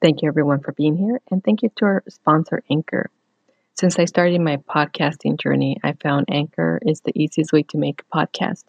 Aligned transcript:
Thank 0.00 0.22
you, 0.22 0.28
everyone, 0.28 0.60
for 0.60 0.72
being 0.72 0.96
here, 0.96 1.20
and 1.30 1.42
thank 1.42 1.62
you 1.62 1.70
to 1.76 1.84
our 1.84 2.04
sponsor, 2.08 2.62
Anchor. 2.70 3.10
Since 3.74 3.98
I 3.98 4.04
started 4.06 4.40
my 4.40 4.58
podcasting 4.58 5.38
journey, 5.40 5.78
I 5.82 5.92
found 5.92 6.26
Anchor 6.28 6.78
is 6.82 7.00
the 7.00 7.12
easiest 7.20 7.52
way 7.52 7.64
to 7.64 7.78
make 7.78 8.02
a 8.02 8.16
podcast. 8.16 8.64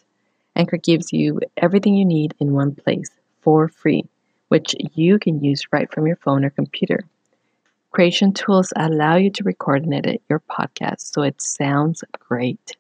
Anchor 0.56 0.78
gives 0.78 1.14
you 1.14 1.40
everything 1.58 1.96
you 1.96 2.06
need 2.06 2.34
in 2.40 2.54
one 2.54 2.76
place 2.76 3.10
for 3.42 3.68
free, 3.68 4.06
which 4.50 4.76
you 4.96 5.20
can 5.20 5.44
use 5.44 5.72
right 5.72 5.92
from 5.92 6.08
your 6.08 6.16
phone 6.18 6.46
or 6.46 6.50
computer. 6.50 7.06
Creation 7.92 8.34
tools 8.34 8.74
allow 8.76 9.16
you 9.16 9.30
to 9.32 9.44
record 9.44 9.84
and 9.84 9.94
edit 9.94 10.22
your 10.30 10.42
podcast 10.42 11.02
so 11.02 11.22
it 11.22 11.42
sounds 11.42 12.04
great. 12.14 12.76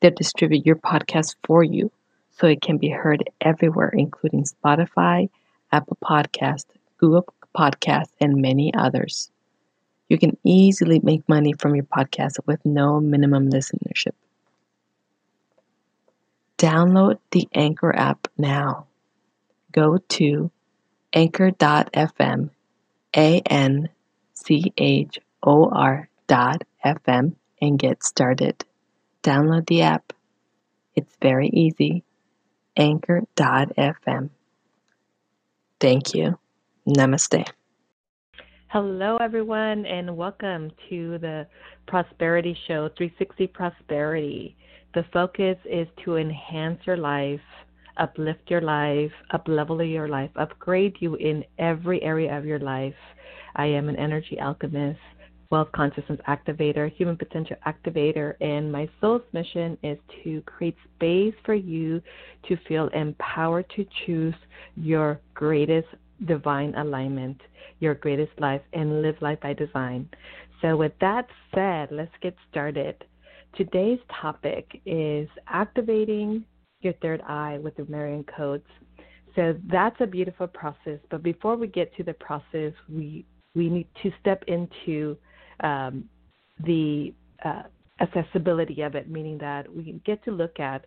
They'll 0.00 0.12
distribute 0.12 0.64
your 0.66 0.76
podcast 0.76 1.36
for 1.44 1.62
you 1.62 1.92
so 2.30 2.46
it 2.46 2.62
can 2.62 2.78
be 2.78 2.88
heard 2.88 3.28
everywhere, 3.40 3.90
including 3.90 4.44
Spotify, 4.44 5.28
Apple 5.72 5.98
Podcast, 6.02 6.64
Google 6.98 7.26
Podcast, 7.56 8.10
and 8.20 8.42
many 8.42 8.72
others. 8.74 9.30
You 10.08 10.18
can 10.18 10.36
easily 10.44 11.00
make 11.02 11.28
money 11.28 11.52
from 11.52 11.74
your 11.74 11.84
podcast 11.84 12.38
with 12.46 12.64
no 12.64 13.00
minimum 13.00 13.50
listenership. 13.50 14.12
Download 16.58 17.18
the 17.32 17.48
Anchor 17.54 17.94
app 17.94 18.28
now. 18.38 18.86
Go 19.72 19.98
to 19.98 20.50
anchor.fm, 21.12 22.50
A 23.16 23.40
N 23.40 23.88
C 24.34 24.72
H 24.76 25.18
O 25.42 25.68
R 25.70 26.08
dot 26.28 26.62
FM, 26.84 27.34
and 27.60 27.78
get 27.78 28.02
started. 28.04 28.64
Download 29.22 29.66
the 29.66 29.82
app. 29.82 30.12
It's 30.94 31.16
very 31.20 31.48
easy. 31.48 32.04
Anchor.fm. 32.76 34.30
Thank 35.80 36.14
you. 36.14 36.38
Namaste. 36.86 37.44
Hello, 38.68 39.16
everyone, 39.16 39.84
and 39.86 40.16
welcome 40.16 40.70
to 40.88 41.18
the 41.18 41.44
Prosperity 41.88 42.56
Show 42.68 42.90
360 42.96 43.48
Prosperity. 43.48 44.56
The 44.94 45.04
focus 45.12 45.56
is 45.64 45.88
to 46.04 46.14
enhance 46.14 46.78
your 46.86 46.96
life, 46.96 47.40
uplift 47.96 48.48
your 48.48 48.60
life, 48.60 49.10
uplevel 49.34 49.90
your 49.90 50.06
life, 50.06 50.30
upgrade 50.36 50.94
you 51.00 51.16
in 51.16 51.44
every 51.58 52.00
area 52.02 52.38
of 52.38 52.44
your 52.44 52.60
life. 52.60 52.94
I 53.56 53.66
am 53.66 53.88
an 53.88 53.96
energy 53.96 54.38
alchemist, 54.38 55.00
wealth 55.50 55.72
consciousness 55.74 56.20
activator, 56.28 56.88
human 56.92 57.16
potential 57.16 57.56
activator, 57.66 58.34
and 58.40 58.70
my 58.70 58.88
soul's 59.00 59.22
mission 59.32 59.76
is 59.82 59.98
to 60.22 60.40
create 60.42 60.76
space 60.94 61.34
for 61.44 61.54
you 61.54 62.00
to 62.46 62.56
feel 62.68 62.86
empowered 62.94 63.68
to 63.74 63.84
choose 64.06 64.34
your 64.76 65.20
greatest 65.34 65.88
divine 66.24 66.74
alignment, 66.76 67.40
your 67.80 67.94
greatest 67.94 68.32
life, 68.38 68.62
and 68.72 69.02
live 69.02 69.16
life 69.20 69.40
by 69.40 69.52
design. 69.52 70.08
So, 70.62 70.76
with 70.76 70.92
that 71.00 71.26
said, 71.54 71.88
let's 71.90 72.14
get 72.22 72.34
started. 72.50 73.04
Today's 73.56 74.00
topic 74.20 74.80
is 74.86 75.28
activating 75.48 76.44
your 76.80 76.94
third 76.94 77.22
eye 77.22 77.58
with 77.58 77.78
Lemurian 77.78 78.24
codes. 78.24 78.66
So 79.34 79.54
that's 79.70 79.96
a 80.00 80.06
beautiful 80.06 80.46
process. 80.46 80.98
But 81.10 81.22
before 81.22 81.56
we 81.56 81.66
get 81.66 81.94
to 81.96 82.02
the 82.02 82.14
process, 82.14 82.72
we 82.88 83.26
we 83.54 83.68
need 83.70 83.86
to 84.02 84.10
step 84.20 84.42
into 84.46 85.16
um, 85.60 86.08
the 86.64 87.14
uh, 87.44 87.62
accessibility 88.00 88.82
of 88.82 88.94
it, 88.94 89.08
meaning 89.08 89.38
that 89.38 89.74
we 89.74 90.00
get 90.04 90.22
to 90.24 90.30
look 90.30 90.60
at 90.60 90.86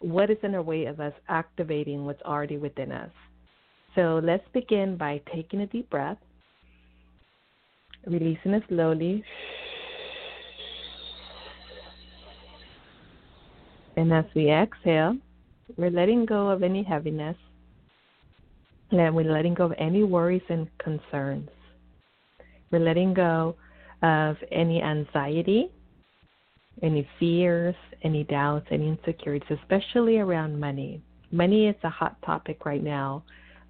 what 0.00 0.30
is 0.30 0.36
in 0.42 0.54
our 0.54 0.62
way 0.62 0.84
of 0.84 1.00
us 1.00 1.14
activating 1.28 2.04
what's 2.04 2.20
already 2.22 2.58
within 2.58 2.92
us. 2.92 3.10
So 3.94 4.20
let's 4.24 4.46
begin 4.52 4.96
by 4.96 5.20
taking 5.32 5.60
a 5.60 5.66
deep 5.66 5.88
breath, 5.88 6.18
releasing 8.06 8.52
it 8.52 8.64
slowly. 8.68 9.24
And 13.96 14.12
as 14.12 14.24
we 14.34 14.50
exhale, 14.50 15.16
we're 15.76 15.90
letting 15.90 16.26
go 16.26 16.48
of 16.48 16.64
any 16.64 16.82
heaviness. 16.82 17.36
And 18.90 19.14
we're 19.14 19.32
letting 19.32 19.54
go 19.54 19.66
of 19.66 19.74
any 19.78 20.02
worries 20.02 20.42
and 20.48 20.68
concerns. 20.78 21.48
We're 22.72 22.80
letting 22.80 23.14
go 23.14 23.54
of 24.02 24.36
any 24.50 24.82
anxiety, 24.82 25.70
any 26.82 27.08
fears, 27.20 27.76
any 28.02 28.24
doubts, 28.24 28.66
any 28.72 28.88
insecurities, 28.88 29.56
especially 29.62 30.18
around 30.18 30.58
money. 30.58 31.00
Money 31.30 31.68
is 31.68 31.76
a 31.84 31.88
hot 31.88 32.20
topic 32.22 32.64
right 32.64 32.82
now 32.82 33.22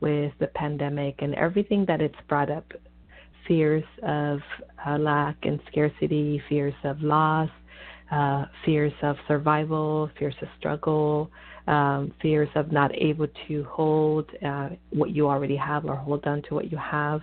with 0.04 0.32
the 0.38 0.48
pandemic 0.48 1.15
and 1.20 1.34
everything 1.34 1.87
that 1.87 2.03
it's 2.03 2.22
brought 2.28 2.50
up 2.50 2.66
fears 3.48 3.84
of 4.03 4.38
uh, 4.87 4.98
lack 4.98 5.37
and 5.44 5.59
scarcity, 5.66 6.42
fears 6.47 6.75
of 6.84 7.00
loss, 7.00 7.48
uh, 8.12 8.44
fears 8.66 8.93
of 9.03 9.16
survival, 9.26 10.10
fears 10.19 10.34
of 10.43 10.48
struggle, 10.59 11.31
um, 11.69 12.12
fears 12.20 12.50
of 12.54 12.70
not 12.70 12.91
able 12.94 13.26
to 13.48 13.64
hold 13.64 14.26
uh, 14.47 14.69
what 14.91 15.10
you 15.10 15.26
already 15.26 15.56
have 15.56 15.87
or 15.87 15.97
hold 15.97 16.22
on 16.26 16.43
to 16.43 16.54
what 16.54 16.70
you 16.70 16.76
have, 16.76 17.22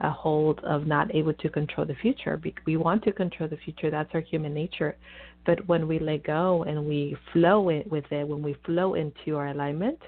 a 0.00 0.10
hold 0.10 0.60
of 0.60 0.86
not 0.86 1.14
able 1.14 1.34
to 1.34 1.50
control 1.50 1.86
the 1.86 1.94
future. 2.00 2.40
We 2.64 2.78
want 2.78 3.04
to 3.04 3.12
control 3.12 3.50
the 3.50 3.58
future, 3.58 3.90
that's 3.90 4.14
our 4.14 4.22
human 4.22 4.54
nature. 4.54 4.96
But 5.44 5.68
when 5.68 5.86
we 5.86 5.98
let 5.98 6.24
go 6.24 6.62
and 6.62 6.86
we 6.86 7.18
flow 7.34 7.68
it 7.68 7.90
with 7.90 8.10
it, 8.10 8.26
when 8.26 8.42
we 8.42 8.56
flow 8.64 8.94
into 8.94 9.36
our 9.36 9.48
alignment, 9.48 9.98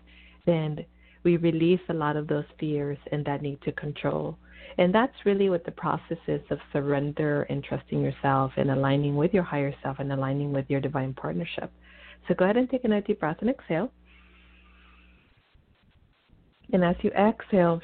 then 0.46 0.86
we 1.26 1.36
release 1.38 1.80
a 1.88 1.92
lot 1.92 2.14
of 2.14 2.28
those 2.28 2.44
fears 2.60 2.96
and 3.10 3.24
that 3.24 3.42
need 3.42 3.60
to 3.62 3.72
control. 3.72 4.38
And 4.78 4.94
that's 4.94 5.12
really 5.24 5.50
what 5.50 5.64
the 5.64 5.72
process 5.72 6.18
is 6.28 6.40
of 6.50 6.58
surrender 6.72 7.42
and 7.50 7.64
trusting 7.64 8.00
yourself 8.00 8.52
and 8.56 8.70
aligning 8.70 9.16
with 9.16 9.34
your 9.34 9.42
higher 9.42 9.74
self 9.82 9.98
and 9.98 10.12
aligning 10.12 10.52
with 10.52 10.66
your 10.68 10.80
divine 10.80 11.14
partnership. 11.14 11.72
So 12.28 12.34
go 12.34 12.44
ahead 12.44 12.56
and 12.56 12.70
take 12.70 12.84
a 12.84 13.00
deep 13.00 13.18
breath 13.18 13.38
and 13.40 13.50
exhale. 13.50 13.90
And 16.72 16.84
as 16.84 16.94
you 17.02 17.10
exhale, 17.10 17.80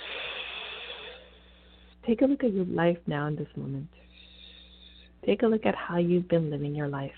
take 2.07 2.23
a 2.23 2.27
look 2.27 2.45
at 2.45 2.53
your 2.53 2.67
life 2.67 2.99
now 3.09 3.27
in 3.27 3.35
this 3.35 3.49
moment. 3.57 3.89
Take 5.27 5.43
a 5.43 5.47
look 5.47 5.67
at 5.67 5.75
how 5.75 5.99
you've 5.99 6.29
been 6.29 6.49
living 6.49 6.77
your 6.77 6.89
life. 6.89 7.11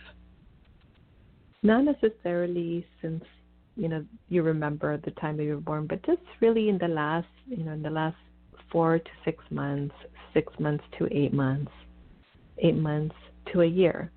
Not 1.62 1.84
necessarily 1.84 2.86
since 3.02 3.24
you 3.76 3.88
know 3.88 4.04
you 4.28 4.42
remember 4.42 4.96
the 4.98 5.10
time 5.12 5.36
that 5.36 5.44
you 5.44 5.54
were 5.54 5.60
born, 5.60 5.86
but 5.86 6.04
just 6.04 6.22
really 6.40 6.68
in 6.68 6.78
the 6.78 6.88
last 6.88 7.26
you 7.46 7.64
know 7.64 7.72
in 7.72 7.82
the 7.82 7.90
last 7.90 8.16
four 8.70 8.98
to 8.98 9.10
six 9.24 9.42
months, 9.50 9.94
six 10.32 10.52
months 10.58 10.84
to 10.98 11.08
eight 11.12 11.32
months, 11.32 11.70
eight 12.58 12.76
months 12.76 13.14
to 13.52 13.62
a 13.62 13.66
year. 13.66 14.10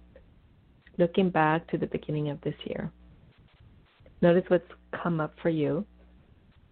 Looking 0.97 1.29
back 1.29 1.69
to 1.69 1.77
the 1.77 1.85
beginning 1.87 2.29
of 2.29 2.41
this 2.41 2.55
year. 2.65 2.91
Notice 4.21 4.45
what's 4.47 4.65
come 5.03 5.19
up 5.19 5.35
for 5.41 5.49
you. 5.49 5.85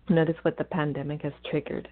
Notice 0.09 0.35
what 0.41 0.57
the 0.57 0.63
pandemic 0.63 1.22
has 1.22 1.34
triggered. 1.50 1.88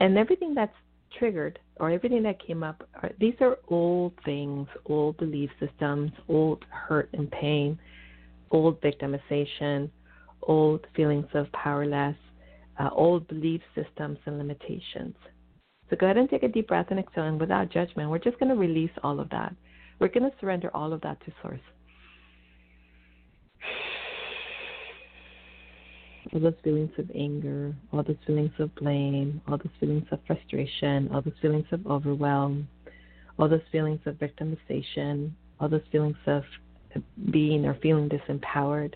And 0.00 0.16
everything 0.16 0.54
that's 0.54 0.72
triggered 1.18 1.58
or 1.76 1.90
everything 1.90 2.22
that 2.22 2.44
came 2.44 2.62
up, 2.62 2.88
are, 3.02 3.10
these 3.20 3.34
are 3.40 3.58
old 3.68 4.12
things, 4.24 4.66
old 4.86 5.16
belief 5.18 5.50
systems, 5.60 6.10
old 6.28 6.64
hurt 6.70 7.10
and 7.12 7.30
pain, 7.30 7.78
old 8.50 8.80
victimization, 8.80 9.90
old 10.42 10.86
feelings 10.94 11.26
of 11.34 11.50
powerless, 11.52 12.16
uh, 12.78 12.90
old 12.92 13.26
belief 13.28 13.60
systems 13.74 14.18
and 14.26 14.38
limitations. 14.38 15.14
So 15.90 15.96
go 15.96 16.06
ahead 16.06 16.18
and 16.18 16.28
take 16.28 16.42
a 16.42 16.48
deep 16.48 16.68
breath 16.68 16.86
and 16.90 16.98
exhale, 16.98 17.24
and 17.24 17.40
without 17.40 17.70
judgment, 17.70 18.10
we're 18.10 18.18
just 18.18 18.38
going 18.38 18.50
to 18.50 18.56
release 18.56 18.90
all 19.02 19.20
of 19.20 19.30
that. 19.30 19.54
We're 19.98 20.08
going 20.08 20.30
to 20.30 20.36
surrender 20.40 20.70
all 20.74 20.92
of 20.92 21.00
that 21.00 21.18
to 21.24 21.32
Source. 21.42 21.60
all 26.32 26.40
those 26.40 26.54
feelings 26.62 26.90
of 26.98 27.10
anger, 27.14 27.74
all 27.92 28.02
those 28.02 28.16
feelings 28.26 28.50
of 28.58 28.74
blame, 28.74 29.40
all 29.48 29.56
those 29.56 29.72
feelings 29.80 30.04
of 30.10 30.18
frustration, 30.26 31.08
all 31.12 31.22
those 31.22 31.34
feelings 31.40 31.64
of 31.72 31.86
overwhelm, 31.86 32.68
all 33.38 33.48
those 33.48 33.60
feelings 33.72 34.00
of 34.06 34.16
victimization, 34.16 35.30
all 35.60 35.68
those 35.68 35.80
feelings 35.90 36.16
of 36.26 36.42
being 37.30 37.64
or 37.64 37.74
feeling 37.82 38.08
disempowered. 38.08 38.94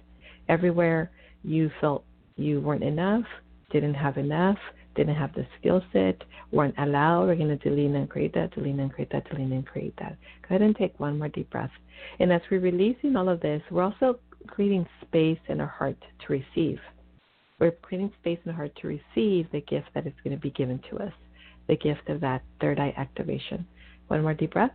Everywhere 0.49 1.11
you 1.44 1.71
felt 1.81 2.05
you 2.37 2.61
weren't 2.61 2.83
enough, 2.83 3.25
didn't 3.71 3.94
have 3.94 4.17
enough, 4.17 4.59
didn't 4.94 5.15
have 5.15 5.33
the 5.35 5.47
skill 5.59 5.83
set, 5.93 6.23
weren't 6.50 6.75
allowed, 6.79 7.27
we're 7.27 7.35
going 7.35 7.49
to 7.49 7.56
delete 7.56 7.91
and 7.91 8.09
create 8.09 8.35
that, 8.35 8.55
delete 8.55 8.77
and 8.77 8.93
create 8.93 9.11
that, 9.12 9.29
delete 9.29 9.50
and 9.50 9.67
create 9.67 9.94
that. 9.99 10.17
Go 10.43 10.55
ahead 10.55 10.62
and 10.62 10.77
take 10.77 10.99
one 11.00 11.19
more 11.19 11.29
deep 11.29 11.50
breath. 11.50 11.71
And 12.21 12.33
as 12.33 12.43
we're 12.50 12.61
releasing 12.61 13.17
all 13.17 13.29
of 13.29 13.41
this, 13.41 13.62
we're 13.71 13.83
also 13.83 14.19
creating 14.47 14.87
space 15.03 15.39
in 15.49 15.61
our 15.61 15.67
heart 15.67 15.97
to 16.27 16.33
receive. 16.33 16.79
We're 17.59 17.71
creating 17.71 18.12
space 18.21 18.38
in 18.45 18.50
our 18.50 18.56
heart 18.56 18.77
to 18.83 18.88
receive 18.88 19.50
the 19.53 19.61
gift 19.61 19.88
that 19.95 20.06
is 20.06 20.12
going 20.25 20.37
to 20.37 20.43
be 20.43 20.50
given 20.50 20.81
to 20.91 20.99
us, 20.99 21.12
the 21.69 21.77
gift 21.77 22.09
of 22.09 22.21
that 22.21 22.43
third 22.61 22.79
eye 22.79 22.95
activation. 22.97 23.67
One 24.09 24.23
more 24.23 24.35
deep 24.35 24.53
breath. 24.53 24.73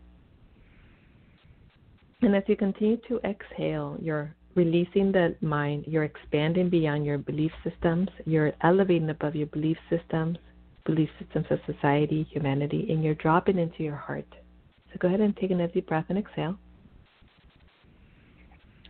And 2.22 2.36
as 2.36 2.44
you 2.48 2.56
continue 2.56 2.98
to 3.10 3.20
exhale, 3.24 3.98
you're 4.02 4.34
releasing 4.58 5.12
the 5.12 5.36
mind, 5.40 5.86
you're 5.88 6.04
expanding 6.04 6.70
beyond 6.70 7.06
your 7.06 7.20
belief 7.20 7.52
systems, 7.64 8.10
you're 8.26 8.52
elevating 8.62 9.10
above 9.10 9.36
your 9.36 9.48
belief 9.48 9.78
systems, 9.90 10.38
belief 10.86 11.10
systems 11.20 11.46
of 11.52 11.60
society, 11.66 12.28
humanity, 12.32 12.88
and 12.90 13.04
you're 13.04 13.16
dropping 13.16 13.60
into 13.60 13.84
your 13.84 13.96
heart. 13.96 14.28
So 14.92 14.98
go 15.00 15.08
ahead 15.08 15.22
and 15.22 15.38
take 15.38 15.52
another 15.52 15.72
deep 15.72 15.88
breath 15.88 16.06
and 16.10 16.18
exhale. 16.18 16.58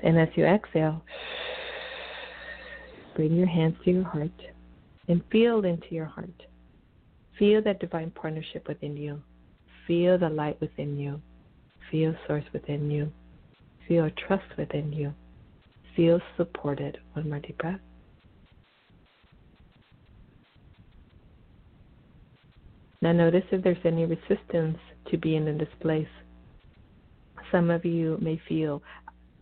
And 0.01 0.17
as 0.17 0.29
you 0.35 0.45
exhale, 0.45 1.03
bring 3.15 3.35
your 3.35 3.47
hands 3.47 3.75
to 3.83 3.91
your 3.91 4.03
heart 4.03 4.39
and 5.07 5.21
feel 5.31 5.65
into 5.65 5.87
your 5.91 6.05
heart. 6.05 6.43
Feel 7.37 7.61
that 7.63 7.79
divine 7.79 8.11
partnership 8.11 8.67
within 8.67 8.95
you. 8.95 9.21
Feel 9.85 10.17
the 10.17 10.29
light 10.29 10.59
within 10.61 10.97
you. 10.97 11.21
Feel 11.91 12.15
source 12.27 12.45
within 12.53 12.89
you. 12.89 13.11
Feel 13.87 14.09
trust 14.27 14.57
within 14.57 14.93
you. 14.93 15.13
Feel 15.97 16.21
supported. 16.37 16.99
One 17.13 17.27
more 17.27 17.39
deep 17.39 17.57
breath. 17.57 17.79
Now 23.01 23.11
notice 23.13 23.43
if 23.51 23.63
there's 23.63 23.77
any 23.83 24.05
resistance 24.05 24.77
to 25.09 25.17
being 25.17 25.47
in 25.47 25.57
this 25.57 25.67
place. 25.81 26.07
Some 27.51 27.71
of 27.71 27.83
you 27.83 28.19
may 28.21 28.39
feel 28.47 28.83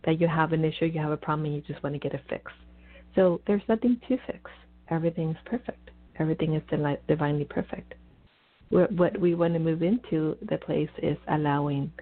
that 0.06 0.20
you 0.20 0.28
have 0.28 0.52
an 0.52 0.64
issue, 0.64 0.86
you 0.86 1.00
have 1.00 1.10
a 1.10 1.16
problem, 1.16 1.44
and 1.44 1.56
you 1.56 1.60
just 1.60 1.82
want 1.82 1.94
to 1.94 1.98
get 1.98 2.14
it 2.14 2.22
fixed. 2.28 2.54
So 3.14 3.40
there's 3.46 3.62
nothing 3.68 4.00
to 4.08 4.16
fix. 4.26 4.50
Everything's 4.88 5.36
perfect. 5.44 5.90
Everything 6.18 6.54
is 6.54 6.62
divinely 7.06 7.44
perfect. 7.44 7.94
What 8.70 9.20
we 9.20 9.34
want 9.34 9.52
to 9.52 9.58
move 9.58 9.82
into 9.82 10.36
the 10.48 10.56
place 10.56 10.88
is 11.02 11.18
allowing, 11.28 11.92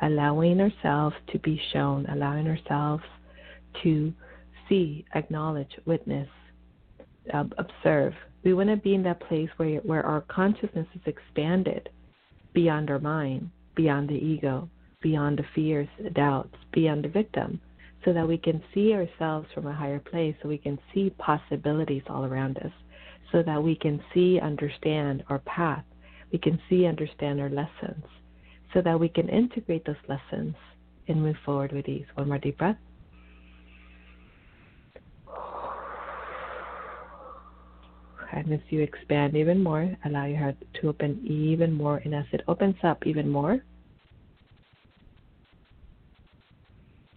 allowing 0.00 0.60
ourselves 0.60 1.14
to 1.30 1.38
be 1.38 1.60
shown, 1.72 2.06
allowing 2.06 2.48
ourselves 2.48 3.04
to 3.82 4.12
see, 4.68 5.04
acknowledge, 5.14 5.70
witness, 5.86 6.28
uh, 7.32 7.44
observe. 7.58 8.14
We 8.44 8.54
want 8.54 8.70
to 8.70 8.76
be 8.76 8.94
in 8.94 9.02
that 9.04 9.20
place 9.20 9.48
where 9.56 9.78
where 9.80 10.04
our 10.04 10.22
consciousness 10.22 10.86
is 10.94 11.02
expanded 11.06 11.88
beyond 12.52 12.90
our 12.90 12.98
mind, 12.98 13.50
beyond 13.74 14.08
the 14.08 14.14
ego, 14.14 14.68
beyond 15.00 15.38
the 15.38 15.44
fears, 15.54 15.88
the 16.02 16.10
doubts, 16.10 16.56
beyond 16.72 17.04
the 17.04 17.08
victim, 17.08 17.60
so 18.04 18.12
that 18.12 18.26
we 18.26 18.38
can 18.38 18.62
see 18.74 18.92
ourselves 18.92 19.48
from 19.54 19.66
a 19.66 19.72
higher 19.72 20.00
place, 20.00 20.34
so 20.42 20.48
we 20.48 20.58
can 20.58 20.78
see 20.92 21.10
possibilities 21.18 22.02
all 22.08 22.24
around 22.24 22.58
us, 22.58 22.72
so 23.30 23.42
that 23.42 23.62
we 23.62 23.74
can 23.76 24.02
see, 24.12 24.40
understand 24.40 25.22
our 25.28 25.38
path, 25.40 25.84
we 26.32 26.38
can 26.38 26.58
see, 26.68 26.86
understand 26.86 27.40
our 27.40 27.50
lessons, 27.50 28.04
so 28.74 28.80
that 28.80 28.98
we 28.98 29.08
can 29.08 29.28
integrate 29.28 29.84
those 29.84 29.96
lessons 30.08 30.54
and 31.08 31.22
move 31.22 31.36
forward 31.44 31.72
with 31.72 31.88
ease. 31.88 32.06
One 32.14 32.28
more 32.28 32.38
deep 32.38 32.58
breath. 32.58 32.76
And 38.32 38.50
as 38.52 38.60
you 38.70 38.80
expand 38.80 39.36
even 39.36 39.62
more, 39.62 39.94
allow 40.06 40.24
your 40.24 40.38
heart 40.38 40.56
to 40.80 40.88
open 40.88 41.20
even 41.24 41.72
more. 41.72 41.98
And 41.98 42.14
as 42.14 42.24
it 42.32 42.42
opens 42.48 42.76
up 42.82 43.06
even 43.06 43.28
more, 43.28 43.62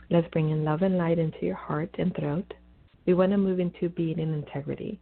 let's 0.09 0.27
bring 0.31 0.49
in 0.49 0.65
love 0.65 0.81
and 0.81 0.97
light 0.97 1.17
into 1.17 1.45
your 1.45 1.55
heart 1.55 1.89
and 1.97 2.13
throat. 2.15 2.53
We 3.05 3.13
want 3.13 3.31
to 3.31 3.37
move 3.37 3.59
into 3.59 3.87
being 3.89 4.19
in 4.19 4.33
integrity, 4.33 4.99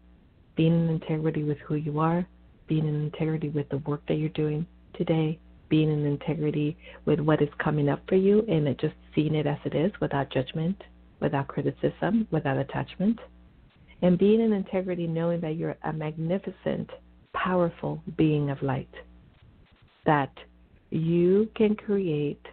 being 0.56 0.74
in 0.74 0.90
integrity 0.90 1.44
with 1.44 1.58
who 1.60 1.76
you 1.76 2.00
are, 2.00 2.28
being 2.68 2.88
in 2.88 2.96
integrity 2.96 3.50
with 3.50 3.68
the 3.70 3.80
work 3.80 4.02
that 4.08 4.16
you're 4.16 4.30
doing 4.30 4.68
today, 4.94 5.40
being 5.70 5.92
in 5.92 6.06
integrity 6.06 6.78
with 7.06 7.20
what 7.22 7.42
is 7.42 7.50
coming 7.58 7.90
up 7.90 8.02
for 8.08 8.16
you, 8.16 8.46
and 8.48 8.68
just 8.78 8.94
seeing 9.16 9.34
it 9.34 9.48
as 9.48 9.58
it 9.66 9.74
is 9.74 9.92
without 10.00 10.30
judgment, 10.30 10.80
without 11.20 11.48
criticism, 11.48 12.28
without 12.30 12.58
attachment 12.58 13.20
and 14.04 14.20
being 14.20 14.42
in 14.42 14.52
integrity, 14.52 15.08
knowing 15.08 15.40
that 15.40 15.56
you're 15.56 15.78
a 15.86 15.94
magnificent, 15.94 16.90
powerful 17.34 18.04
being 18.18 18.50
of 18.50 18.62
light, 18.62 18.94
that 20.06 20.32
you 20.92 21.50
can 21.56 21.74
create 21.74 22.46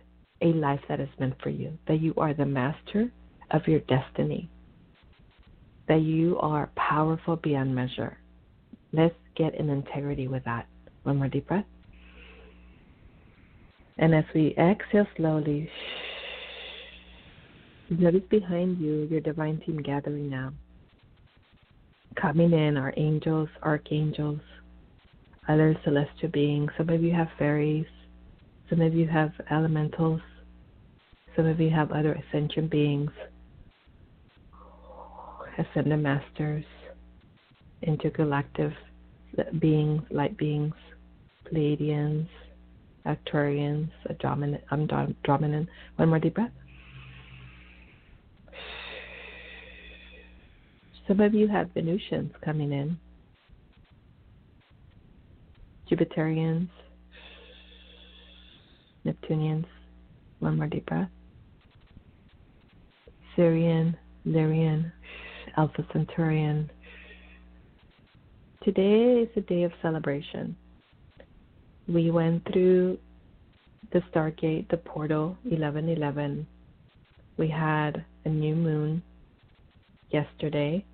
a 0.42 0.52
life 0.52 0.80
that 0.88 1.00
is 1.00 1.08
meant 1.18 1.34
for 1.42 1.50
you, 1.50 1.76
that 1.88 2.00
you 2.00 2.14
are 2.16 2.32
the 2.32 2.46
master 2.46 3.10
of 3.50 3.66
your 3.66 3.80
destiny, 3.80 4.48
that 5.88 6.02
you 6.02 6.38
are 6.38 6.70
powerful 6.76 7.34
beyond 7.34 7.74
measure. 7.74 8.16
Let's 8.92 9.16
get 9.36 9.56
in 9.56 9.70
integrity 9.70 10.28
with 10.28 10.44
that. 10.44 10.68
One 11.02 11.16
more 11.16 11.28
deep 11.28 11.48
breath. 11.48 11.66
And 13.98 14.14
as 14.14 14.24
we 14.36 14.54
exhale 14.56 15.06
slowly, 15.16 15.68
notice 17.90 18.22
behind 18.30 18.78
you 18.78 19.08
your 19.10 19.20
divine 19.20 19.60
team 19.66 19.82
gathering 19.82 20.30
now 20.30 20.52
coming 22.16 22.52
in 22.52 22.76
are 22.76 22.94
angels, 22.96 23.48
archangels, 23.62 24.40
other 25.48 25.76
celestial 25.84 26.30
beings. 26.30 26.70
Some 26.76 26.88
of 26.88 27.02
you 27.02 27.12
have 27.12 27.28
fairies, 27.38 27.86
some 28.68 28.80
of 28.80 28.94
you 28.94 29.06
have 29.08 29.32
elementals, 29.50 30.20
some 31.36 31.46
of 31.46 31.60
you 31.60 31.70
have 31.70 31.92
other 31.92 32.14
ascension 32.14 32.68
beings, 32.68 33.10
ascended 35.58 36.00
masters, 36.00 36.64
intergalactic 37.82 38.72
beings, 39.58 40.02
light 40.10 40.36
beings, 40.36 40.74
Pleiadians, 41.50 42.28
Arcturians, 43.06 43.90
Andromeda. 44.08 45.66
One 45.96 46.08
more 46.08 46.18
deep 46.18 46.34
breath. 46.34 46.52
Some 51.10 51.18
of 51.18 51.34
you 51.34 51.48
have 51.48 51.72
Venusians 51.74 52.30
coming 52.44 52.70
in, 52.70 52.96
Jupiterians, 55.90 56.68
Neptunians. 59.04 59.66
One 60.38 60.56
more 60.56 60.68
deep 60.68 60.86
breath. 60.86 61.10
Sirian, 63.36 63.96
Lyrian, 64.24 64.92
Alpha 65.56 65.84
Centaurian. 65.92 66.70
Today 68.62 69.22
is 69.22 69.28
a 69.34 69.40
day 69.40 69.64
of 69.64 69.72
celebration. 69.82 70.54
We 71.88 72.12
went 72.12 72.46
through 72.52 72.98
the 73.92 74.00
Stargate, 74.14 74.70
the 74.70 74.76
portal 74.76 75.36
1111. 75.42 76.46
We 77.36 77.48
had 77.48 78.04
a 78.24 78.28
new 78.28 78.54
moon 78.54 79.02
yesterday 80.10 80.84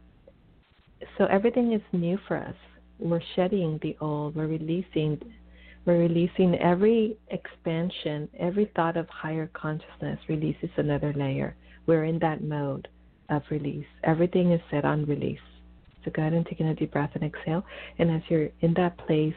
so 1.18 1.24
everything 1.26 1.72
is 1.72 1.82
new 1.92 2.18
for 2.26 2.36
us. 2.36 2.54
We're 2.98 3.20
shedding 3.34 3.78
the 3.82 3.96
old. 4.00 4.36
We're 4.36 4.46
releasing. 4.46 5.20
We're 5.84 5.98
releasing 5.98 6.56
every 6.56 7.16
expansion, 7.28 8.28
every 8.38 8.70
thought 8.74 8.96
of 8.96 9.08
higher 9.08 9.48
consciousness 9.54 10.18
releases 10.28 10.70
another 10.76 11.12
layer. 11.12 11.54
We're 11.86 12.04
in 12.04 12.18
that 12.20 12.42
mode 12.42 12.88
of 13.28 13.42
release. 13.50 13.86
Everything 14.02 14.50
is 14.50 14.60
set 14.70 14.84
on 14.84 15.04
release. 15.06 15.38
So 16.04 16.10
go 16.10 16.22
ahead 16.22 16.32
and 16.32 16.44
take 16.44 16.60
in 16.60 16.68
a 16.68 16.74
deep 16.74 16.92
breath 16.92 17.10
and 17.14 17.22
exhale. 17.22 17.64
And 17.98 18.10
as 18.10 18.22
you're 18.28 18.48
in 18.62 18.74
that 18.74 18.98
place, 18.98 19.34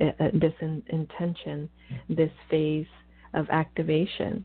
uh, 0.00 0.06
uh, 0.18 0.30
this 0.32 0.54
in, 0.62 0.82
intention, 0.88 1.68
this 2.08 2.30
phase 2.48 2.86
of 3.34 3.46
activation, 3.50 4.44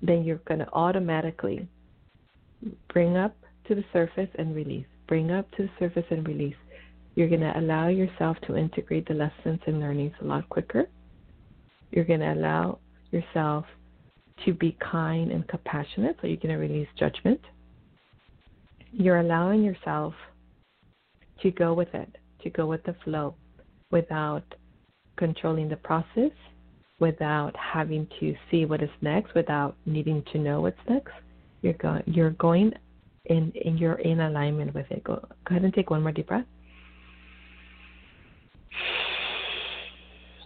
then 0.00 0.24
you're 0.24 0.40
going 0.48 0.60
to 0.60 0.72
automatically 0.72 1.68
bring 2.92 3.18
up 3.18 3.36
to 3.68 3.74
the 3.74 3.84
surface 3.92 4.28
and 4.38 4.54
release 4.54 4.86
bring 5.06 5.30
up 5.30 5.50
to 5.52 5.64
the 5.64 5.70
surface 5.78 6.06
and 6.10 6.26
release. 6.26 6.56
You're 7.14 7.28
going 7.28 7.40
to 7.40 7.58
allow 7.58 7.88
yourself 7.88 8.36
to 8.46 8.56
integrate 8.56 9.06
the 9.06 9.14
lessons 9.14 9.60
and 9.66 9.80
learnings 9.80 10.14
a 10.20 10.24
lot 10.24 10.48
quicker. 10.48 10.86
You're 11.90 12.04
going 12.04 12.20
to 12.20 12.32
allow 12.32 12.78
yourself 13.12 13.66
to 14.44 14.52
be 14.52 14.76
kind 14.80 15.30
and 15.30 15.46
compassionate, 15.46 16.16
so 16.20 16.26
you're 16.26 16.36
going 16.36 16.54
to 16.54 16.56
release 16.56 16.88
judgment. 16.98 17.40
You're 18.92 19.20
allowing 19.20 19.62
yourself 19.62 20.14
to 21.42 21.50
go 21.50 21.72
with 21.74 21.94
it, 21.94 22.16
to 22.42 22.50
go 22.50 22.66
with 22.66 22.82
the 22.84 22.96
flow 23.04 23.34
without 23.90 24.42
controlling 25.16 25.68
the 25.68 25.76
process, 25.76 26.32
without 26.98 27.54
having 27.56 28.08
to 28.18 28.34
see 28.50 28.64
what 28.64 28.82
is 28.82 28.90
next, 29.00 29.34
without 29.34 29.76
needing 29.86 30.24
to 30.32 30.38
know 30.38 30.62
what's 30.62 30.76
next. 30.88 31.12
You're, 31.62 31.74
go- 31.74 32.02
you're 32.06 32.30
going 32.30 32.72
and, 33.28 33.54
and 33.56 33.78
you're 33.78 33.94
in 33.94 34.20
alignment 34.20 34.74
with 34.74 34.90
it. 34.90 35.02
Go, 35.04 35.14
go 35.16 35.28
ahead 35.50 35.64
and 35.64 35.72
take 35.72 35.90
one 35.90 36.02
more 36.02 36.12
deep 36.12 36.28
breath. 36.28 36.44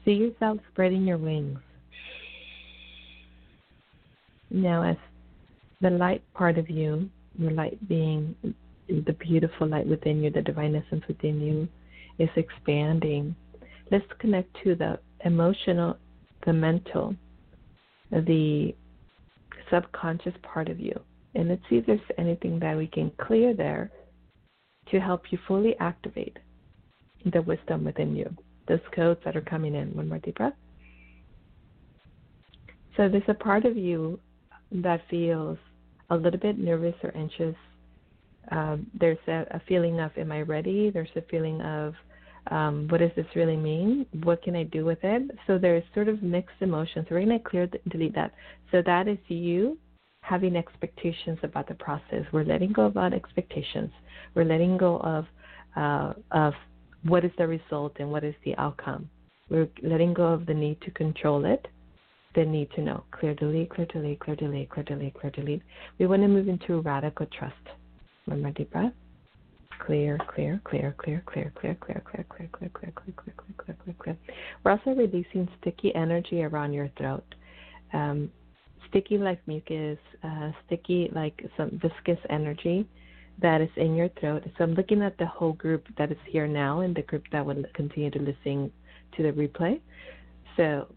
See 0.04 0.12
yourself 0.12 0.58
spreading 0.72 1.06
your 1.06 1.18
wings. 1.18 1.58
Now, 4.50 4.82
as 4.82 4.96
the 5.80 5.90
light 5.90 6.22
part 6.34 6.56
of 6.58 6.70
you, 6.70 7.10
your 7.38 7.50
light 7.52 7.86
being 7.88 8.34
the 8.88 9.12
beautiful 9.12 9.68
light 9.68 9.86
within 9.86 10.22
you, 10.22 10.30
the 10.30 10.40
divine 10.40 10.74
essence 10.74 11.04
within 11.06 11.40
you, 11.40 11.68
is 12.18 12.30
expanding. 12.36 13.36
Let's 13.90 14.06
connect 14.18 14.56
to 14.64 14.74
the 14.74 14.98
emotional, 15.24 15.98
the 16.46 16.52
mental, 16.52 17.14
the 18.10 18.74
subconscious 19.70 20.34
part 20.42 20.68
of 20.68 20.80
you. 20.80 20.98
And 21.34 21.48
let's 21.48 21.62
see 21.68 21.76
if 21.76 21.86
there's 21.86 22.00
anything 22.16 22.58
that 22.60 22.76
we 22.76 22.86
can 22.86 23.12
clear 23.20 23.54
there 23.54 23.90
to 24.90 25.00
help 25.00 25.24
you 25.30 25.38
fully 25.46 25.76
activate 25.80 26.38
the 27.32 27.42
wisdom 27.42 27.84
within 27.84 28.16
you. 28.16 28.34
those 28.66 28.80
codes 28.94 29.20
that 29.24 29.34
are 29.34 29.40
coming 29.40 29.74
in. 29.74 29.96
One 29.96 30.08
more 30.08 30.18
deep 30.18 30.36
breath. 30.36 30.52
So 32.96 33.08
there's 33.08 33.22
a 33.28 33.34
part 33.34 33.64
of 33.64 33.76
you 33.76 34.20
that 34.70 35.00
feels 35.08 35.56
a 36.10 36.16
little 36.16 36.38
bit 36.38 36.58
nervous 36.58 36.94
or 37.02 37.16
anxious. 37.16 37.54
Um, 38.50 38.86
there's 38.98 39.18
a, 39.26 39.44
a, 39.52 39.62
feeling 39.68 40.00
of, 40.00 40.10
am 40.18 40.32
I 40.32 40.42
ready? 40.42 40.90
There's 40.90 41.08
a 41.16 41.22
feeling 41.30 41.60
of, 41.62 41.94
um, 42.50 42.88
what 42.88 42.98
does 42.98 43.10
this 43.14 43.26
really 43.34 43.56
mean? 43.56 44.04
What 44.24 44.42
can 44.42 44.56
I 44.56 44.64
do 44.64 44.84
with 44.84 44.98
it? 45.02 45.30
So 45.46 45.58
there's 45.58 45.84
sort 45.94 46.08
of 46.08 46.22
mixed 46.22 46.56
emotions. 46.60 47.06
We're 47.10 47.24
going 47.24 47.38
to 47.38 47.48
clear, 47.48 47.68
delete 47.88 48.14
that. 48.14 48.32
So 48.72 48.82
that 48.84 49.06
is 49.06 49.18
you 49.28 49.78
having 50.28 50.56
expectations 50.56 51.38
about 51.42 51.66
the 51.68 51.74
process. 51.74 52.24
We're 52.32 52.44
letting 52.44 52.72
go 52.72 52.84
about 52.86 53.14
expectations. 53.14 53.90
We're 54.34 54.44
letting 54.44 54.76
go 54.76 54.98
of 54.98 55.24
uh, 55.76 56.12
of 56.32 56.52
what 57.04 57.24
is 57.24 57.30
the 57.38 57.46
result 57.46 57.96
and 57.98 58.10
what 58.10 58.24
is 58.24 58.34
the 58.44 58.54
outcome. 58.56 59.08
We're 59.48 59.68
letting 59.82 60.12
go 60.12 60.26
of 60.26 60.44
the 60.46 60.54
need 60.54 60.80
to 60.82 60.90
control 60.90 61.44
it, 61.46 61.66
the 62.34 62.44
need 62.44 62.70
to 62.72 62.82
know. 62.82 63.04
Clear, 63.12 63.34
delete, 63.34 63.70
clear, 63.70 63.86
delete, 63.86 64.20
clear, 64.20 64.36
delete, 64.36 64.68
clear, 64.68 64.84
delete, 64.84 65.14
clear, 65.14 65.30
delete. 65.30 65.62
We 65.98 66.06
want 66.06 66.22
to 66.22 66.28
move 66.28 66.48
into 66.48 66.80
radical 66.80 67.26
trust. 67.38 67.54
Remember, 68.26 68.50
deep 68.50 68.70
breath. 68.70 68.92
Clear, 69.86 70.18
clear, 70.34 70.60
clear, 70.64 70.94
clear, 70.98 71.22
clear, 71.26 71.50
clear, 71.54 71.76
clear, 71.80 72.02
clear, 72.04 72.24
clear, 72.28 72.50
clear, 72.50 72.72
clear, 72.74 72.92
clear, 72.92 72.92
clear, 72.92 73.34
clear, 73.36 73.54
clear, 73.56 73.76
clear, 73.84 73.96
clear. 73.98 74.16
We're 74.62 74.72
also 74.72 74.90
releasing 74.90 75.48
sticky 75.60 75.94
energy 75.94 76.42
around 76.42 76.72
your 76.72 76.90
throat. 76.98 77.24
Um, 77.94 78.30
sticky 78.88 79.18
like 79.18 79.40
mucus, 79.46 79.98
uh, 80.22 80.50
sticky 80.66 81.10
like 81.14 81.44
some 81.56 81.80
viscous 81.82 82.22
energy 82.30 82.86
that 83.40 83.60
is 83.60 83.70
in 83.76 83.94
your 83.94 84.08
throat. 84.20 84.44
So 84.56 84.64
I'm 84.64 84.74
looking 84.74 85.02
at 85.02 85.16
the 85.18 85.26
whole 85.26 85.52
group 85.52 85.86
that 85.96 86.10
is 86.10 86.18
here 86.26 86.46
now 86.48 86.80
and 86.80 86.94
the 86.94 87.02
group 87.02 87.24
that 87.32 87.44
will 87.44 87.62
continue 87.74 88.10
to 88.10 88.18
listen 88.18 88.72
to 89.16 89.22
the 89.22 89.32
replay. 89.32 89.80
So 90.56 90.88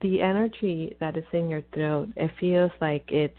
the 0.00 0.22
energy 0.22 0.96
that 1.00 1.16
is 1.16 1.24
in 1.32 1.48
your 1.48 1.62
throat, 1.74 2.08
it 2.16 2.30
feels 2.38 2.70
like 2.80 3.04
it's 3.10 3.34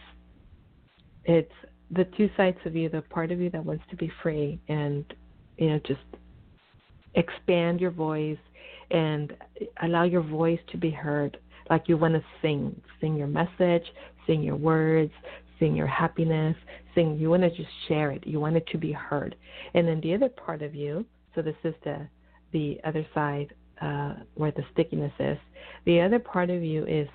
it's 1.26 1.54
the 1.92 2.06
two 2.18 2.30
sides 2.36 2.58
of 2.66 2.76
you, 2.76 2.90
the 2.90 3.02
part 3.02 3.32
of 3.32 3.40
you 3.40 3.50
that 3.52 3.64
wants 3.64 3.84
to 3.90 3.96
be 3.96 4.12
free 4.22 4.60
and 4.68 5.06
you 5.58 5.70
know 5.70 5.80
just 5.86 6.00
expand 7.16 7.80
your 7.80 7.92
voice 7.92 8.38
and 8.92 9.34
allow 9.84 10.04
your 10.04 10.22
voice 10.22 10.60
to 10.72 10.78
be 10.78 10.90
heard 10.90 11.38
like 11.72 11.88
you 11.88 11.98
want 11.98 12.14
to 12.14 12.24
sing 12.42 12.80
sing 13.00 13.16
your 13.16 13.28
message 13.28 13.86
sing 14.28 14.44
your 14.44 14.56
words 14.56 15.12
sing 15.60 15.76
your 15.76 15.88
happiness 15.88 16.56
sing 16.94 17.18
you 17.18 17.30
want 17.30 17.44
to 17.44 17.50
just 17.50 17.70
share 17.88 18.12
it. 18.12 18.26
You 18.28 18.40
want 18.40 18.58
it 18.58 18.68
to 18.68 18.78
be 18.78 18.92
heard. 18.92 19.36
And 19.74 19.88
then 19.88 20.02
the 20.02 20.14
other 20.14 20.30
part 20.30 20.62
of 20.62 20.76
you 20.76 21.06
so 21.34 21.42
this 21.42 21.56
is 21.64 21.74
the 21.84 22.08
the 22.52 22.80
other 22.84 23.06
side 23.14 23.54
uh, 23.82 24.16
where 24.36 24.52
the 24.52 24.64
stickiness 24.74 25.14
is. 25.20 25.38
The 25.86 26.02
other 26.02 26.20
part 26.20 26.50
of 26.50 26.62
you 26.62 26.86
is 26.86 27.08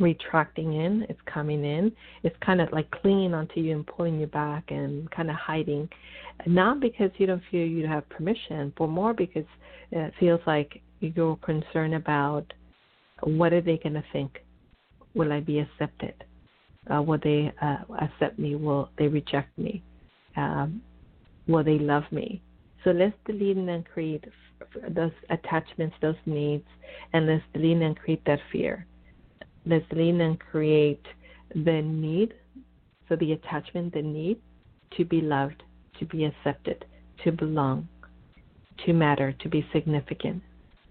retracting 0.00 0.74
in 0.74 1.04
it's 1.08 1.20
coming 1.32 1.64
in. 1.64 1.92
It's 2.22 2.36
kind 2.44 2.60
of 2.60 2.72
like 2.72 2.90
clinging 2.90 3.34
onto 3.34 3.60
you 3.60 3.74
and 3.74 3.86
pulling 3.86 4.18
you 4.20 4.26
back 4.26 4.70
and 4.70 5.10
kind 5.10 5.28
of 5.28 5.36
hiding. 5.36 5.88
Not 6.46 6.80
because 6.80 7.10
you 7.18 7.26
don't 7.26 7.42
feel 7.50 7.66
you 7.66 7.86
have 7.86 8.08
permission 8.08 8.72
but 8.78 8.88
more 8.88 9.12
because 9.12 9.44
it 9.90 10.14
feels 10.18 10.40
like 10.46 10.80
you're 11.00 11.36
concerned 11.36 11.94
about 11.94 12.52
what 13.22 13.52
are 13.52 13.60
they 13.60 13.78
going 13.78 13.94
to 13.94 14.04
think 14.12 14.44
will 15.14 15.32
i 15.32 15.40
be 15.40 15.58
accepted 15.58 16.14
uh, 16.90 17.02
will 17.02 17.18
they 17.22 17.52
uh, 17.60 17.78
accept 18.00 18.38
me? 18.38 18.54
Will 18.54 18.90
they 18.98 19.08
reject 19.08 19.56
me? 19.58 19.82
Um, 20.36 20.82
will 21.46 21.64
they 21.64 21.78
love 21.78 22.04
me? 22.10 22.42
So 22.84 22.90
let's 22.90 23.14
delete 23.26 23.56
and 23.56 23.84
create 23.84 24.24
those 24.88 25.12
attachments, 25.30 25.96
those 26.00 26.16
needs, 26.26 26.66
and 27.12 27.26
let's 27.26 27.42
delete 27.52 27.82
and 27.82 27.96
create 27.96 28.24
that 28.26 28.40
fear. 28.50 28.86
Let's 29.66 29.86
delete 29.88 30.20
and 30.20 30.38
create 30.38 31.04
the 31.54 31.82
need, 31.82 32.34
so 33.08 33.16
the 33.16 33.32
attachment, 33.32 33.92
the 33.94 34.02
need 34.02 34.40
to 34.96 35.04
be 35.04 35.20
loved, 35.20 35.62
to 35.98 36.06
be 36.06 36.24
accepted, 36.24 36.84
to 37.24 37.32
belong, 37.32 37.88
to 38.86 38.92
matter, 38.92 39.34
to 39.40 39.48
be 39.48 39.66
significant. 39.72 40.42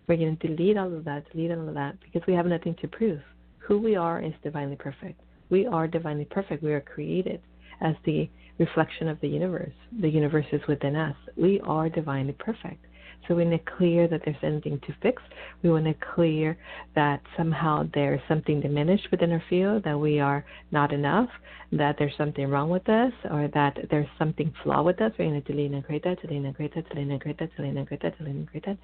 We're 0.08 0.18
going 0.18 0.38
to 0.38 0.48
delete 0.48 0.78
all 0.78 0.94
of 0.96 1.04
that, 1.04 1.30
delete 1.32 1.52
all 1.52 1.68
of 1.68 1.74
that, 1.74 1.98
because 2.02 2.26
we 2.28 2.34
have 2.34 2.46
nothing 2.46 2.76
to 2.82 2.88
prove. 2.88 3.20
Who 3.60 3.78
we 3.80 3.98
are 3.98 4.22
is 4.22 4.34
divinely 4.42 4.78
perfect. 4.78 5.20
We 5.50 5.66
are 5.66 5.86
divinely 5.86 6.26
perfect. 6.26 6.64
We 6.64 6.72
are 6.74 6.82
created 6.82 7.42
as 7.82 7.96
the 8.06 8.30
reflection 8.58 9.10
of 9.10 9.20
the 9.20 9.28
universe. 9.28 9.74
The 10.02 10.10
universe 10.10 10.46
is 10.54 10.62
within 10.68 10.96
us. 10.96 11.16
We 11.36 11.60
are 11.62 11.90
divinely 11.90 12.34
perfect. 12.34 12.86
So 13.28 13.36
we 13.36 13.46
want 13.46 13.66
to 13.66 13.72
clear 13.78 14.08
that 14.08 14.22
there's 14.24 14.38
anything 14.42 14.80
to 14.88 14.96
fix. 15.02 15.22
We 15.62 15.70
want 15.70 15.86
to 15.86 15.96
clear 16.16 16.58
that 16.96 17.22
somehow 17.36 17.90
there's 17.94 18.22
something 18.28 18.62
diminished 18.62 19.08
within 19.12 19.32
our 19.32 19.44
field, 19.50 19.84
that 19.84 20.00
we 20.00 20.20
are 20.20 20.46
not 20.72 20.94
enough, 20.94 21.30
that 21.74 21.98
there's 22.00 22.16
something 22.18 22.48
wrong 22.50 22.70
with 22.70 22.88
us, 22.88 23.12
or 23.30 23.50
that 23.54 23.78
there's 23.92 24.08
something 24.18 24.54
flawed 24.64 24.86
with 24.86 25.02
us. 25.02 25.12
We're 25.20 25.30
going 25.30 25.42
to 25.42 25.52
delete 25.52 25.72
and 25.72 25.86
create 25.86 26.04
that, 26.06 26.22
delete 26.22 26.46
and 26.46 26.56
create 26.56 26.74
that, 26.76 26.88
delete 26.90 27.10
and 27.10 27.22
create 27.22 27.40
that, 27.40 27.56
delete 27.58 27.76
and 27.76 27.88
create 27.88 28.02
that, 28.02 28.18
delete 28.18 28.36
and 28.36 28.48
create 28.48 28.66
that, 28.66 28.78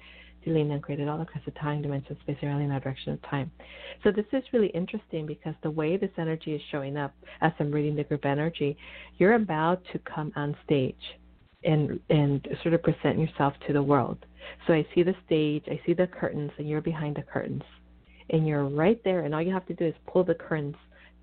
delete 0.44 0.66
and 0.66 0.82
create 0.82 1.00
it 1.00 1.08
all 1.08 1.22
across 1.22 1.44
the 1.46 1.50
time, 1.52 1.80
dimension, 1.80 2.16
space, 2.20 2.36
and 2.42 2.60
in 2.60 2.70
our 2.70 2.80
direction 2.80 3.14
of 3.14 3.22
time. 3.22 3.50
So 4.02 4.10
this 4.10 4.26
is 4.32 4.42
really 4.52 4.68
interesting 4.68 5.24
because 5.24 5.54
the 5.62 5.70
way 5.70 5.96
this 5.96 6.10
energy 6.18 6.54
is 6.54 6.60
showing 6.70 6.98
up 6.98 7.14
as 7.40 7.52
I'm 7.58 7.72
reading 7.72 7.96
the 7.96 8.04
group 8.04 8.26
energy, 8.26 8.76
you're 9.16 9.34
about 9.34 9.80
to 9.92 9.98
come 10.00 10.32
on 10.36 10.54
stage 10.64 10.94
and 11.64 12.00
and 12.10 12.46
sort 12.62 12.74
of 12.74 12.82
present 12.82 13.18
yourself 13.18 13.54
to 13.66 13.72
the 13.72 13.82
world. 13.82 14.18
So 14.66 14.74
I 14.74 14.86
see 14.94 15.02
the 15.02 15.14
stage, 15.26 15.64
I 15.68 15.80
see 15.86 15.94
the 15.94 16.06
curtains, 16.06 16.50
and 16.58 16.68
you're 16.68 16.80
behind 16.80 17.16
the 17.16 17.22
curtains, 17.22 17.62
and 18.30 18.46
you're 18.46 18.68
right 18.68 19.00
there, 19.04 19.20
and 19.20 19.34
all 19.34 19.42
you 19.42 19.52
have 19.52 19.66
to 19.66 19.74
do 19.74 19.86
is 19.86 19.94
pull 20.06 20.24
the 20.24 20.34
curtains 20.34 20.76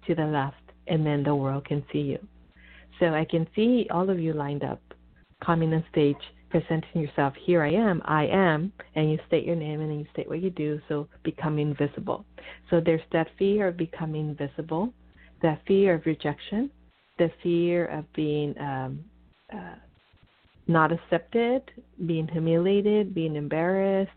to 0.08 0.16
the 0.16 0.26
left, 0.26 0.56
and 0.88 1.06
then 1.06 1.24
the 1.24 1.36
world 1.36 1.66
can 1.66 1.84
see 1.92 2.00
you. 2.00 2.20
So 3.00 3.08
I 3.14 3.26
can 3.26 3.48
see 3.56 3.88
all 3.92 4.10
of 4.10 4.20
you 4.20 4.34
lined 4.34 4.64
up, 4.64 4.82
coming 5.44 5.74
on 5.74 5.84
stage, 5.92 6.16
presenting 6.52 7.02
yourself. 7.02 7.34
Here 7.46 7.64
I 7.64 7.72
am, 7.72 8.02
I 8.06 8.28
am, 8.28 8.72
and 8.96 9.12
you 9.12 9.18
state 9.28 9.46
your 9.46 9.56
name 9.56 9.82
and 9.82 9.90
then 9.90 10.00
you 10.00 10.06
state 10.14 10.28
what 10.28 10.42
you 10.42 10.52
do. 10.52 10.80
So 10.88 11.08
becoming 11.24 11.76
visible. 11.76 12.26
So 12.70 12.80
there's 12.80 13.02
that 13.12 13.28
fear 13.40 13.70
of 13.70 13.78
becoming 13.78 14.36
visible, 14.36 14.94
that 15.42 15.62
fear 15.66 15.96
of 15.96 16.06
rejection, 16.06 16.70
the 17.18 17.32
fear 17.42 17.86
of 17.88 18.12
being 18.14 18.56
um, 18.60 19.00
uh, 19.52 19.76
not 20.72 20.92
accepted, 20.92 21.64
being 22.06 22.28
humiliated, 22.28 23.14
being 23.14 23.36
embarrassed. 23.36 24.12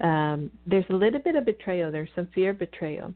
Um, 0.00 0.50
there's 0.66 0.84
a 0.90 0.94
little 0.94 1.20
bit 1.20 1.36
of 1.36 1.44
betrayal. 1.44 1.90
There's 1.90 2.08
some 2.14 2.28
fear 2.34 2.50
of 2.50 2.58
betrayal. 2.58 3.14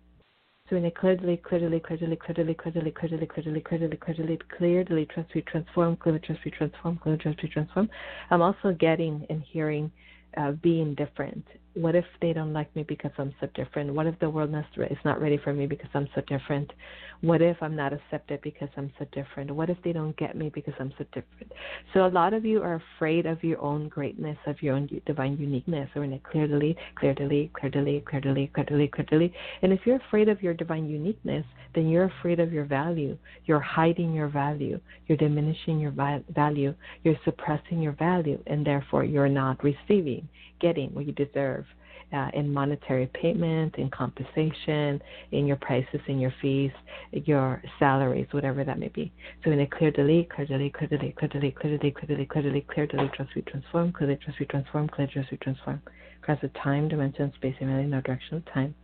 So 0.68 0.76
in 0.76 0.84
a 0.84 0.90
clearly, 0.90 1.38
clearly, 1.38 1.80
clearly, 1.80 2.16
clearly, 2.16 2.54
clearly, 2.54 2.90
clearly, 2.92 3.26
clearly, 3.26 3.60
clearly, 3.60 3.96
clearly, 3.96 4.38
clearly, 4.58 5.06
trust, 5.06 5.30
we 5.34 5.40
transform, 5.42 5.96
clearly, 5.96 6.20
trust, 6.20 6.40
we 6.44 6.50
transform, 6.50 6.98
clearly, 6.98 7.18
trust, 7.18 7.42
we 7.42 7.48
transform. 7.48 7.88
I'm 8.30 8.42
also 8.42 8.72
getting 8.78 9.26
and 9.30 9.42
hearing 9.42 9.90
uh, 10.36 10.52
being 10.52 10.94
different 10.94 11.46
what 11.80 11.94
if 11.94 12.04
they 12.20 12.32
don't 12.32 12.52
like 12.52 12.74
me 12.74 12.82
because 12.82 13.12
I'm 13.18 13.32
so 13.40 13.48
different? 13.54 13.94
What 13.94 14.06
if 14.06 14.18
the 14.18 14.28
world 14.28 14.52
is 14.54 14.98
not 15.04 15.20
ready 15.20 15.38
for 15.38 15.52
me 15.52 15.66
because 15.66 15.90
I'm 15.94 16.08
so 16.14 16.20
different? 16.22 16.72
What 17.20 17.40
if 17.40 17.56
I'm 17.60 17.76
not 17.76 17.92
accepted 17.92 18.40
because 18.42 18.68
I'm 18.76 18.92
so 18.98 19.06
different? 19.12 19.50
What 19.52 19.70
if 19.70 19.78
they 19.84 19.92
don't 19.92 20.16
get 20.16 20.36
me 20.36 20.50
because 20.52 20.74
I'm 20.80 20.92
so 20.98 21.04
different? 21.12 21.52
So 21.94 22.06
a 22.06 22.08
lot 22.08 22.34
of 22.34 22.44
you 22.44 22.62
are 22.62 22.82
afraid 22.96 23.26
of 23.26 23.44
your 23.44 23.60
own 23.60 23.88
greatness, 23.88 24.36
of 24.46 24.60
your 24.60 24.74
own 24.74 24.88
divine 25.06 25.36
uniqueness. 25.38 25.88
Or 25.94 26.02
in 26.02 26.14
a 26.14 26.18
clear 26.18 26.48
delete, 26.48 26.78
clear 26.96 27.14
delete, 27.14 27.52
clear 27.52 27.70
delete, 27.70 28.04
clear 28.06 28.20
delete, 28.20 28.52
clear 28.52 28.64
delete, 28.64 28.92
clear 28.92 29.06
delete. 29.08 29.32
And 29.62 29.72
if 29.72 29.80
you're 29.84 29.96
afraid 29.96 30.28
of 30.28 30.42
your 30.42 30.54
divine 30.54 30.88
uniqueness, 30.88 31.44
then 31.74 31.88
you're 31.88 32.10
afraid 32.18 32.40
of 32.40 32.52
your 32.52 32.64
value. 32.64 33.16
You're 33.44 33.60
hiding 33.60 34.12
your 34.12 34.28
value. 34.28 34.80
You're 35.06 35.18
diminishing 35.18 35.78
your 35.78 35.92
value. 35.92 36.74
You're 37.04 37.20
suppressing 37.24 37.80
your 37.80 37.92
value, 37.92 38.42
and 38.46 38.66
therefore 38.66 39.04
you're 39.04 39.28
not 39.28 39.62
receiving, 39.62 40.28
getting 40.60 40.92
what 40.94 41.06
you 41.06 41.12
deserve 41.12 41.66
uh, 42.12 42.30
in 42.34 42.52
monetary 42.52 43.10
payment, 43.14 43.76
in 43.76 43.90
compensation, 43.90 45.00
in 45.32 45.46
your 45.46 45.56
prices, 45.56 46.00
in 46.06 46.18
your 46.18 46.32
fees, 46.40 46.70
your 47.12 47.62
salaries, 47.78 48.26
whatever 48.30 48.64
that 48.64 48.78
may 48.78 48.88
be. 48.88 49.12
So 49.44 49.50
in 49.50 49.60
a 49.60 49.66
clear 49.66 49.90
delete, 49.90 50.30
clear 50.30 50.46
delete, 50.46 50.74
clear 50.74 50.88
delete, 50.88 51.16
clear 51.16 51.28
delete, 51.28 51.56
clear 51.56 51.76
delete, 51.78 51.94
clear 51.94 52.06
delete, 52.08 52.28
clear 52.30 52.42
delete, 52.42 52.68
clear 52.68 52.86
delete, 52.86 53.12
trust 53.12 53.30
we 53.34 53.42
transform, 53.42 53.92
clear 53.92 54.08
delete, 54.08 54.22
trust 54.22 54.40
we 54.40 54.46
transform, 54.46 54.88
clear 54.88 55.06
trust 55.06 55.30
we 55.30 55.36
transform. 55.38 55.82
Across 56.22 56.40
the 56.42 56.48
time, 56.48 56.88
dimension, 56.88 57.32
space, 57.34 57.54
and 57.60 57.70
really 57.70 57.86
no 57.86 58.00
direction 58.00 58.38
of 58.38 58.44
time. 58.52 58.74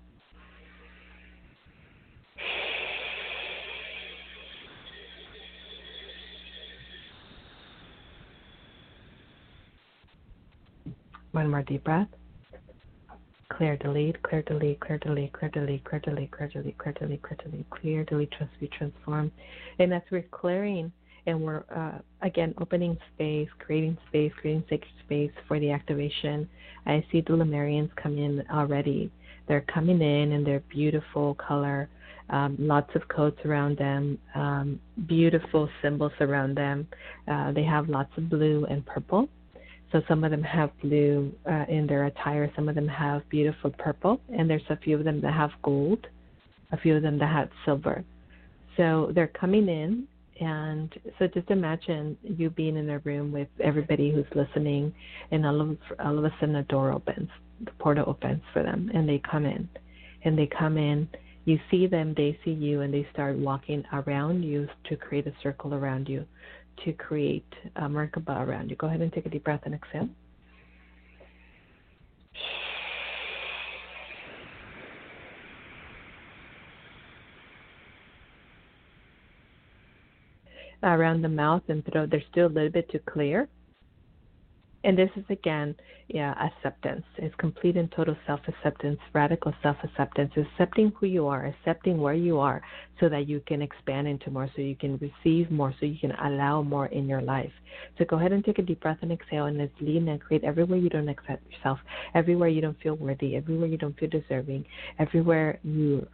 One 11.33 11.51
more 11.51 11.63
deep 11.63 11.83
breath 11.83 12.07
clear, 13.57 13.77
delete, 13.77 14.21
clear, 14.23 14.43
delete, 14.43 14.81
clear, 14.81 14.99
delete, 14.99 15.33
clear, 15.33 15.51
delete, 15.51 15.85
clear, 15.85 16.01
delete, 16.01 16.33
clear, 16.33 16.49
delete, 16.51 16.79
clear, 16.79 16.95
delete, 16.95 17.23
clear, 17.23 17.39
delete, 17.45 17.71
clear, 17.71 18.05
delete, 18.05 18.31
trust, 18.33 18.53
be 18.61 18.69
transformed. 18.69 19.31
And 19.79 19.95
as 19.95 20.03
we're 20.11 20.23
clearing 20.31 20.91
and 21.27 21.41
we're 21.41 21.65
uh, 21.75 21.99
again 22.23 22.55
opening 22.61 22.99
space, 23.15 23.49
creating 23.59 23.97
space, 24.09 24.33
creating 24.41 24.65
sacred 24.69 24.91
space 25.05 25.31
for 25.49 25.59
the 25.59 25.71
activation. 25.71 26.49
I 26.87 27.05
see 27.11 27.21
the 27.21 27.33
Lemurians 27.33 27.91
come 27.97 28.19
in 28.19 28.45
already. 28.53 29.11
They're 29.49 29.65
coming 29.73 30.03
in 30.03 30.33
in 30.33 30.45
their 30.45 30.61
beautiful 30.69 31.35
color, 31.35 31.89
um, 32.31 32.57
lots 32.59 32.91
of 32.95 33.07
coats 33.09 33.39
around 33.45 33.79
them, 33.79 34.19
um, 34.35 34.81
beautiful 35.07 35.69
symbols 35.83 36.13
around 36.21 36.57
them. 36.57 36.87
Uh, 37.29 37.53
they 37.53 37.65
have 37.65 37.89
lots 37.89 38.11
of 38.17 38.29
blue 38.29 38.67
and 38.69 38.85
purple. 38.85 39.29
So 39.95 40.03
some 40.09 40.25
of 40.25 40.33
them 40.33 40.43
have 40.43 40.71
blue 40.83 41.33
uh, 41.49 41.67
in 41.69 41.87
their 41.87 42.07
attire, 42.07 42.51
some 42.57 42.69
of 42.69 42.75
them 42.75 42.89
have 42.89 43.23
beautiful 43.29 43.71
purple, 43.79 44.21
and 44.37 44.51
there's 44.51 44.69
a 44.69 44.77
few 44.77 44.99
of 44.99 45.05
them 45.05 45.21
that 45.21 45.33
have 45.33 45.51
gold, 45.63 46.05
a 46.73 46.77
few 46.77 46.97
of 46.97 47.03
them 47.03 47.17
that 47.21 47.31
have 47.31 47.49
silver. 47.65 48.03
So 48.77 49.13
they're 49.15 49.29
coming 49.29 49.69
in 49.69 50.09
and 50.41 50.93
so 51.19 51.29
just 51.29 51.49
imagine 51.51 52.17
you 52.25 52.51
being 52.51 52.77
in 52.77 52.91
a 52.91 52.99
room 53.01 53.31
with 53.31 53.47
everybody 53.63 54.11
who's 54.11 54.27
listening, 54.35 54.93
and 55.31 55.47
all 55.47 55.61
of 55.61 55.79
all 56.05 56.19
of 56.19 56.25
a 56.25 56.35
sudden 56.41 56.57
a 56.57 56.65
door 56.65 56.91
opens, 56.93 57.31
the 57.65 57.71
portal 57.79 58.05
opens 58.09 58.43
for 58.53 58.63
them, 58.63 58.91
and 58.95 59.09
they 59.09 59.21
come 59.31 59.47
in, 59.47 59.69
and 60.25 60.37
they 60.37 60.49
come 60.59 60.77
in. 60.77 61.09
You 61.45 61.61
see 61.71 61.87
them, 61.87 62.15
they 62.17 62.39
see 62.45 62.53
you, 62.53 62.81
and 62.81 62.93
they 62.93 63.07
start 63.13 63.37
walking 63.37 63.85
around 63.93 64.43
you 64.43 64.67
to 64.89 64.97
create 64.97 65.27
a 65.27 65.33
circle 65.43 65.75
around 65.75 66.09
you, 66.09 66.25
to 66.85 66.93
create 66.93 67.53
uh, 67.77 67.85
a 67.85 67.89
Merkaba 67.89 68.47
around 68.47 68.71
you. 68.71 68.77
Go 68.77 68.87
ahead 68.87 69.01
and 69.01 69.13
take 69.13 69.27
a 69.27 69.29
deep 69.29 69.45
breath 69.45 69.63
and 69.65 69.75
exhale. 69.75 70.09
around 80.85 81.23
the 81.23 81.29
mouth 81.29 81.63
and 81.69 81.85
throat, 81.87 82.11
they're 82.11 82.23
still 82.31 82.47
a 82.47 82.49
little 82.49 82.69
bit 82.71 82.91
too 82.91 83.01
clear. 83.07 83.49
And 84.85 84.99
this 84.99 85.09
is 85.17 85.25
again, 85.31 85.75
yeah, 86.09 86.35
acceptance. 86.39 87.05
It's 87.17 87.35
complete 87.37 87.79
and 87.79 87.91
total 87.91 88.15
self 88.27 88.41
acceptance, 88.47 88.99
radical 89.15 89.55
self 89.63 89.79
acceptance, 89.83 90.33
accepting 90.37 90.93
who 91.01 91.07
you 91.07 91.27
are, 91.27 91.47
accepting 91.47 91.99
where 91.99 92.15
you 92.15 92.39
are 92.39 92.61
so 93.01 93.09
that 93.09 93.27
you 93.27 93.41
can 93.47 93.63
expand 93.63 94.07
into 94.07 94.31
more, 94.31 94.49
so 94.55 94.61
you 94.61 94.77
can 94.77 94.99
receive 94.99 95.51
more, 95.51 95.75
so 95.81 95.87
you 95.87 95.99
can 95.99 96.13
allow 96.13 96.63
more 96.63 96.87
in 96.87 97.09
your 97.09 97.23
life. 97.23 97.53
So 97.99 98.05
go 98.05 98.19
ahead 98.19 98.33
and 98.33 98.45
take 98.45 98.59
a 98.59 98.63
deep 98.63 98.81
breath 98.81 98.99
and 99.01 99.11
exhale 99.11 99.47
and 99.47 99.57
let's 99.57 99.73
lean 99.81 100.07
and 100.09 100.21
create 100.21 100.45
everywhere 100.45 100.79
you 100.79 100.91
don't 100.91 101.09
accept 101.09 101.51
yourself, 101.51 101.79
everywhere 102.15 102.49
you 102.49 102.61
don't 102.61 102.81
feel 102.83 102.95
worthy, 102.95 103.37
everywhere 103.37 103.69
you 103.69 103.79
don't 103.79 103.99
feel 103.99 104.11
deserving, 104.11 104.67
everywhere 104.99 105.59
you 105.65 106.07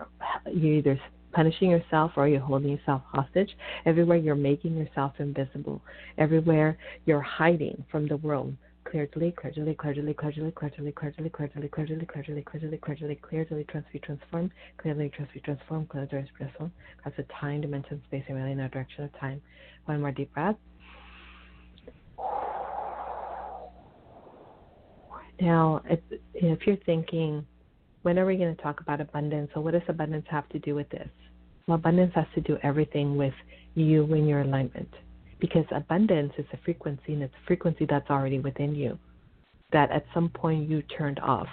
you 0.52 0.74
either 0.74 1.00
punishing 1.32 1.70
yourself 1.70 2.12
or 2.16 2.28
you're 2.28 2.40
holding 2.40 2.70
yourself 2.70 3.02
hostage. 3.06 3.50
Everywhere 3.86 4.16
you're 4.16 4.34
making 4.34 4.76
yourself 4.76 5.12
invisible. 5.18 5.80
Everywhere 6.18 6.76
you're 7.04 7.20
hiding 7.20 7.84
from 7.90 8.08
the 8.08 8.16
world. 8.18 8.54
Clearly, 8.84 9.08
clearly, 9.08 9.74
clearly, 9.74 9.74
clearly, 9.74 10.14
clearly, 10.14 10.52
clearly, 10.52 10.92
clearly, 10.92 11.30
clearly, 11.30 11.68
clearly, 11.68 12.08
clearly, 12.08 12.42
clearly, 12.42 12.78
clearly, 12.78 13.16
clearly, 13.16 13.64
transfer, 13.64 13.98
transform, 13.98 14.50
clearly, 14.78 15.08
transfer, 15.10 15.38
transform, 15.44 15.86
clearly, 15.86 16.08
transform. 16.36 16.72
That's 17.04 17.18
a 17.18 17.40
time, 17.40 17.60
dimension, 17.60 18.02
space, 18.08 18.24
and 18.28 18.36
really 18.36 18.52
a 18.52 18.68
direction 18.68 19.04
of 19.04 19.20
time. 19.20 19.40
One 19.84 20.00
more 20.00 20.10
deep 20.10 20.32
breath. 20.34 20.56
Now, 25.40 25.82
if, 25.88 26.00
if 26.34 26.66
you're 26.66 26.76
thinking, 26.84 27.46
when 28.02 28.18
are 28.18 28.26
we 28.26 28.36
going 28.36 28.54
to 28.54 28.62
talk 28.62 28.80
about 28.80 29.00
abundance? 29.00 29.50
So, 29.54 29.60
what 29.60 29.72
does 29.72 29.82
abundance 29.88 30.26
have 30.30 30.48
to 30.50 30.58
do 30.58 30.74
with 30.74 30.88
this? 30.90 31.08
Well, 31.66 31.76
abundance 31.76 32.12
has 32.14 32.26
to 32.34 32.40
do 32.40 32.58
everything 32.62 33.16
with 33.16 33.34
you 33.74 34.04
and 34.12 34.28
your 34.28 34.40
alignment. 34.40 34.88
Because 35.40 35.64
abundance 35.70 36.32
is 36.38 36.46
a 36.52 36.58
frequency, 36.64 37.12
and 37.12 37.22
it's 37.22 37.34
a 37.34 37.46
frequency 37.46 37.86
that's 37.88 38.10
already 38.10 38.38
within 38.38 38.74
you. 38.74 38.98
That 39.72 39.90
at 39.90 40.04
some 40.12 40.28
point 40.28 40.68
you 40.68 40.82
turned 40.82 41.20
off. 41.20 41.48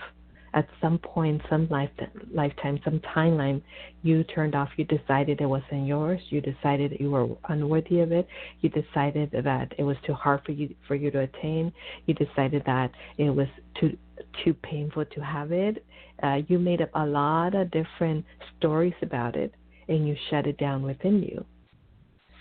At 0.58 0.68
some 0.82 0.98
point, 0.98 1.42
some 1.50 1.68
life, 1.70 1.92
lifetime, 2.34 2.80
some 2.84 3.00
timeline, 3.16 3.62
you 4.02 4.24
turned 4.24 4.56
off. 4.56 4.70
You 4.78 4.86
decided 4.86 5.40
it 5.40 5.46
wasn't 5.46 5.86
yours. 5.86 6.20
You 6.30 6.42
decided 6.42 6.98
you 7.00 7.12
were 7.12 7.28
unworthy 7.50 8.00
of 8.00 8.12
it. 8.12 8.28
You 8.62 8.70
decided 8.70 9.30
that 9.32 9.74
it 9.78 9.84
was 9.84 9.98
too 10.06 10.14
hard 10.14 10.42
for 10.46 10.54
you 10.54 10.74
for 10.88 10.96
you 10.96 11.12
to 11.12 11.20
attain. 11.20 11.72
You 12.08 12.14
decided 12.16 12.64
that 12.66 12.92
it 13.18 13.30
was 13.30 13.48
too 13.80 13.96
too 14.44 14.54
painful 14.56 15.06
to 15.06 15.22
have 15.22 15.52
it 15.52 15.86
uh, 16.24 16.40
you 16.48 16.58
made 16.58 16.82
up 16.82 16.90
a 16.96 17.06
lot 17.06 17.56
of 17.56 17.70
different 17.72 18.26
stories 18.58 18.94
about 19.02 19.36
it 19.36 19.54
and 19.88 20.08
you 20.08 20.16
shut 20.30 20.48
it 20.48 20.58
down 20.58 20.82
within 20.84 21.22
you. 21.22 21.46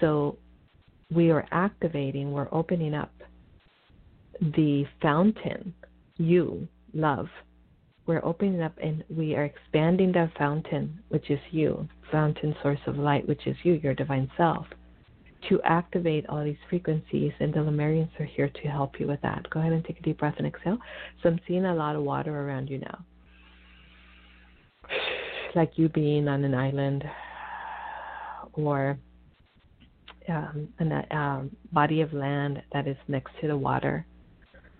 So 0.01 0.39
we 1.13 1.31
are 1.31 1.47
activating, 1.53 2.33
we're 2.33 2.49
opening 2.53 2.95
up 2.95 3.13
the 4.41 4.85
fountain, 5.01 5.75
you, 6.17 6.67
love. 6.93 7.29
We're 8.07 8.25
opening 8.25 8.63
up 8.63 8.75
and 8.83 9.05
we 9.09 9.35
are 9.35 9.45
expanding 9.45 10.13
that 10.13 10.37
fountain, 10.39 11.01
which 11.09 11.31
is 11.31 11.41
you, 11.51 11.89
fountain 12.13 12.55
source 12.63 12.81
of 12.87 12.97
light, 12.97 13.27
which 13.27 13.47
is 13.47 13.57
you, 13.63 13.75
your 13.75 13.95
divine 13.95 14.31
self, 14.37 14.67
to 15.49 15.61
activate 15.63 16.27
all 16.29 16.45
these 16.45 16.57
frequencies. 16.71 17.33
And 17.41 17.53
the 17.53 17.61
Lemurians 17.61 18.19
are 18.21 18.25
here 18.25 18.49
to 18.49 18.69
help 18.69 19.01
you 19.01 19.07
with 19.07 19.21
that. 19.23 19.49
Go 19.51 19.61
ahead 19.61 19.73
and 19.73 19.85
take 19.85 19.99
a 19.99 20.03
deep 20.03 20.19
breath 20.19 20.37
and 20.39 20.47
exhale. 20.47 20.79
So 21.23 21.29
I'm 21.29 21.41
seeing 21.49 21.65
a 21.65 21.75
lot 21.75 21.97
of 21.97 22.03
water 22.03 22.47
around 22.47 22.71
you 22.71 22.79
now 22.79 23.05
like 25.57 25.73
you 25.77 25.89
being 25.89 26.29
on 26.29 26.45
an 26.45 26.55
island 26.55 27.03
or 28.53 28.99
um, 30.29 30.69
a 30.81 31.17
um, 31.17 31.51
body 31.73 32.03
of 32.03 32.13
land 32.13 32.63
that 32.73 32.87
is 32.87 32.97
next 33.09 33.33
to 33.41 33.49
the 33.49 33.57
water, 33.57 34.07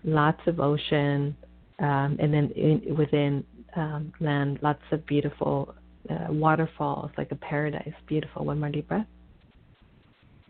lots 0.03 0.39
of 0.45 0.59
ocean, 0.59 1.35
um, 1.79 2.17
and 2.19 2.33
then 2.33 2.51
in, 2.51 2.95
within 2.95 3.43
um, 3.75 4.13
land, 4.19 4.59
lots 4.61 4.81
of 4.91 5.05
beautiful 5.05 5.75
uh, 6.09 6.27
waterfalls, 6.29 7.11
like 7.17 7.31
a 7.31 7.35
paradise. 7.35 7.93
Beautiful. 8.07 8.45
One 8.45 8.59
more 8.59 8.69
deep 8.69 8.87
breath. 8.87 9.07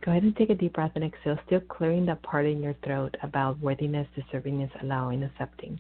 Go 0.06 0.12
ahead 0.12 0.24
and 0.24 0.36
take 0.36 0.50
a 0.50 0.56
deep 0.56 0.74
breath 0.74 0.92
and 0.96 1.04
exhale, 1.04 1.38
still 1.46 1.60
clearing 1.60 2.06
that 2.06 2.22
part 2.22 2.46
in 2.46 2.62
your 2.62 2.76
throat 2.86 3.16
about 3.24 3.60
worthiness, 3.60 4.08
deservingness, 4.16 4.72
allowing, 4.82 5.24
accepting 5.24 5.80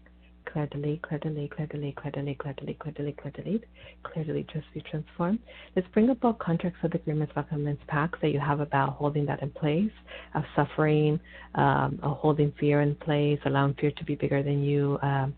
Clear 0.57 0.67
delete, 0.71 1.01
clear 1.03 1.19
delete, 1.19 1.51
clear 1.51 1.67
delete, 1.67 1.95
clear 1.95 2.11
delete, 2.11 2.39
clear 2.39 2.53
delete, 2.53 2.79
clear 2.79 2.91
delete, 2.93 3.17
clear 3.17 3.31
delete, 3.31 3.63
clear 4.01 4.25
delete, 4.25 4.47
just 4.47 4.65
be 4.73 4.81
transformed. 4.81 5.37
Let's 5.75 5.87
bring 5.93 6.09
up 6.09 6.25
all 6.25 6.33
contracts 6.33 6.79
of 6.81 6.95
agreements, 6.95 7.31
documents, 7.35 7.83
packs 7.87 8.17
that 8.23 8.29
you 8.29 8.39
have 8.39 8.59
about 8.59 8.93
holding 8.93 9.27
that 9.27 9.43
in 9.43 9.51
place, 9.51 9.91
of 10.33 10.41
suffering, 10.55 11.19
um, 11.53 11.99
of 12.01 12.17
holding 12.17 12.51
fear 12.59 12.81
in 12.81 12.95
place, 12.95 13.37
allowing 13.45 13.75
fear 13.75 13.91
to 13.91 14.03
be 14.03 14.15
bigger 14.15 14.41
than 14.41 14.63
you, 14.63 14.97
um, 15.03 15.35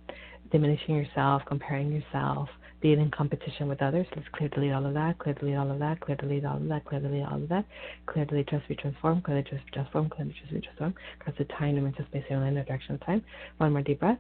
diminishing 0.54 0.96
yourself, 0.96 1.42
comparing 1.48 1.92
yourself, 1.92 2.48
being 2.80 3.02
in 3.02 3.12
competition 3.12 3.68
with 3.68 3.82
others. 3.82 4.08
Let's 4.16 4.30
clear 4.32 4.48
delete 4.48 4.72
all 4.72 4.86
of 4.86 4.94
that, 4.94 5.20
clear 5.20 5.36
delete 5.36 5.58
all 5.58 5.70
of 5.70 5.80
that, 5.80 6.00
clear 6.00 6.16
delete 6.16 6.46
all 6.46 6.56
of 6.56 6.70
that, 6.70 6.86
clear 6.86 7.02
delete 7.02 7.26
all 7.26 7.44
of 7.44 7.50
that, 7.50 7.66
clear 8.06 8.24
delete 8.24 8.48
just 8.48 8.66
be 8.70 8.76
transformed, 8.76 9.26
clear 9.26 9.42
delete 9.42 9.52
just 9.52 9.66
be 9.66 9.72
transformed, 9.72 10.12
clear 10.12 10.24
delete 10.24 10.40
just 10.40 10.54
be 10.54 10.62
transformed. 10.62 10.96
Because 11.18 11.34
the 11.38 11.44
time 11.56 11.76
and 11.76 11.94
just 11.98 12.10
based 12.14 12.32
on 12.32 12.56
the 12.56 12.62
direction 12.62 12.96
of 12.96 13.06
time. 13.06 13.22
One 13.58 13.74
more 13.74 13.82
deep 13.82 14.00
breath. 14.00 14.18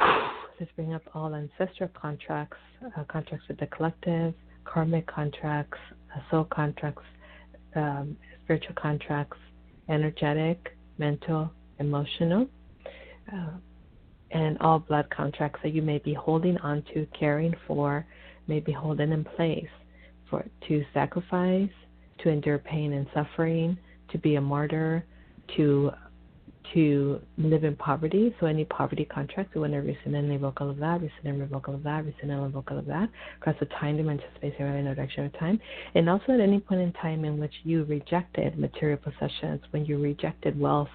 Let's 0.00 0.72
bring 0.74 0.94
up 0.94 1.02
all 1.14 1.34
ancestral 1.34 1.88
contracts, 1.94 2.56
uh, 2.96 3.04
contracts 3.04 3.46
with 3.48 3.58
the 3.58 3.66
collective, 3.66 4.34
karmic 4.64 5.06
contracts, 5.06 5.78
uh, 6.14 6.20
soul 6.30 6.44
contracts, 6.44 7.02
um, 7.76 8.16
spiritual 8.44 8.74
contracts, 8.74 9.36
energetic, 9.88 10.76
mental, 10.98 11.50
emotional, 11.78 12.48
uh, 13.32 13.50
and 14.30 14.58
all 14.58 14.78
blood 14.78 15.08
contracts 15.10 15.60
that 15.62 15.72
you 15.72 15.82
may 15.82 15.98
be 15.98 16.12
holding 16.12 16.58
on 16.58 16.82
to, 16.92 17.06
caring 17.18 17.54
for, 17.66 18.04
may 18.46 18.60
be 18.60 18.72
holding 18.72 19.12
in 19.12 19.24
place 19.24 19.68
for 20.28 20.44
to 20.66 20.84
sacrifice, 20.92 21.70
to 22.18 22.28
endure 22.28 22.58
pain 22.58 22.92
and 22.92 23.06
suffering, 23.14 23.78
to 24.10 24.18
be 24.18 24.34
a 24.34 24.40
martyr, 24.40 25.04
to 25.56 25.90
to 26.74 27.20
live 27.36 27.64
in 27.64 27.76
poverty. 27.76 28.34
So 28.40 28.46
any 28.46 28.64
poverty 28.64 29.04
contracts, 29.04 29.54
we 29.54 29.60
want 29.60 29.72
to 29.72 29.78
rescind 29.78 30.16
and 30.16 30.30
revoke 30.30 30.60
of 30.60 30.76
that, 30.78 31.00
rescind 31.00 31.24
and 31.24 31.40
revoke 31.40 31.68
all 31.68 31.74
of 31.74 31.82
that, 31.84 32.04
rescind 32.04 32.30
and 32.30 32.42
revoke 32.42 32.70
all 32.70 32.78
of 32.78 32.86
that, 32.86 33.08
across 33.38 33.56
the 33.60 33.66
time 33.66 33.96
dimension, 33.96 34.26
space, 34.36 34.54
area, 34.58 34.82
no 34.82 34.94
direction 34.94 35.24
of 35.24 35.38
time. 35.38 35.60
And 35.94 36.08
also 36.08 36.32
at 36.32 36.40
any 36.40 36.60
point 36.60 36.80
in 36.80 36.92
time 36.94 37.24
in 37.24 37.38
which 37.38 37.54
you 37.64 37.84
rejected 37.84 38.58
material 38.58 38.98
possessions, 38.98 39.60
when 39.70 39.84
you 39.84 39.98
rejected 39.98 40.58
wealth, 40.58 40.88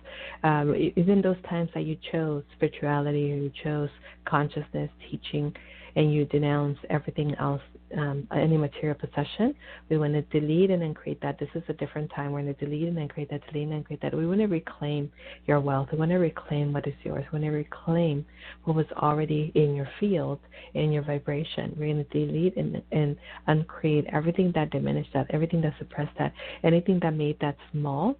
um, 0.44 0.76
even 0.96 1.22
those 1.22 1.42
times 1.50 1.70
that 1.74 1.86
you 1.86 1.98
chose 2.12 2.44
spirituality 2.56 3.32
or 3.32 3.36
you 3.36 3.52
chose 3.64 3.90
consciousness, 4.26 4.90
teaching, 5.10 5.54
and 5.96 6.14
you 6.14 6.26
denounce 6.26 6.78
everything 6.90 7.36
else 7.36 7.62
um, 7.98 8.28
any 8.36 8.58
material 8.58 8.98
possession. 8.98 9.56
We 9.90 9.98
want 9.98 10.14
to 10.14 10.22
delete 10.38 10.72
and 10.72 10.82
then 10.82 10.94
create 10.94 11.22
that. 11.22 11.40
This 11.40 11.50
is 11.56 11.64
a 11.70 11.74
different 11.74 12.12
time. 12.16 12.32
We're 12.32 12.42
going 12.42 12.56
to 12.56 12.66
delete 12.66 12.88
and 12.88 12.98
then 12.98 13.08
create 13.08 13.30
that, 13.30 13.46
delete 13.48 13.64
and 13.64 13.74
then 13.74 13.84
create 13.84 14.02
that. 14.02 14.14
We 14.14 14.28
want 14.28 14.40
to 14.40 14.48
reclaim 14.48 15.12
your 15.46 15.60
wealth. 15.60 15.90
We 15.92 15.98
want 15.98 16.12
to 16.12 16.18
reclaim 16.18 16.74
what 16.74 16.88
is 16.88 16.94
yours. 17.04 17.26
We 17.32 17.40
want 17.40 17.52
to 17.52 17.56
reclaim 17.56 18.26
what 18.64 18.76
was 18.76 18.86
already 18.98 19.52
in 19.56 19.76
your 19.76 19.90
field, 20.00 20.40
in 20.74 20.92
your 20.92 21.04
vibration. 21.04 21.76
We're 21.78 21.94
going 21.94 22.06
to 22.06 22.26
delete 22.26 22.58
and, 22.58 22.82
and 22.92 23.16
uncreate 23.48 24.06
everything 24.12 24.52
that 24.56 24.72
diminished 24.72 25.12
that, 25.14 25.28
everything 25.30 25.62
that 25.62 25.74
suppressed 25.78 26.18
that, 26.18 26.34
anything 26.64 27.00
that 27.02 27.14
made 27.14 27.40
that 27.42 27.58
small, 27.72 28.16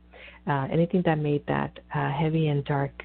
uh, 0.48 0.68
anything 0.72 1.02
that 1.06 1.20
made 1.20 1.46
that 1.48 1.80
uh, 1.96 2.12
heavy 2.12 2.48
and 2.48 2.64
dark 2.66 3.04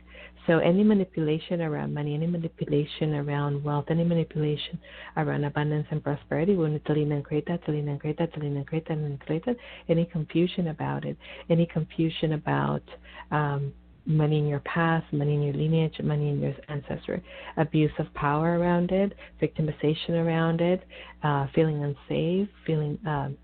so 0.48 0.58
any 0.58 0.82
manipulation 0.82 1.60
around 1.60 1.92
money, 1.92 2.14
any 2.14 2.26
manipulation 2.26 3.14
around 3.14 3.62
wealth, 3.62 3.84
any 3.90 4.02
manipulation 4.02 4.80
around 5.18 5.44
abundance 5.44 5.86
and 5.90 6.02
prosperity, 6.02 6.56
we 6.56 6.70
need 6.70 6.84
to 6.86 6.94
lean 6.94 7.12
and 7.12 7.22
create 7.22 7.46
that, 7.48 7.64
to 7.66 7.70
lean 7.70 7.86
and 7.86 8.00
create 8.00 8.18
that, 8.18 8.32
to 8.32 8.40
lean 8.40 8.56
and 8.56 8.66
create 8.66 8.88
that, 8.88 8.96
and 8.96 9.20
create 9.20 9.44
that. 9.44 9.56
Any 9.90 10.06
confusion 10.06 10.68
about 10.68 11.04
it, 11.04 11.18
any 11.50 11.66
confusion 11.66 12.32
about 12.32 12.82
um, 13.30 13.74
money 14.06 14.38
in 14.38 14.46
your 14.46 14.60
past, 14.60 15.04
money 15.12 15.34
in 15.34 15.42
your 15.42 15.52
lineage, 15.52 16.00
money 16.02 16.30
in 16.30 16.40
your 16.40 16.54
ancestry, 16.68 17.22
abuse 17.58 17.92
of 17.98 18.12
power 18.14 18.58
around 18.58 18.90
it, 18.90 19.12
victimization 19.42 20.24
around 20.24 20.62
it, 20.62 20.82
uh, 21.22 21.46
feeling 21.54 21.84
unsafe, 21.84 22.48
feeling 22.66 22.98
um, 23.06 23.36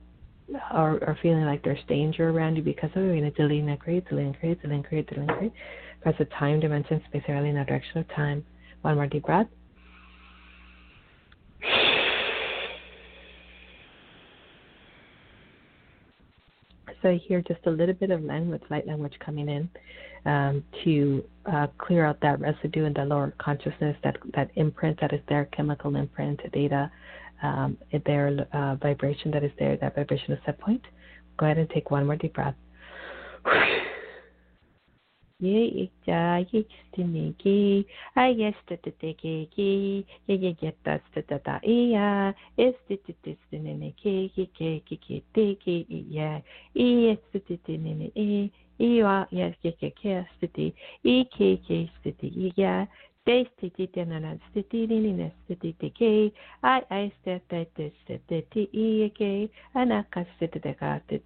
or, 0.73 0.93
or 1.05 1.19
feeling 1.23 1.45
like 1.45 1.63
there's 1.65 1.79
danger 1.87 2.31
around 2.31 2.57
you 2.57 2.63
because 2.63 2.91
of 2.95 3.03
it. 3.03 3.07
We're 3.07 3.21
going 3.21 3.31
to 3.31 3.31
delete 3.31 3.65
and 3.65 3.79
create, 3.79 4.09
delete 4.09 4.27
and 4.27 4.39
create, 4.39 4.63
delete 4.63 4.77
and 4.77 4.85
create, 4.87 5.07
delete 5.09 5.29
and 5.29 5.39
create. 5.39 5.53
Press 6.05 6.17
the 6.19 6.27
time, 6.27 6.61
dimension, 6.61 7.03
space, 7.09 7.23
area 7.27 7.45
in 7.45 7.57
the 7.57 7.65
direction 7.65 7.97
of 7.97 8.09
time. 8.11 8.45
One 8.83 8.97
more 8.97 9.07
deep 9.07 9.25
breath. 9.25 9.47
So 17.01 17.09
I 17.09 17.17
hear 17.27 17.41
just 17.41 17.61
a 17.65 17.71
little 17.71 17.95
bit 17.95 18.11
of 18.11 18.23
language, 18.23 18.61
light 18.69 18.87
language 18.87 19.15
coming 19.25 19.49
in 19.49 19.71
um, 20.27 20.63
to 20.85 21.25
uh, 21.51 21.69
clear 21.79 22.05
out 22.05 22.21
that 22.21 22.39
residue 22.39 22.85
in 22.85 22.93
the 22.93 23.07
lower 23.07 23.33
consciousness, 23.39 23.97
that 24.05 24.19
that 24.35 24.51
imprint 24.57 25.01
that 25.01 25.15
is 25.15 25.21
there, 25.31 25.47
chemical 25.57 25.97
imprint, 25.97 26.39
data, 26.53 26.91
um, 27.43 27.79
there, 28.05 28.47
uh, 28.53 28.75
vibration 28.75 29.31
that 29.31 29.43
is 29.43 29.53
there, 29.59 29.79
that 29.79 29.95
vibration 29.95 30.35
of 30.35 30.39
set 30.45 30.59
point. 30.59 30.83
Go 31.39 31.47
ahead 31.47 31.57
and 31.57 31.71
take 31.71 31.91
one 31.91 32.05
more 32.05 32.17
deep 32.17 32.35
breath. 32.35 32.55
Ye 35.45 35.61
ikja 35.85 36.47
yikstimi 36.51 37.85
I 38.17 38.33
guess 38.35 38.55
that 38.69 38.83
the 38.83 38.91
teke 38.93 39.51
ki 39.51 40.07
ye 40.27 40.35
ye 40.37 40.53
get 40.61 40.77
that 40.85 41.03
the 41.15 41.23
da 41.23 41.59
iya 41.63 42.35
is 42.57 42.75
the 42.89 42.99
this 43.25 43.37
the 43.51 43.59
ke 44.03 44.31
ke 44.35 44.49
ke 44.57 44.83
ke 44.85 44.97
ke 44.97 45.23
te 45.35 45.55
ke 45.57 45.87
ya 46.11 46.41
i 46.77 47.11
is 47.13 47.19
the 47.33 47.59
the 47.67 47.77
ne 47.79 48.11
e 48.15 48.51
i 48.81 49.03
wa 49.03 49.27
yes 49.31 49.55
ke 49.63 49.73
ke 49.81 49.91
ke 49.95 50.27
stiti 50.37 50.73
i 51.05 51.25
ke 51.25 51.59
ke 51.67 51.89
stiti 52.01 52.53
ya 52.57 52.75
Te 52.77 52.83
stiti 52.83 52.83
te 52.83 52.83
nana 52.83 52.83
stiti 52.83 52.83
ni 52.83 52.83
ne 52.83 52.83
stiti 52.83 52.83
te 52.83 52.83
ke 52.83 52.83
ai 52.83 52.83
ai 52.85 52.93
ste 52.95 53.03
te 53.03 53.14
te 53.25 53.45
ste 53.57 53.71
te 58.29 58.43
te 58.51 58.61
i 58.73 59.03
e 59.05 59.09
ke 59.09 59.49
anaka 59.75 60.25
stiti 60.35 60.61
te 60.61 60.73
ka 60.75 61.01
e 61.09 61.19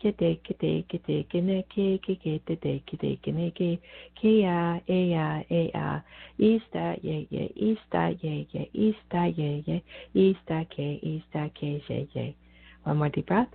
ke 0.00 0.12
te 0.12 0.34
ke 0.42 0.54
te 0.58 0.72
ke 0.88 0.98
te 0.98 1.22
ke 1.30 1.40
ne 1.40 1.62
ke 1.62 1.98
ke 2.02 2.14
ke 2.16 2.38
te 2.46 2.56
te 2.56 2.72
ke 2.86 2.96
te 2.96 3.16
ke 3.22 3.32
ne 3.32 3.50
ke 3.50 3.78
ke 4.20 4.32
a 4.46 4.80
e 4.88 5.14
a 5.14 5.44
e 5.48 5.70
a 5.74 6.02
ista 6.38 6.96
ye 7.02 7.26
ye 7.30 7.44
ista 7.70 8.08
ye 8.22 8.46
ye 8.52 8.68
ista 8.72 9.24
ye 9.38 9.62
ye 9.66 9.82
ista 10.14 10.64
ke 10.64 10.88
ista 11.02 11.48
ke 11.54 11.70
ye 11.88 12.08
ye 12.14 12.34
one 12.82 12.98
more 12.98 13.08
deep 13.10 13.26
breath 13.26 13.54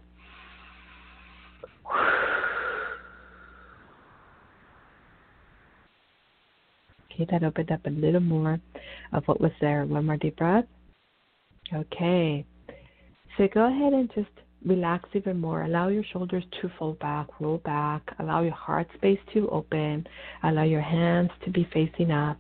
Okay, 7.15 7.27
that 7.31 7.43
opened 7.43 7.71
up 7.71 7.85
a 7.85 7.89
little 7.89 8.19
more 8.19 8.59
of 9.13 9.23
what 9.25 9.39
was 9.39 9.51
there. 9.61 9.85
One 9.85 10.05
more 10.05 10.17
deep 10.17 10.35
breath. 10.35 10.65
Okay. 11.73 12.45
So 13.37 13.47
go 13.53 13.67
ahead 13.67 13.93
and 13.93 14.11
just 14.13 14.29
relax 14.65 15.07
even 15.13 15.39
more. 15.39 15.63
Allow 15.63 15.87
your 15.89 16.03
shoulders 16.11 16.43
to 16.61 16.69
fold 16.77 16.99
back, 16.99 17.27
roll 17.39 17.59
back. 17.59 18.01
Allow 18.19 18.41
your 18.41 18.53
heart 18.53 18.87
space 18.95 19.19
to 19.33 19.49
open. 19.49 20.05
Allow 20.43 20.63
your 20.63 20.81
hands 20.81 21.29
to 21.45 21.51
be 21.51 21.67
facing 21.73 22.11
up. 22.11 22.37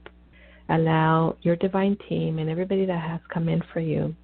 Allow 0.69 1.37
your 1.41 1.55
divine 1.55 1.97
team 2.09 2.39
and 2.39 2.49
everybody 2.49 2.85
that 2.85 3.01
has 3.01 3.21
come 3.33 3.47
in 3.47 3.61
for 3.71 3.79
you 3.79 4.15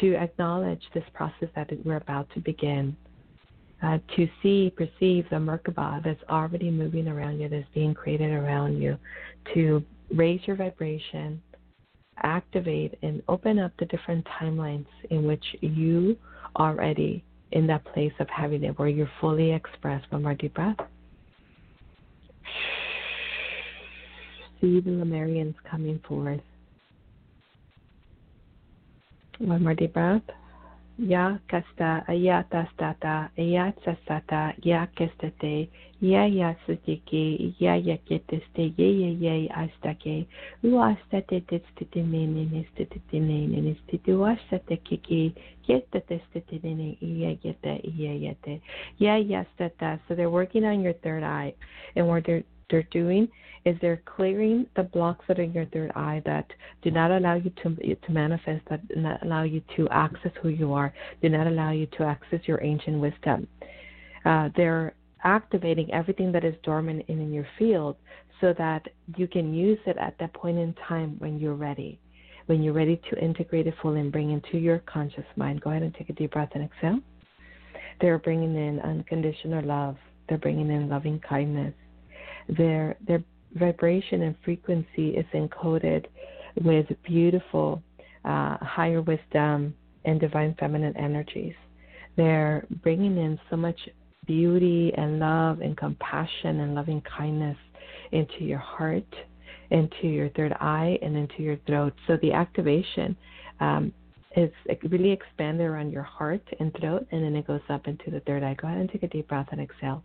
to 0.00 0.14
acknowledge 0.16 0.82
this 0.92 1.04
process 1.14 1.48
that 1.54 1.70
we're 1.84 1.96
about 1.96 2.28
to 2.34 2.40
begin 2.40 2.96
uh, 3.82 3.98
to 4.16 4.28
see, 4.42 4.72
perceive 4.76 5.26
the 5.30 5.36
Merkaba 5.36 6.02
that's 6.04 6.22
already 6.30 6.70
moving 6.70 7.08
around 7.08 7.40
you, 7.40 7.48
that's 7.48 7.66
being 7.74 7.94
created 7.94 8.30
around 8.30 8.80
you, 8.80 8.96
to 9.54 9.82
raise 10.14 10.40
your 10.46 10.56
vibration, 10.56 11.42
activate, 12.22 12.96
and 13.02 13.22
open 13.28 13.58
up 13.58 13.72
the 13.78 13.86
different 13.86 14.26
timelines 14.40 14.86
in 15.10 15.26
which 15.26 15.44
you 15.60 16.16
already 16.56 17.24
in 17.50 17.66
that 17.66 17.84
place 17.86 18.12
of 18.20 18.28
having 18.28 18.62
it, 18.64 18.78
where 18.78 18.88
you're 18.88 19.10
fully 19.20 19.52
expressed. 19.52 20.10
One 20.10 20.22
more 20.22 20.34
deep 20.34 20.54
breath. 20.54 20.76
See 24.60 24.80
the 24.80 24.90
Lemurians 24.90 25.54
coming 25.68 26.00
forth. 26.06 26.40
One 29.38 29.64
more 29.64 29.74
deep 29.74 29.94
breath 29.94 30.22
ya 30.98 31.38
kasta 31.46 32.04
ayatastata 32.08 33.30
ayatsasata 33.38 34.54
ya 34.62 34.86
kestate 34.86 35.68
ya 36.00 36.26
ya 36.26 36.54
sutike 36.66 37.54
ya 37.58 37.76
ya 37.76 37.96
keteste 37.96 38.72
ye 38.76 38.88
ye 39.00 39.10
ye 39.20 39.48
astake. 39.48 40.26
Uastate 40.64 41.40
testite 41.46 42.02
nene 42.02 42.44
nestite 42.52 43.00
nene 43.12 43.60
nestite 43.60 44.12
uastate 44.14 44.76
kiki 44.76 45.34
kestatestite 45.66 46.60
nene 46.62 46.96
iya 47.00 47.34
geta 47.34 47.78
iya 47.82 48.12
yete 48.14 48.60
ya 48.98 49.16
ya 49.16 49.44
stata 49.54 49.98
so 50.08 50.14
they're 50.14 50.30
working 50.30 50.64
on 50.64 50.82
your 50.82 50.94
third 50.94 51.22
eye 51.22 51.54
and 51.96 52.06
what 52.08 52.26
they're 52.72 52.82
doing 52.90 53.28
is 53.64 53.76
they're 53.80 54.02
clearing 54.04 54.66
the 54.74 54.82
blocks 54.82 55.24
that 55.28 55.38
are 55.38 55.42
in 55.42 55.52
your 55.52 55.66
third 55.66 55.92
eye 55.94 56.20
that 56.26 56.46
do 56.82 56.90
not 56.90 57.12
allow 57.12 57.34
you 57.34 57.50
to 57.62 57.76
to 57.94 58.12
manifest, 58.12 58.62
that 58.68 58.86
do 58.88 58.96
not 58.96 59.22
allow 59.22 59.44
you 59.44 59.62
to 59.76 59.88
access 59.90 60.32
who 60.42 60.48
you 60.48 60.72
are, 60.72 60.92
do 61.22 61.28
not 61.28 61.46
allow 61.46 61.70
you 61.70 61.86
to 61.98 62.02
access 62.02 62.40
your 62.46 62.60
ancient 62.64 62.98
wisdom. 62.98 63.46
Uh, 64.24 64.48
they're 64.56 64.94
activating 65.22 65.92
everything 65.92 66.32
that 66.32 66.44
is 66.44 66.54
dormant 66.64 67.04
in, 67.06 67.20
in 67.20 67.32
your 67.32 67.46
field 67.56 67.94
so 68.40 68.52
that 68.58 68.82
you 69.16 69.28
can 69.28 69.54
use 69.54 69.78
it 69.86 69.96
at 69.98 70.16
that 70.18 70.32
point 70.34 70.58
in 70.58 70.74
time 70.88 71.14
when 71.18 71.38
you're 71.38 71.54
ready. 71.54 72.00
When 72.46 72.60
you're 72.60 72.72
ready 72.72 73.00
to 73.08 73.24
integrate 73.24 73.68
it 73.68 73.74
fully 73.80 74.00
and 74.00 74.10
bring 74.10 74.32
into 74.32 74.58
your 74.58 74.80
conscious 74.80 75.24
mind, 75.36 75.60
go 75.60 75.70
ahead 75.70 75.84
and 75.84 75.94
take 75.94 76.10
a 76.10 76.12
deep 76.12 76.32
breath 76.32 76.50
and 76.54 76.64
exhale. 76.64 76.98
They're 78.00 78.18
bringing 78.18 78.56
in 78.56 78.80
unconditional 78.80 79.64
love. 79.64 79.96
They're 80.28 80.38
bringing 80.38 80.70
in 80.70 80.88
loving 80.88 81.20
kindness. 81.20 81.72
They're 82.56 82.96
they're 83.06 83.24
vibration 83.54 84.22
and 84.22 84.34
frequency 84.44 85.10
is 85.10 85.26
encoded 85.34 86.06
with 86.64 86.86
beautiful 87.04 87.82
uh, 88.24 88.56
higher 88.60 89.02
wisdom 89.02 89.74
and 90.04 90.20
divine 90.20 90.54
feminine 90.58 90.96
energies. 90.96 91.54
They're 92.16 92.66
bringing 92.82 93.16
in 93.16 93.38
so 93.50 93.56
much 93.56 93.78
beauty 94.26 94.92
and 94.96 95.18
love 95.18 95.60
and 95.60 95.76
compassion 95.76 96.60
and 96.60 96.74
loving 96.74 97.02
kindness 97.02 97.56
into 98.12 98.44
your 98.44 98.58
heart, 98.58 99.06
into 99.70 100.06
your 100.06 100.28
third 100.30 100.52
eye, 100.60 100.98
and 101.02 101.16
into 101.16 101.42
your 101.42 101.56
throat. 101.66 101.94
So 102.06 102.18
the 102.22 102.32
activation 102.32 103.16
um, 103.60 103.92
is 104.36 104.50
really 104.88 105.10
expanded 105.10 105.66
around 105.66 105.90
your 105.90 106.02
heart 106.02 106.46
and 106.60 106.72
throat, 106.78 107.06
and 107.10 107.24
then 107.24 107.34
it 107.34 107.46
goes 107.46 107.60
up 107.68 107.88
into 107.88 108.10
the 108.10 108.20
third 108.20 108.42
eye. 108.42 108.54
Go 108.60 108.68
ahead 108.68 108.80
and 108.80 108.90
take 108.90 109.02
a 109.02 109.08
deep 109.08 109.28
breath 109.28 109.48
and 109.50 109.60
exhale. 109.60 110.02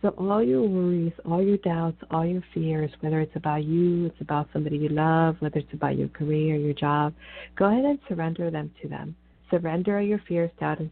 So 0.00 0.10
all 0.10 0.44
your 0.44 0.62
worries, 0.62 1.12
all 1.24 1.42
your 1.42 1.56
doubts, 1.56 1.96
all 2.12 2.24
your 2.24 2.44
fears, 2.54 2.90
whether 3.00 3.20
it's 3.20 3.34
about 3.34 3.64
you, 3.64 4.06
it's 4.06 4.20
about 4.20 4.48
somebody 4.52 4.76
you 4.76 4.90
love, 4.90 5.36
whether 5.40 5.58
it's 5.58 5.72
about 5.72 5.98
your 5.98 6.08
career, 6.08 6.54
or 6.54 6.58
your 6.58 6.74
job, 6.74 7.14
go 7.56 7.64
ahead 7.64 7.84
and 7.84 7.98
surrender 8.08 8.48
them 8.50 8.70
to 8.80 8.88
them. 8.88 9.16
Surrender 9.50 10.00
your 10.00 10.20
fears, 10.28 10.50
doubt, 10.60 10.78
and 10.78 10.90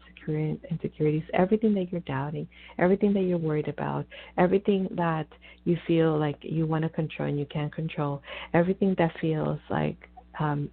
insecurities, 0.71 1.23
everything 1.35 1.73
that 1.75 1.93
you're 1.93 2.01
doubting, 2.01 2.49
everything 2.79 3.13
that 3.13 3.21
you're 3.21 3.39
worried 3.39 3.69
about, 3.69 4.07
everything 4.39 4.89
that 4.97 5.27
you 5.65 5.77
feel 5.87 6.19
like 6.19 6.39
you 6.41 6.67
want 6.67 6.83
to 6.83 6.89
control 6.89 7.29
and 7.29 7.39
you 7.39 7.47
can't 7.47 7.73
control, 7.73 8.23
everything 8.55 8.95
that 8.99 9.13
feels 9.21 9.61
like 9.71 10.09
um, 10.41 10.69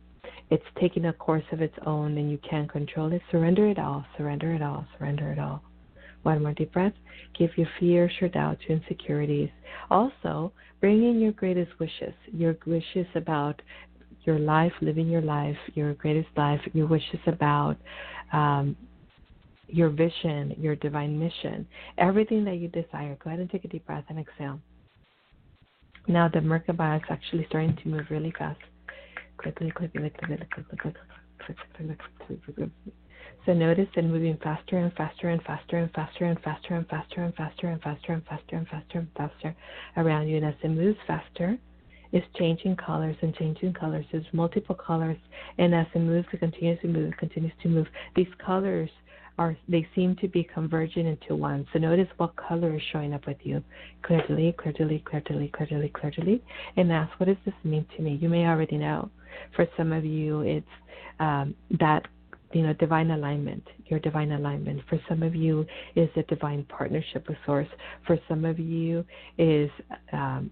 it's 0.49 0.63
taking 0.79 1.05
a 1.05 1.13
course 1.13 1.43
of 1.51 1.61
its 1.61 1.75
own 1.85 2.17
and 2.17 2.31
you 2.31 2.39
can't 2.49 2.71
control 2.71 3.11
it. 3.11 3.21
Surrender 3.31 3.67
it 3.67 3.77
all, 3.77 4.05
surrender 4.17 4.53
it 4.55 4.61
all, 4.61 4.87
surrender 4.97 5.31
it 5.31 5.37
all. 5.37 5.61
One 6.23 6.41
more 6.41 6.53
deep 6.53 6.71
breath. 6.73 6.93
Give 7.37 7.49
your 7.57 7.67
fears, 7.79 8.11
your 8.19 8.29
doubts, 8.29 8.61
your 8.67 8.77
insecurities. 8.77 9.49
Also, 9.91 10.51
bring 10.79 11.03
in 11.03 11.19
your 11.19 11.33
greatest 11.33 11.71
wishes, 11.79 12.13
your 12.31 12.57
wishes 12.65 13.07
about 13.15 13.61
your 14.23 14.39
life, 14.39 14.71
living 14.81 15.07
your 15.07 15.21
life, 15.21 15.57
your 15.75 15.93
greatest 15.95 16.29
life, 16.37 16.61
your 16.73 16.87
wishes 16.87 17.19
about 17.27 17.75
um, 18.31 18.75
your 19.67 19.89
vision, 19.89 20.55
your 20.57 20.75
divine 20.77 21.19
mission, 21.19 21.67
everything 21.97 22.45
that 22.45 22.55
you 22.55 22.67
desire. 22.69 23.17
Go 23.23 23.29
ahead 23.29 23.39
and 23.39 23.49
take 23.49 23.65
a 23.65 23.67
deep 23.67 23.85
breath 23.85 24.05
and 24.09 24.19
exhale. 24.19 24.59
Now 26.07 26.27
the 26.27 26.39
Merkaba 26.39 26.97
is 26.97 27.03
actually 27.09 27.45
starting 27.49 27.75
to 27.77 27.87
move 27.87 28.05
really 28.09 28.33
fast. 28.37 28.59
Quickly, 29.37 29.71
quickly, 29.71 30.09
quickly, 30.09 30.37
quickly, 30.51 30.77
quickly. 30.77 32.71
So 33.45 33.53
notice 33.53 33.87
it 33.95 34.05
moving 34.05 34.37
faster 34.41 34.77
and 34.77 34.93
faster 34.93 35.29
and 35.29 35.43
faster 35.43 35.77
and 35.77 35.91
faster 35.93 36.25
and 36.25 36.41
faster 36.41 36.75
and 36.75 36.89
faster 36.89 37.21
and 37.21 37.35
faster 37.35 37.67
and 37.67 37.83
faster 37.83 38.13
and 38.13 38.23
faster 38.25 38.55
and 38.55 38.67
faster 38.67 38.99
and 38.99 39.07
faster 39.17 39.55
around 39.97 40.27
you. 40.29 40.37
And 40.37 40.45
as 40.45 40.55
it 40.63 40.69
moves 40.69 40.97
faster, 41.05 41.57
it's 42.13 42.25
changing 42.37 42.77
colors 42.77 43.17
and 43.21 43.35
changing 43.35 43.73
colors. 43.73 44.05
There's 44.11 44.23
multiple 44.33 44.75
colors, 44.75 45.17
and 45.57 45.73
as 45.73 45.87
it 45.93 45.99
moves, 45.99 46.27
it 46.31 46.39
continues 46.39 46.79
to 46.81 46.87
move, 46.87 47.09
it 47.09 47.17
continues 47.17 47.53
to 47.63 47.69
move. 47.69 47.87
These 48.15 48.27
colors 48.45 48.89
are 49.39 49.57
they 49.67 49.87
seem 49.95 50.15
to 50.17 50.27
be 50.27 50.43
converging 50.43 51.07
into 51.07 51.35
one. 51.35 51.65
So 51.73 51.79
notice 51.79 52.07
what 52.17 52.35
color 52.35 52.75
is 52.75 52.81
showing 52.91 53.13
up 53.13 53.25
with 53.25 53.37
you. 53.41 53.63
Clearly, 54.03 54.55
clearly, 54.57 55.03
clearly, 55.05 55.49
clearly, 55.49 55.89
clearly. 55.89 56.43
And 56.77 56.91
ask, 56.91 57.19
what 57.19 57.25
does 57.25 57.37
this 57.45 57.55
mean 57.63 57.85
to 57.97 58.03
me? 58.03 58.19
You 58.21 58.29
may 58.29 58.45
already 58.45 58.77
know. 58.77 59.09
For 59.55 59.67
some 59.75 59.91
of 59.91 60.05
you, 60.05 60.41
it's 60.41 60.67
um, 61.19 61.55
that 61.79 62.07
you 62.53 62.63
know 62.63 62.73
divine 62.73 63.11
alignment 63.11 63.63
your 63.85 63.99
divine 63.99 64.31
alignment. 64.31 64.81
For 64.89 64.99
some 65.07 65.23
of 65.23 65.35
you 65.35 65.65
is 65.95 66.09
a 66.15 66.23
divine 66.23 66.63
partnership 66.65 67.27
with 67.27 67.37
source 67.45 67.67
for 68.05 68.17
some 68.27 68.45
of 68.45 68.59
you 68.59 69.05
is 69.37 69.69
um, 70.11 70.51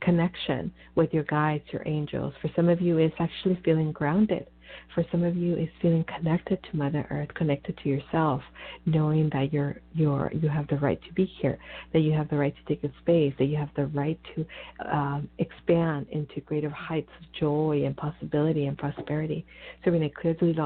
connection 0.00 0.72
with 0.94 1.12
your 1.12 1.24
guides 1.24 1.64
your 1.72 1.82
angels. 1.86 2.34
For 2.42 2.50
some 2.56 2.68
of 2.68 2.80
you 2.80 2.98
is 2.98 3.12
actually 3.18 3.58
feeling 3.64 3.92
grounded 3.92 4.46
for 4.94 5.04
some 5.10 5.24
of 5.24 5.36
you, 5.36 5.56
is 5.56 5.68
feeling 5.80 6.04
connected 6.04 6.58
to 6.70 6.76
Mother 6.76 7.06
Earth, 7.10 7.28
connected 7.34 7.78
to 7.82 7.88
yourself, 7.88 8.42
knowing 8.86 9.30
that 9.32 9.52
you're 9.52 9.76
you're 9.94 10.30
you 10.32 10.48
have 10.48 10.66
the 10.68 10.76
right 10.76 11.00
to 11.06 11.12
be 11.14 11.24
here, 11.40 11.58
that 11.92 12.00
you 12.00 12.12
have 12.12 12.28
the 12.28 12.36
right 12.36 12.54
to 12.54 12.74
take 12.74 12.84
a 12.84 12.92
space, 13.00 13.32
that 13.38 13.46
you 13.46 13.56
have 13.56 13.70
the 13.76 13.86
right 13.86 14.18
to 14.34 14.46
um, 14.90 15.28
expand 15.38 16.06
into 16.10 16.40
greater 16.40 16.70
heights 16.70 17.10
of 17.20 17.26
joy 17.38 17.82
and 17.84 17.96
possibility 17.96 18.66
and 18.66 18.76
prosperity. 18.78 19.44
So 19.84 19.90
we're 19.90 19.98
going 19.98 20.10
to 20.10 20.14
clearly 20.14 20.56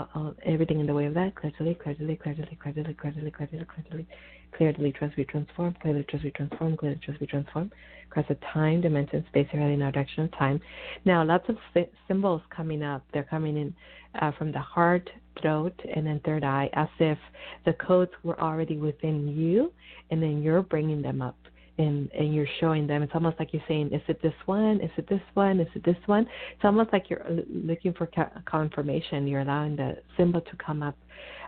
everything 0.45 0.81
in 0.81 0.87
the 0.87 0.95
way 0.95 1.07
of 1.07 1.15
that. 1.15 1.35
Clearly, 1.35 1.75
clearly, 1.75 2.17
clearly, 2.17 2.57
clearly, 2.57 2.95
clearly, 2.95 3.31
clearly, 3.31 4.07
clearly, 4.53 4.75
clearly, 4.75 4.93
trust, 4.93 5.17
be 5.17 5.25
transformed. 5.25 5.81
Clearly, 5.81 6.05
trust, 6.09 6.25
be 6.25 6.31
transformed. 6.31 6.79
Clearly, 6.79 7.01
trust, 7.03 7.21
be 7.21 7.27
transformed. 7.27 7.73
Across 8.09 8.27
a 8.31 8.37
time, 8.53 8.81
dimension, 8.81 9.25
space, 9.29 9.49
really 9.53 9.77
no 9.77 9.91
direction 9.91 10.25
of 10.25 10.33
time. 10.39 10.61
Now, 11.05 11.25
lots 11.25 11.49
of 11.49 11.57
symbols 12.09 12.41
coming 12.55 12.83
up. 12.83 13.05
They're 13.13 13.25
coming 13.25 13.57
in 13.57 13.75
uh, 14.21 14.33
from 14.39 14.53
the 14.53 14.61
heart, 14.61 15.11
throat, 15.43 15.75
and 15.95 16.07
then 16.07 16.21
third 16.25 16.45
eye, 16.45 16.71
as 16.75 16.89
if 16.99 17.19
the 17.65 17.75
codes 17.75 18.13
were 18.23 18.41
already 18.41 18.79
within 18.79 19.29
you, 19.29 19.73
and 20.11 20.23
then 20.23 20.43
you're 20.43 20.63
bringing 20.63 21.03
them 21.03 21.21
up. 21.21 21.37
And, 21.79 22.11
and 22.13 22.35
you're 22.35 22.49
showing 22.59 22.87
them. 22.87 23.03
It's 23.03 23.13
almost 23.15 23.39
like 23.39 23.53
you're 23.53 23.63
saying, 23.69 23.93
"Is 23.93 24.01
it 24.09 24.23
this 24.23 24.33
one? 24.47 24.81
Is 24.81 24.91
it 24.97 25.07
this 25.11 25.21
one? 25.35 25.61
Is 25.61 25.69
it 25.75 25.85
this 25.85 25.99
one?" 26.07 26.27
It's 26.55 26.65
almost 26.65 26.91
like 26.91 27.11
you're 27.11 27.23
looking 27.51 27.93
for 27.93 28.09
confirmation. 28.47 29.27
You're 29.27 29.43
allowing 29.43 29.77
the 29.77 29.99
symbol 30.17 30.41
to 30.41 30.57
come 30.57 30.83
up, 30.83 30.97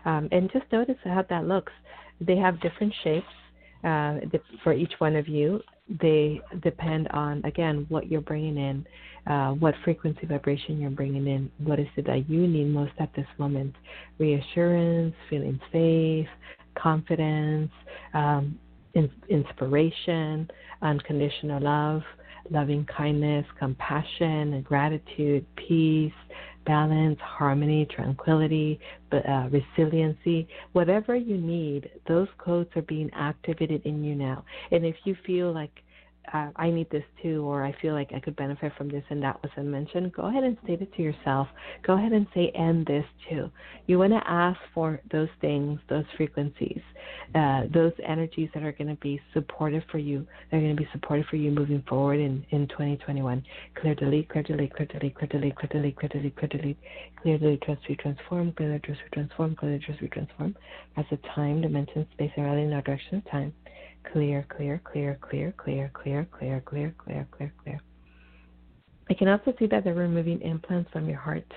um, 0.05 0.29
and 0.31 0.51
just 0.51 0.71
notice 0.71 0.97
how 1.03 1.25
that 1.31 1.47
looks. 1.47 1.73
They 2.21 2.37
have 2.37 2.59
different 2.61 2.93
shapes 3.03 3.25
uh, 3.83 4.19
for 4.63 4.73
each 4.73 4.93
one 4.99 5.15
of 5.15 5.27
you. 5.27 5.61
They 6.01 6.41
depend 6.61 7.07
on 7.09 7.43
again 7.45 7.85
what 7.89 8.11
you're 8.11 8.21
bringing 8.21 8.57
in 8.57 8.85
uh, 9.27 9.51
what 9.51 9.75
frequency 9.83 10.25
vibration 10.25 10.79
you're 10.79 10.89
bringing 10.89 11.27
in. 11.27 11.51
What 11.59 11.79
is 11.79 11.87
it 11.95 12.05
that 12.07 12.29
you 12.29 12.47
need 12.47 12.67
most 12.67 12.93
at 12.99 13.13
this 13.15 13.27
moment? 13.37 13.75
Reassurance, 14.17 15.15
feeling 15.29 15.59
safe, 15.71 16.27
confidence, 16.75 17.71
um, 18.13 18.57
in- 18.95 19.11
inspiration, 19.29 20.49
unconditional 20.81 21.61
love, 21.61 22.01
loving 22.49 22.85
kindness, 22.85 23.45
compassion, 23.59 24.61
gratitude, 24.61 25.45
peace, 25.55 26.11
balance, 26.65 27.19
harmony, 27.21 27.87
tranquility, 27.93 28.79
uh, 29.11 29.49
resiliency, 29.49 30.47
whatever 30.73 31.15
you 31.15 31.37
need, 31.37 31.89
those 32.07 32.27
codes 32.37 32.69
are 32.75 32.81
being 32.83 33.09
activated 33.13 33.81
in 33.85 34.03
you 34.03 34.15
now. 34.15 34.43
And 34.71 34.85
if 34.85 34.95
you 35.03 35.15
feel 35.25 35.51
like 35.53 35.83
uh, 36.33 36.49
I 36.55 36.69
need 36.69 36.89
this 36.89 37.03
too, 37.21 37.43
or 37.43 37.63
I 37.63 37.75
feel 37.81 37.93
like 37.93 38.11
I 38.13 38.19
could 38.19 38.35
benefit 38.35 38.73
from 38.77 38.89
this 38.89 39.03
and 39.09 39.21
that 39.23 39.39
wasn't 39.43 39.67
mentioned, 39.67 40.13
go 40.13 40.27
ahead 40.27 40.43
and 40.43 40.57
state 40.63 40.81
it 40.81 40.93
to 40.95 41.01
yourself. 41.01 41.47
Go 41.83 41.93
ahead 41.97 42.11
and 42.11 42.27
say, 42.33 42.51
and 42.55 42.85
this 42.85 43.05
too. 43.29 43.49
You 43.87 43.99
want 43.99 44.13
to 44.13 44.21
ask 44.25 44.59
for 44.73 45.01
those 45.11 45.29
things, 45.41 45.79
those 45.89 46.05
frequencies, 46.17 46.81
uh, 47.33 47.63
those 47.73 47.93
energies 48.05 48.49
that 48.53 48.63
are 48.63 48.71
going 48.71 48.89
to 48.89 49.01
be 49.01 49.19
supportive 49.33 49.83
for 49.91 49.97
you. 49.97 50.27
They're 50.51 50.61
going 50.61 50.75
to 50.75 50.81
be 50.81 50.87
supportive 50.91 51.25
for 51.27 51.37
you 51.37 51.51
moving 51.51 51.83
forward 51.87 52.19
in, 52.19 52.45
in 52.51 52.67
2021. 52.67 53.43
Clear 53.81 53.95
delete, 53.95 54.29
clear 54.29 54.43
delete, 54.43 54.75
clear 54.75 54.87
delete, 54.87 55.15
clear 55.15 55.27
delete, 55.27 55.55
clear 55.55 55.69
delete, 55.69 55.95
clear 55.95 56.09
delete, 56.09 56.35
clear 56.37 56.49
delete, 56.49 56.77
clear 57.21 57.37
delete, 57.37 57.61
trust, 57.61 57.81
transform, 57.99 58.51
clear 58.53 58.79
trust, 58.79 59.01
transform, 59.13 59.55
clear 59.55 59.79
trust, 59.79 59.99
transform. 60.11 60.55
As 60.97 61.05
a 61.11 61.17
time, 61.35 61.61
dimension, 61.61 62.07
space, 62.13 62.31
and 62.35 62.45
reality 62.45 62.67
in 62.67 62.73
our 62.73 62.81
direction 62.81 63.17
of 63.17 63.31
time 63.31 63.53
clear, 64.11 64.45
clear, 64.49 64.81
clear, 64.83 65.17
clear, 65.21 65.53
clear, 65.57 65.91
clear, 65.93 66.27
clear, 66.31 66.61
clear, 66.65 66.95
clear, 66.97 67.27
clear, 67.31 67.53
clear. 67.63 67.79
I 69.09 69.13
can 69.13 69.27
also 69.27 69.53
see 69.57 69.65
that 69.67 69.83
they're 69.83 69.93
removing 69.93 70.41
implants 70.41 70.91
from 70.91 71.09
your 71.09 71.17
heart, 71.17 71.51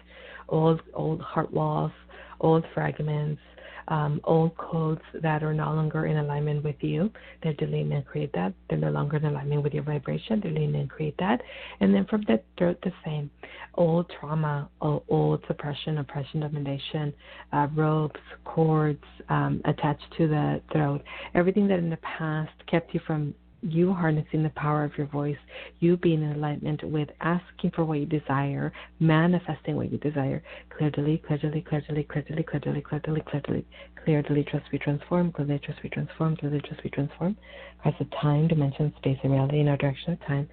old 0.48 0.80
old 0.94 1.20
heart 1.20 1.52
walls, 1.52 1.92
old 2.40 2.64
fragments, 2.74 3.40
um, 3.88 4.20
old 4.24 4.56
codes 4.56 5.02
that 5.22 5.42
are 5.42 5.54
no 5.54 5.72
longer 5.72 6.06
in 6.06 6.18
alignment 6.18 6.64
with 6.64 6.76
you. 6.80 7.10
They're 7.42 7.54
deleting 7.54 7.92
and 7.92 8.06
create 8.06 8.32
that. 8.34 8.52
They're 8.68 8.78
no 8.78 8.90
longer 8.90 9.16
in 9.16 9.24
alignment 9.24 9.62
with 9.62 9.74
your 9.74 9.82
vibration. 9.82 10.40
They're 10.40 10.52
deleting 10.52 10.76
and 10.76 10.90
create 10.90 11.16
that. 11.18 11.42
And 11.80 11.94
then 11.94 12.06
from 12.06 12.22
the 12.22 12.40
throat, 12.58 12.78
the 12.82 12.92
same. 13.04 13.30
Old 13.74 14.10
trauma, 14.20 14.68
old 14.80 15.44
suppression, 15.46 15.98
oppression, 15.98 16.40
domination, 16.40 17.12
uh, 17.52 17.68
ropes, 17.74 18.20
cords 18.44 19.04
um, 19.28 19.60
attached 19.64 20.04
to 20.18 20.28
the 20.28 20.60
throat. 20.72 21.02
Everything 21.34 21.66
that 21.68 21.78
in 21.78 21.90
the 21.90 21.96
past 21.98 22.52
kept 22.70 22.92
you 22.92 23.00
from 23.06 23.34
you 23.62 23.92
harnessing 23.92 24.42
the 24.42 24.50
power 24.50 24.84
of 24.84 24.96
your 24.98 25.06
voice, 25.06 25.36
you 25.80 25.96
being 25.96 26.22
in 26.22 26.32
alignment 26.32 26.82
with 26.84 27.08
asking 27.20 27.70
for 27.70 27.84
what 27.84 27.98
you 28.00 28.06
desire, 28.06 28.72
manifesting 28.98 29.76
what 29.76 29.90
you 29.90 29.98
desire. 29.98 30.42
Clear 30.76 30.90
delete, 30.90 31.24
clear 31.26 31.38
delete, 31.38 31.68
clear 31.68 31.80
delete, 31.80 32.08
clear 32.08 32.22
delete, 32.22 32.46
clear 32.46 32.60
delete, 32.60 32.84
clear 32.84 33.00
delete, 33.00 33.24
clear 33.24 33.40
delete, 33.40 33.66
clear 34.04 34.22
delete, 34.22 34.48
trust 34.48 34.70
be 34.70 34.78
transformed, 34.78 35.34
clear 35.34 35.46
delete, 35.46 35.62
trust 35.62 35.82
be 35.82 35.88
transformed, 35.88 36.38
clear 36.38 36.50
delete, 36.50 36.64
trust 36.64 36.82
be 36.82 36.90
transformed. 36.90 37.36
Across 37.78 37.94
the 37.98 38.16
time, 38.20 38.48
dimension, 38.48 38.92
space, 38.98 39.18
and 39.22 39.32
reality 39.32 39.60
in 39.60 39.68
our 39.68 39.76
direction 39.76 40.12
of 40.12 40.20
time. 40.26 40.48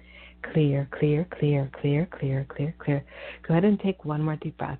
Clear, 0.52 0.88
clear, 0.98 1.26
clear, 1.38 1.70
clear, 1.80 2.08
clear, 2.10 2.46
clear, 2.48 2.74
clear. 2.78 3.04
Go 3.46 3.54
ahead 3.54 3.64
and 3.64 3.78
take 3.80 4.04
one 4.04 4.22
more 4.22 4.36
deep 4.36 4.56
breath. 4.56 4.78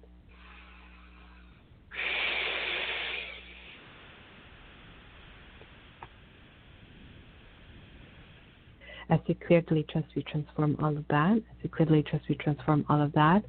As 9.11 9.19
you 9.27 9.35
clearly 9.47 9.85
trust, 9.91 10.07
we 10.15 10.23
transform 10.23 10.77
all 10.81 10.97
of 10.97 11.05
that. 11.09 11.37
As 11.37 11.57
you 11.63 11.69
clearly 11.69 12.03
trust, 12.03 12.25
we 12.29 12.37
transform 12.37 12.85
all 12.89 13.03
of 13.03 13.13
that. 13.13 13.43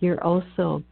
You're 0.00 0.22
also 0.22 0.82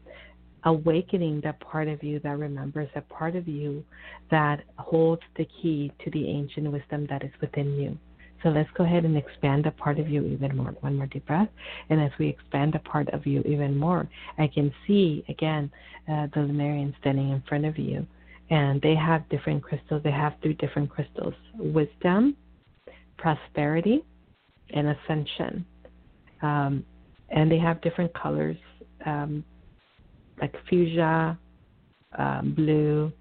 awakening 0.65 1.43
that 1.45 1.61
part 1.61 1.89
of 1.89 2.03
you 2.03 2.19
that 2.21 2.39
remembers, 2.39 2.89
that 2.95 3.09
part 3.11 3.37
of 3.37 3.47
you 3.47 3.85
that 4.31 4.63
holds 4.79 5.23
the 5.37 5.47
key 5.61 5.93
to 6.03 6.11
the 6.11 6.27
ancient 6.27 6.71
wisdom 6.73 7.07
that 7.11 7.23
is 7.23 7.31
within 7.41 7.75
you. 7.75 7.99
So 8.43 8.51
let's 8.51 8.69
go 8.77 8.85
ahead 8.85 9.05
and 9.05 9.17
expand 9.17 9.65
that 9.65 9.77
part 9.77 9.99
of 9.99 10.09
you 10.09 10.25
even 10.27 10.57
more. 10.57 10.75
One 10.81 10.97
more 10.97 11.07
deep 11.07 11.27
breath. 11.27 11.49
And 11.89 12.01
as 12.01 12.11
we 12.19 12.29
expand 12.29 12.75
the 12.75 12.79
part 12.81 13.09
of 13.11 13.27
you 13.27 13.43
even 13.43 13.77
more, 13.77 14.09
I 14.39 14.49
can 14.49 14.73
see 14.87 15.25
again 15.29 15.71
uh, 16.11 16.29
the 16.35 16.41
Lemurian 16.41 16.95
standing 17.01 17.31
in 17.31 17.43
front 17.49 17.65
of 17.65 17.79
you. 17.79 18.07
And 18.51 18.81
they 18.83 18.95
have 18.95 19.27
different 19.31 19.63
crystals. 19.63 20.03
They 20.05 20.11
have 20.11 20.35
three 20.43 20.55
different 20.55 20.91
crystals 20.91 21.35
wisdom, 21.55 22.37
prosperity, 23.17 24.05
and 24.71 24.89
ascension. 24.89 25.65
Um, 26.43 26.85
and 27.31 27.51
they 27.51 27.59
have 27.59 27.81
different 27.81 28.13
colors, 28.15 28.57
um, 29.07 29.45
like 30.41 30.55
fuchsia, 30.69 31.39
um, 32.19 32.55
blue, 32.55 33.13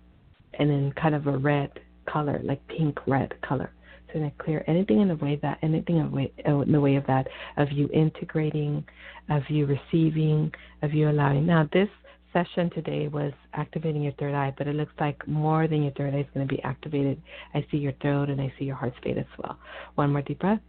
and 0.60 0.69
then 0.69 0.93
kind 1.01 1.15
of 1.15 1.27
a 1.27 1.38
red 1.38 1.71
color, 2.06 2.39
like 2.43 2.65
pink 2.67 2.97
red 3.08 3.34
color. 3.41 3.71
So 4.12 4.19
to 4.19 4.32
clear 4.38 4.63
anything 4.67 5.01
in 5.01 5.08
the 5.08 5.15
way 5.15 5.39
that 5.41 5.58
anything 5.63 5.97
in 5.97 6.71
the 6.71 6.79
way 6.79 6.95
of 6.95 7.08
that, 7.08 7.27
of 7.58 7.71
you 7.71 7.89
integrating, 7.91 8.86
of 9.29 9.41
you 9.49 9.65
receiving, 9.65 10.51
of 10.84 10.93
you 10.93 11.10
allowing. 11.10 11.47
Now 11.47 11.67
this 11.73 11.89
session 12.32 12.69
today 12.71 13.08
was 13.08 13.32
activating 13.53 14.03
your 14.03 14.13
third 14.13 14.36
eye, 14.36 14.53
but 14.58 14.67
it 14.67 14.75
looks 14.75 14.93
like 14.99 15.27
more 15.27 15.67
than 15.67 15.84
your 15.84 15.91
third 15.93 16.13
eye 16.13 16.19
is 16.19 16.25
going 16.34 16.47
to 16.47 16.53
be 16.53 16.62
activated. 16.63 17.21
I 17.53 17.65
see 17.71 17.77
your 17.77 17.93
throat 18.01 18.29
and 18.29 18.39
I 18.39 18.53
see 18.60 18.65
your 18.65 18.75
heart 18.75 18.93
space 18.97 19.17
as 19.17 19.25
well. 19.38 19.58
One 19.95 20.12
more 20.12 20.21
deep 20.21 20.39
breath. 20.39 20.60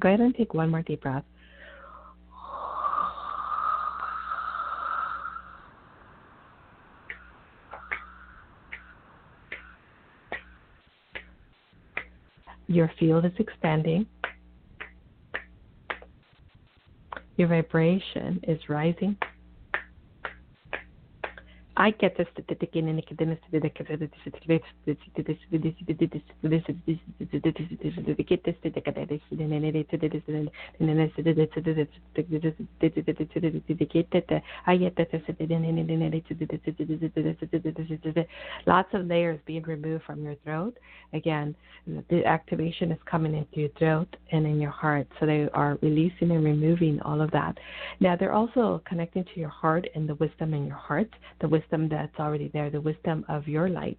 Go 0.00 0.08
ahead 0.08 0.20
and 0.20 0.34
take 0.34 0.54
one 0.54 0.70
more 0.70 0.80
deep 0.82 1.02
breath. 1.02 1.24
Your 12.66 12.90
field 12.98 13.24
is 13.26 13.32
expanding. 13.38 14.06
Your 17.36 17.48
vibration 17.48 18.40
is 18.44 18.60
rising. 18.68 19.18
I 21.80 21.92
get 21.92 22.14
this 22.18 22.26
lots 38.66 38.88
of 38.92 39.06
layers 39.06 39.40
being 39.46 39.62
removed 39.62 40.04
from 40.04 40.22
your 40.22 40.34
throat. 40.44 40.76
Again, 41.14 41.56
the 42.10 42.26
activation 42.26 42.92
is 42.92 42.98
coming 43.10 43.34
into 43.34 43.60
your 43.60 43.70
throat 43.78 44.14
and 44.32 44.44
in 44.46 44.60
your 44.60 44.70
heart. 44.70 45.08
So 45.18 45.24
they 45.24 45.48
are 45.54 45.78
releasing 45.80 46.30
and 46.30 46.44
removing 46.44 47.00
all 47.00 47.22
of 47.22 47.30
that. 47.30 47.56
Now 48.00 48.16
they're 48.16 48.34
also 48.34 48.82
connecting 48.86 49.24
to 49.24 49.40
your 49.40 49.48
heart 49.48 49.88
and 49.94 50.06
the 50.06 50.14
wisdom 50.16 50.52
in 50.52 50.66
your 50.66 50.76
heart, 50.76 51.08
the 51.40 51.48
wisdom 51.48 51.69
wisdom 51.70 51.88
that's 51.88 52.18
already 52.18 52.50
there, 52.52 52.70
the 52.70 52.80
wisdom 52.80 53.24
of 53.28 53.46
your 53.46 53.68
light, 53.68 53.98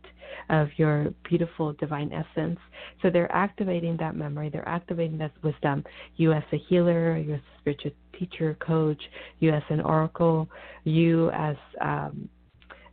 of 0.49 0.67
your 0.77 1.13
beautiful 1.27 1.73
divine 1.73 2.11
essence. 2.11 2.59
So 3.01 3.09
they're 3.09 3.31
activating 3.31 3.97
that 3.97 4.15
memory, 4.15 4.49
they're 4.49 4.67
activating 4.67 5.17
that 5.19 5.31
wisdom. 5.43 5.83
You 6.17 6.33
as 6.33 6.43
a 6.51 6.57
healer, 6.69 7.17
you 7.17 7.35
as 7.35 7.39
a 7.39 7.59
spiritual 7.59 7.91
teacher, 8.17 8.57
coach, 8.65 9.01
you 9.39 9.51
as 9.51 9.63
an 9.69 9.81
oracle, 9.81 10.49
you 10.83 11.29
as 11.31 11.55
um, 11.79 12.29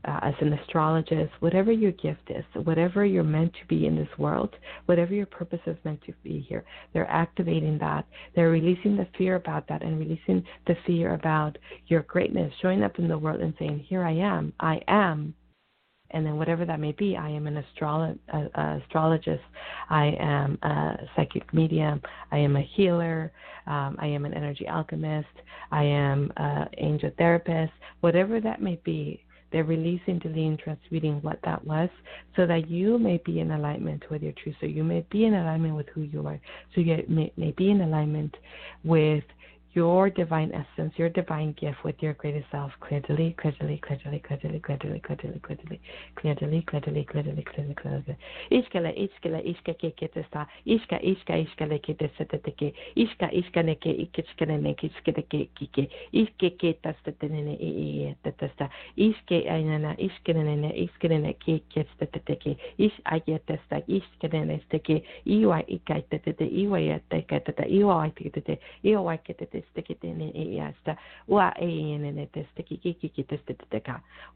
uh, 0.09 0.21
as 0.23 0.35
an 0.40 0.55
astrologist, 0.55 1.33
whatever 1.40 1.71
your 1.71 1.92
gift 1.92 2.31
is, 2.31 2.44
whatever 2.64 3.05
you're 3.05 3.23
meant 3.23 3.53
to 3.53 3.66
be 3.68 3.87
in 3.87 3.94
this 3.94 4.09
world, 4.18 4.55
whatever 4.87 5.12
your 5.12 5.27
purpose 5.27 5.61
is 5.66 5.77
meant 5.85 6.01
to 6.07 6.14
be 6.25 6.44
here, 6.49 6.64
they're 6.92 7.11
activating 7.11 7.79
that. 7.79 8.07
They're 8.35 8.51
releasing 8.51 8.97
the 8.97 9.07
fear 9.18 9.35
about 9.35 9.68
that 9.68 9.83
and 9.83 9.99
releasing 9.99 10.44
the 10.66 10.77
fear 10.87 11.12
about 11.12 11.59
your 11.88 12.03
greatness, 12.03 12.53
showing 12.62 12.83
up 12.83 12.99
in 12.99 13.09
the 13.09 13.18
world 13.18 13.40
and 13.40 13.53
saying, 13.59 13.85
Here 13.87 14.03
I 14.03 14.12
am, 14.12 14.53
I 14.61 14.81
am. 14.88 15.35
And 16.12 16.25
then, 16.25 16.38
whatever 16.38 16.64
that 16.64 16.81
may 16.81 16.92
be, 16.92 17.18
I 17.18 17.29
am 17.29 17.47
an 17.47 17.62
astrolo- 17.62 18.18
uh, 18.33 18.79
astrologist, 18.83 19.44
I 19.90 20.16
am 20.18 20.59
a 20.62 21.07
psychic 21.14 21.53
medium, 21.53 22.01
I 22.33 22.38
am 22.38 22.57
a 22.57 22.66
healer, 22.77 23.31
um, 23.66 23.97
I 23.99 24.07
am 24.07 24.25
an 24.25 24.33
energy 24.33 24.66
alchemist, 24.66 25.29
I 25.71 25.85
am 25.85 26.33
an 26.38 26.68
angel 26.79 27.11
therapist, 27.18 27.75
whatever 28.01 28.40
that 28.40 28.62
may 28.62 28.81
be 28.85 29.23
they're 29.50 29.64
releasing, 29.64 30.18
deleting, 30.18 30.58
transmuting 30.62 31.22
what 31.22 31.38
that 31.44 31.64
was 31.64 31.88
so 32.37 32.46
that 32.46 32.70
you 32.70 32.98
may 32.98 33.20
be 33.24 33.40
in 33.40 33.52
alignment 33.52 34.02
with 34.11 34.22
your 34.22 34.32
truth. 34.32 34.56
So 34.61 34.66
you 34.66 34.84
may 34.84 35.06
be 35.11 35.24
in 35.24 35.34
alignment 35.34 35.74
with 35.74 35.88
who 35.88 36.02
you 36.02 36.26
are. 36.26 36.40
So 36.74 36.80
you 36.80 37.02
may, 37.08 37.32
may 37.37 37.52
be 37.52 37.70
in 37.70 37.80
alignment 37.80 38.37
with 38.84 39.24
your 39.74 40.09
divine 40.11 40.52
essence, 40.52 40.92
your 40.96 41.09
divine 41.09 41.54
gift 41.61 41.85
with 41.85 41.94
your 42.00 42.14
greatest 42.14 42.46
self 42.50 42.72
clearly, 42.81 43.35
clearly, 43.38 43.81
clearly, 43.85 44.22
clearly, 44.26 44.61
clearly, 44.61 44.61
clearly, 44.61 45.00
clearly, 45.00 45.40
clearly, 46.16 46.62
clearly, 46.66 47.04
clearly, 47.04 47.44
clearly, 47.44 47.74
clearly. 47.74 48.16
Iskele, 48.50 48.92
iskele, 48.96 49.42
iske 49.44 49.74
ke 49.78 49.90
ke 49.96 50.09
te 50.14 50.24
sta, 50.28 50.46
iska, 50.66 50.98
iska, 51.02 51.37
iskele 51.44 51.78
ke 51.83 51.94
te 51.98 52.11
sete 52.16 52.38
te 52.38 52.50
ke, 52.50 52.72
iska, 52.96 53.28
iska 53.33 53.62
ne 53.62 53.74
ke 53.74 53.92
ikiskele 54.07 54.59
ne 54.62 54.74
ke 54.74 54.88
iskele 54.88 55.22
ke 55.28 55.44
kike, 55.61 55.87
iske 56.12 56.50
ke 56.59 56.72
ta 56.83 56.94
sete 57.04 57.28
ne 57.28 57.42
ne 57.42 57.57
i 57.61 57.70
i 57.85 58.14
te 58.24 58.33
te 58.33 58.48
sta, 58.54 58.70
iske 58.96 59.44
aina 59.50 59.78
na 59.78 59.94
iskele 59.98 60.44
ne 60.48 60.57
ne 60.57 60.72
iskele 60.87 61.20
ne 61.20 61.35
ke 61.35 61.61
ke 61.74 61.85
sete 61.98 62.24
te 62.24 62.37
ke, 62.37 62.57
is 62.78 62.96
aie 63.04 63.38
te 63.46 63.59
sta, 63.66 63.83
iskele 63.87 64.44
ne 64.46 64.61
ste 64.66 64.81
ke, 64.81 65.02
iwa 65.26 65.61
ikai 65.68 66.02
te 66.09 66.18
te 66.24 66.33
te, 66.33 66.48
iwa 66.64 66.81
ia 66.81 67.00
te 67.11 67.22
ke 67.28 67.40
te 67.44 67.52
te, 67.52 67.68
iwa 67.68 68.00
ai 68.02 68.11
te 68.16 68.31
te 68.31 68.40
te, 68.40 68.59
iwa 68.83 69.04
ai 69.12 69.18
ke 69.22 69.35
te 69.37 69.46
te 69.46 69.58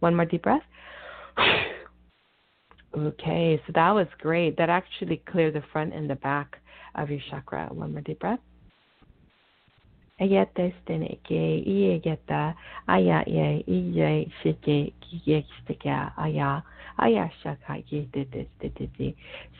one 0.01 0.15
more 0.17 0.27
deep 0.27 0.43
breath. 0.43 0.63
Okay, 2.95 3.59
so 3.67 3.73
that 3.75 3.91
was 3.93 4.07
great. 4.21 4.59
That 4.59 4.69
actually 4.69 5.23
cleared 5.27 5.55
the 5.55 5.63
front 5.73 5.95
and 5.95 6.11
the 6.11 6.17
back 6.17 6.59
of 6.95 7.09
your 7.09 7.21
chakra. 7.31 7.69
One 7.73 7.93
more 7.93 8.03
deep 8.03 8.21
breath. 8.21 8.39
Aya 10.21 10.47
aya. 16.19 16.63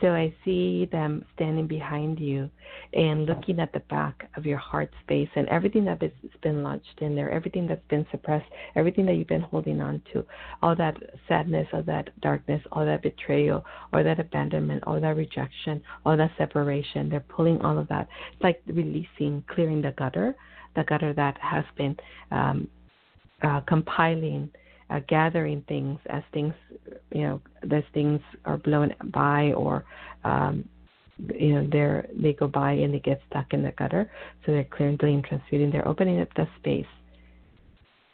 So 0.01 0.07
I 0.09 0.33
see 0.45 0.87
them 0.91 1.25
standing 1.35 1.67
behind 1.67 2.19
you 2.19 2.49
and 2.93 3.25
looking 3.25 3.59
at 3.59 3.73
the 3.73 3.81
back 3.81 4.29
of 4.35 4.45
your 4.45 4.57
heart 4.57 4.91
space 5.03 5.29
and 5.35 5.47
everything 5.49 5.85
that 5.85 6.01
has 6.01 6.11
been 6.41 6.63
launched 6.63 7.01
in 7.01 7.15
there, 7.15 7.29
everything 7.31 7.67
that's 7.67 7.85
been 7.89 8.05
suppressed, 8.11 8.45
everything 8.75 9.05
that 9.07 9.13
you've 9.15 9.27
been 9.27 9.41
holding 9.41 9.81
on 9.81 10.01
to, 10.13 10.25
all 10.61 10.75
that 10.75 10.95
sadness, 11.27 11.67
all 11.73 11.83
that 11.83 12.09
darkness, 12.21 12.61
all 12.71 12.85
that 12.85 13.01
betrayal, 13.01 13.65
all 13.91 14.03
that 14.03 14.19
abandonment, 14.19 14.83
all 14.85 14.99
that 14.99 15.15
rejection, 15.15 15.81
all 16.05 16.15
that 16.17 16.31
separation. 16.37 17.09
They're 17.09 17.19
pulling 17.19 17.61
all 17.61 17.77
of 17.77 17.87
that. 17.89 18.07
It's 18.33 18.43
like 18.43 18.61
releasing, 18.67 19.43
clearing 19.47 19.81
the 19.81 19.91
gutter, 19.91 20.35
the 20.75 20.83
gutter 20.83 21.13
that 21.13 21.37
has 21.39 21.65
been 21.77 21.95
um, 22.31 22.67
uh, 23.41 23.61
compiling 23.61 24.49
uh, 24.89 24.99
gathering 25.07 25.63
things 25.67 25.99
as 26.07 26.23
things, 26.33 26.53
you 27.11 27.21
know, 27.21 27.41
as 27.71 27.83
things 27.93 28.19
are 28.45 28.57
blown 28.57 28.93
by 29.05 29.51
or, 29.53 29.85
um, 30.23 30.67
you 31.39 31.53
know, 31.53 31.67
they're 31.71 32.07
they 32.13 32.33
go 32.33 32.47
by 32.47 32.71
and 32.71 32.93
they 32.93 32.99
get 32.99 33.21
stuck 33.29 33.53
in 33.53 33.63
the 33.63 33.71
gutter. 33.71 34.11
So 34.45 34.51
they're 34.51 34.63
clearing, 34.63 34.97
and 35.01 35.23
transmuting. 35.23 35.71
They're 35.71 35.87
opening 35.87 36.21
up 36.21 36.29
the 36.35 36.47
space, 36.59 36.85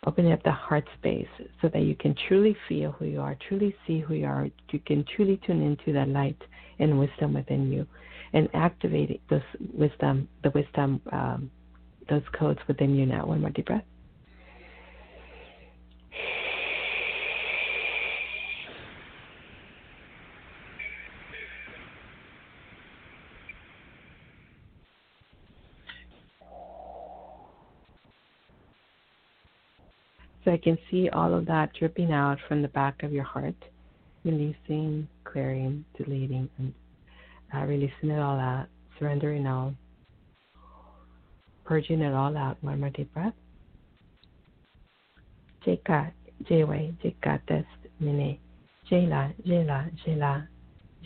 opening 0.05 0.33
up 0.33 0.43
the 0.43 0.51
heart 0.51 0.87
space, 0.97 1.27
so 1.61 1.69
that 1.69 1.81
you 1.81 1.95
can 1.95 2.15
truly 2.27 2.55
feel 2.67 2.91
who 2.91 3.05
you 3.05 3.21
are, 3.21 3.37
truly 3.47 3.75
see 3.87 3.99
who 3.99 4.15
you 4.15 4.25
are. 4.25 4.49
You 4.71 4.79
can 4.79 5.05
truly 5.15 5.39
tune 5.45 5.61
into 5.61 5.93
that 5.93 6.09
light 6.09 6.41
and 6.77 6.99
wisdom 6.99 7.33
within 7.33 7.71
you, 7.71 7.87
and 8.33 8.49
activate 8.53 9.21
those 9.29 9.41
wisdom, 9.73 10.27
the 10.43 10.51
wisdom, 10.51 11.01
um, 11.11 11.51
those 12.09 12.23
codes 12.37 12.59
within 12.67 12.95
you 12.95 13.05
now. 13.05 13.25
One 13.25 13.41
more 13.41 13.49
deep 13.49 13.65
breath. 13.65 13.83
So 30.49 30.53
I 30.53 30.57
can 30.57 30.79
see 30.89 31.09
all 31.09 31.35
of 31.35 31.45
that 31.45 31.75
dripping 31.77 32.11
out 32.11 32.39
from 32.47 32.63
the 32.63 32.69
back 32.69 33.03
of 33.03 33.13
your 33.13 33.23
heart, 33.23 33.53
releasing, 34.25 35.07
clearing, 35.23 35.85
deleting, 35.95 36.49
and 36.57 36.73
uh, 37.53 37.67
releasing 37.67 38.09
it 38.09 38.19
all 38.19 38.39
out, 38.39 38.65
surrendering 38.97 39.45
all, 39.45 39.75
purging 41.65 42.01
it 42.01 42.15
all 42.15 42.35
out. 42.35 42.57
One 42.61 42.79
more 42.79 42.89
deep 42.89 43.13
breath. 43.13 43.35
Jeka, 45.67 46.11
Jewe, 46.45 46.95
Jeka 47.03 47.45
test 47.45 47.67
mine, 47.99 48.39
Jela, 48.89 49.31
Jela, 49.45 49.91
Jela, 50.03 50.47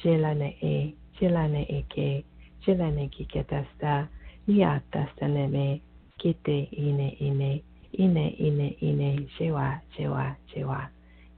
Jela 0.01 0.37
ne 0.37 0.57
e, 0.61 0.95
Jela 1.19 1.49
ne 1.51 1.63
e 1.91 2.23
Jela 2.65 2.95
ne 2.95 3.09
ki 3.09 3.25
ke 3.25 3.45
testa, 3.45 4.07
Ia 4.47 4.81
testa 4.93 5.27
ne 5.27 5.47
me, 5.47 5.81
Kite 6.17 6.69
ine 6.71 7.17
ine, 7.19 7.61
ine 7.99 8.35
ine 8.39 8.75
ine 8.81 9.27
shewa 9.37 9.81
shewa 9.97 10.35
shewa 10.53 10.87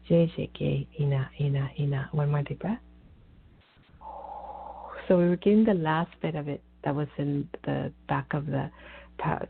she 0.08 0.32
sheke 0.38 0.88
ina 1.00 1.30
ina 1.40 1.70
ina. 1.80 2.10
One 2.12 2.30
more 2.30 2.44
deep 2.44 2.60
breath. 2.60 2.80
So 5.08 5.18
we 5.18 5.30
were 5.30 5.36
getting 5.36 5.66
the 5.66 5.74
last 5.74 6.12
bit 6.22 6.36
of 6.36 6.48
it 6.48 6.62
that 6.84 6.96
was 6.96 7.08
in 7.18 7.48
the 7.64 7.92
back 8.08 8.34
of 8.34 8.46
the 8.48 8.70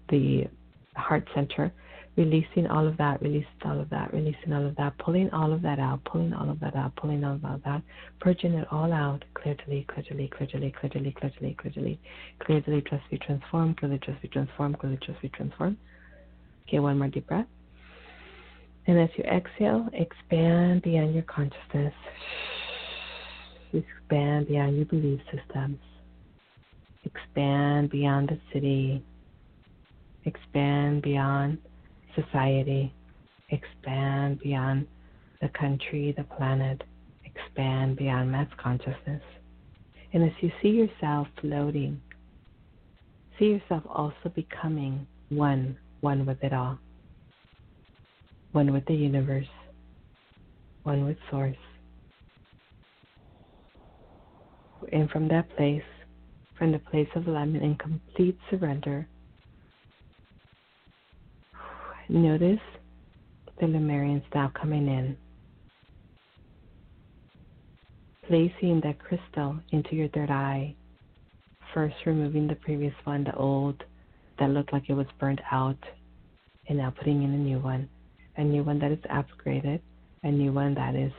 the 0.10 0.48
heart 0.96 1.28
center. 1.34 1.72
Releasing 2.18 2.66
all 2.68 2.88
of 2.88 2.96
that, 2.96 3.22
releasing 3.22 3.46
all 3.66 3.78
of 3.82 3.90
that, 3.90 4.14
releasing 4.14 4.54
all 4.54 4.66
of 4.66 4.74
that, 4.78 4.98
pulling 5.00 5.30
all 5.32 5.52
of 5.52 5.62
that 5.64 5.80
out, 5.80 6.02
pulling 6.06 6.34
all 6.34 6.50
of 6.50 6.62
that 6.62 6.74
out, 6.74 6.96
pulling 6.96 7.26
all 7.26 7.36
of 7.44 7.62
that, 7.66 7.82
purging 8.22 8.54
it 8.54 8.66
all 8.72 8.94
out, 8.94 9.26
clear 9.34 9.54
to 9.54 9.70
lead, 9.70 9.86
clear 9.88 10.02
to 10.04 10.14
lead, 10.14 10.32
clear 10.32 10.48
to 10.48 10.58
lead, 10.58 10.74
clear 10.78 10.90
to 10.92 11.00
lead, 11.00 11.16
clear 11.18 11.32
to 11.32 11.44
lead, 11.44 11.58
clear 11.58 11.74
to 11.74 11.82
lead, 11.82 12.00
clear 12.40 12.62
to 12.62 12.72
lead, 12.72 12.86
trust 12.86 13.04
be 13.12 13.18
transformed, 13.18 13.76
clearly 13.78 14.00
trust 14.00 14.22
be 14.22 14.30
transformed, 14.30 14.80
clearly 14.80 14.98
trust 15.04 15.22
be 15.22 15.28
transformed. 15.28 15.76
Okay, 16.68 16.80
one 16.80 16.98
more 16.98 17.08
deep 17.08 17.28
breath. 17.28 17.48
And 18.88 19.00
as 19.00 19.10
you 19.18 19.24
exhale, 19.24 19.88
expand 19.94 20.84
beyond 20.84 21.14
your 21.14 21.24
consciousness. 21.24 21.94
Expand 23.74 24.48
beyond 24.48 24.78
your 24.78 24.86
belief 24.86 25.20
systems. 25.32 25.80
Expand 27.04 27.90
beyond 27.90 28.30
the 28.30 28.40
city. 28.54 29.04
Expand 30.26 31.04
beyond 31.04 31.60
society, 32.16 32.94
expand 33.50 34.40
beyond 34.40 34.88
the 35.42 35.50
country, 35.50 36.14
the 36.18 36.24
planet, 36.24 36.84
expand 37.24 37.98
beyond 37.98 38.32
mass 38.32 38.48
consciousness. 38.58 39.22
And 40.14 40.24
as 40.24 40.32
you 40.42 40.52
see 40.62 40.70
yourself 40.70 41.28
floating, 41.42 42.02
see 43.38 43.46
yourself 43.46 43.84
also 43.88 44.32
becoming 44.34 45.06
one, 45.30 45.78
one 46.06 46.24
with 46.24 46.44
it 46.44 46.54
all, 46.54 46.78
one 48.52 48.72
with 48.72 48.86
the 48.86 48.94
universe, 48.94 49.48
one 50.84 51.04
with 51.04 51.18
Source. 51.32 51.58
And 54.94 55.10
from 55.10 55.28
that 55.30 55.50
place, 55.58 55.82
from 56.60 56.74
the 56.74 56.80
place 56.80 57.08
of 57.16 57.28
alignment 57.28 57.64
and 57.64 57.80
complete 57.80 58.38
surrender, 58.52 59.08
Notice 62.08 62.60
the 63.60 63.66
Lemurians 63.66 64.22
now 64.36 64.52
coming 64.62 64.88
in. 64.88 65.18
Placing 68.28 68.80
that 68.82 69.00
crystal 69.00 69.58
into 69.72 69.96
your 69.96 70.10
third 70.10 70.30
eye. 70.30 70.76
First 71.74 71.96
removing 72.06 72.48
the 72.48 72.56
previous 72.56 72.94
one, 73.06 73.24
the 73.24 73.36
old 73.36 73.84
that 74.40 74.50
looked 74.50 74.74
like 74.74 74.90
it 74.90 74.94
was 74.94 75.08
burnt 75.20 75.42
out, 75.52 75.78
and 76.68 76.78
now 76.78 76.94
putting 76.98 77.24
in 77.24 77.32
a 77.34 77.38
new 77.38 77.60
one. 77.60 77.90
A 78.38 78.44
new 78.44 78.64
one 78.64 78.80
that 78.80 78.92
is 78.92 79.00
upgraded, 79.12 79.80
a 80.24 80.32
new 80.32 80.52
one 80.52 80.74
that 80.76 80.96
is 80.96 81.14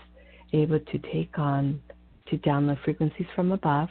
able 0.52 0.80
to 0.80 0.98
take 1.12 1.38
on, 1.38 1.80
to 2.28 2.36
download 2.38 2.82
frequencies 2.84 3.26
from 3.34 3.52
above, 3.52 3.88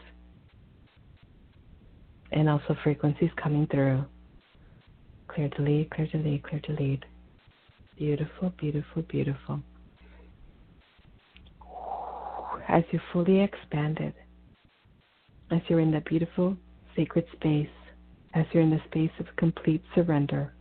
and 2.31 2.49
also 2.49 2.75
frequencies 2.83 3.29
coming 3.41 3.65
through 3.67 4.05
Clear 5.35 5.49
to 5.49 5.61
lead, 5.63 5.89
clear 5.89 6.07
to 6.07 6.17
lead, 6.17 6.43
clear 6.43 6.61
to 6.61 6.71
lead. 6.71 7.05
Beautiful, 7.97 8.53
beautiful, 8.57 9.01
beautiful. 9.01 9.59
As 12.69 12.83
you're 12.91 13.01
fully 13.11 13.41
expanded, 13.41 14.13
as 15.51 15.59
you're 15.67 15.81
in 15.81 15.91
that 15.91 16.05
beautiful 16.05 16.55
sacred 16.95 17.25
space, 17.33 17.67
as 18.35 18.45
you're 18.51 18.63
in 18.63 18.69
the 18.69 18.81
space 18.87 19.11
of 19.19 19.25
complete 19.37 19.81
surrender, 19.95 20.53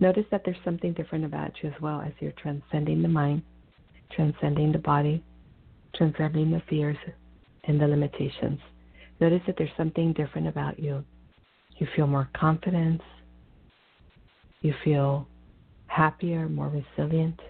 notice 0.00 0.24
that 0.30 0.42
there's 0.44 0.56
something 0.64 0.92
different 0.94 1.24
about 1.24 1.52
you 1.62 1.68
as 1.68 1.80
well 1.80 2.00
as 2.00 2.12
you're 2.20 2.32
transcending 2.32 3.02
the 3.02 3.08
mind, 3.08 3.42
transcending 4.12 4.72
the 4.72 4.78
body, 4.78 5.22
transcending 5.94 6.50
the 6.50 6.62
fears 6.70 6.96
and 7.64 7.80
the 7.80 7.86
limitations. 7.86 8.60
Notice 9.20 9.42
that 9.46 9.56
there's 9.58 9.70
something 9.76 10.12
different 10.12 10.46
about 10.48 10.78
you. 10.78 11.04
You 11.76 11.86
feel 11.94 12.06
more 12.06 12.30
confidence, 12.34 13.02
you 14.60 14.74
feel 14.84 15.28
happier, 15.86 16.48
more 16.48 16.68
resilient. 16.68 17.40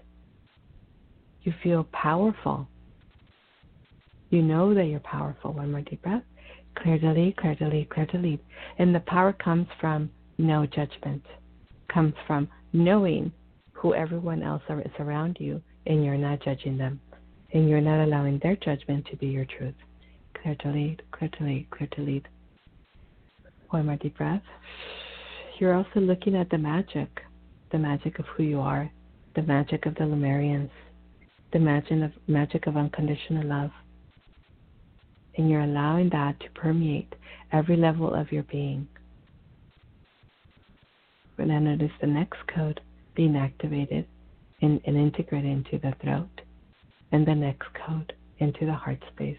You 1.43 1.53
feel 1.63 1.87
powerful. 1.91 2.67
You 4.29 4.41
know 4.41 4.73
that 4.73 4.85
you're 4.85 4.99
powerful. 4.99 5.53
One 5.53 5.71
more 5.71 5.81
deep 5.81 6.01
breath. 6.01 6.23
Clear 6.81 6.99
to 6.99 7.11
lead, 7.11 7.37
clear 7.37 7.55
to. 7.55 8.39
And 8.77 8.95
the 8.95 9.01
power 9.01 9.33
comes 9.33 9.67
from 9.79 10.09
no 10.37 10.65
judgment, 10.65 11.23
comes 11.93 12.13
from 12.25 12.47
knowing 12.73 13.31
who 13.73 13.93
everyone 13.93 14.43
else 14.43 14.63
is 14.69 14.91
around 14.99 15.37
you, 15.39 15.61
and 15.85 16.03
you're 16.03 16.17
not 16.17 16.41
judging 16.43 16.77
them, 16.77 16.99
and 17.53 17.69
you're 17.69 17.81
not 17.81 18.03
allowing 18.03 18.39
their 18.39 18.55
judgment 18.55 19.05
to 19.07 19.17
be 19.17 19.27
your 19.27 19.45
truth. 19.45 19.75
Clear 20.41 20.55
to 20.61 20.71
lead, 20.71 21.01
clear 21.11 21.29
to 21.37 21.43
lead, 21.43 21.69
clear 21.71 21.89
to 21.95 22.01
lead. 22.01 22.27
One 23.69 23.85
more 23.85 23.97
deep 23.97 24.17
breath 24.17 24.41
you're 25.59 25.73
also 25.73 25.99
looking 25.99 26.35
at 26.35 26.49
the 26.49 26.57
magic, 26.57 27.21
the 27.71 27.77
magic 27.77 28.17
of 28.17 28.25
who 28.27 28.43
you 28.43 28.61
are, 28.61 28.89
the 29.35 29.41
magic 29.41 29.85
of 29.85 29.93
the 29.95 30.05
Lemurians, 30.05 30.69
the 31.51 31.59
magic 31.59 32.01
of, 32.01 32.11
magic 32.27 32.65
of 32.65 32.77
unconditional 32.77 33.45
love. 33.45 33.71
And 35.39 35.49
you're 35.49 35.61
allowing 35.61 36.09
that 36.09 36.37
to 36.41 36.49
permeate 36.49 37.15
every 37.53 37.77
level 37.77 38.13
of 38.13 38.29
your 38.29 38.43
being. 38.43 38.89
And 41.37 41.49
then 41.49 41.63
notice 41.63 41.93
the 42.01 42.07
next 42.07 42.39
code 42.53 42.81
being 43.15 43.37
activated 43.37 44.05
and, 44.61 44.81
and 44.85 44.97
integrated 44.97 45.49
into 45.49 45.77
the 45.77 45.95
throat, 46.03 46.41
and 47.13 47.25
the 47.25 47.35
next 47.35 47.69
code 47.73 48.11
into 48.39 48.65
the 48.65 48.73
heart 48.73 49.01
space. 49.15 49.37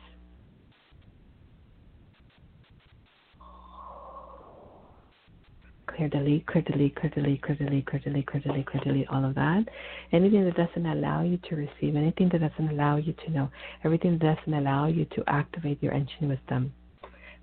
Clear 6.00 6.08
delete, 6.08 6.46
clear 6.46 6.62
delete, 6.62 6.96
clear 6.96 7.10
delete, 7.14 7.42
clear 7.42 7.56
delete, 7.56 7.86
clear 7.86 8.00
delete, 8.00 8.26
clear 8.26 8.40
delete, 8.40 8.66
clear 8.66 8.82
delete, 8.84 9.08
all 9.08 9.22
of 9.22 9.34
that. 9.34 9.66
Anything 10.12 10.46
that 10.46 10.56
doesn't 10.56 10.86
allow 10.86 11.22
you 11.22 11.38
to 11.50 11.56
receive, 11.56 11.94
anything 11.94 12.30
that 12.32 12.40
doesn't 12.40 12.70
allow 12.70 12.96
you 12.96 13.12
to 13.12 13.30
know, 13.30 13.50
everything 13.84 14.12
that 14.18 14.36
doesn't 14.36 14.54
allow 14.54 14.86
you 14.86 15.04
to 15.16 15.22
activate 15.26 15.82
your 15.82 15.92
ancient 15.92 16.22
wisdom. 16.22 16.72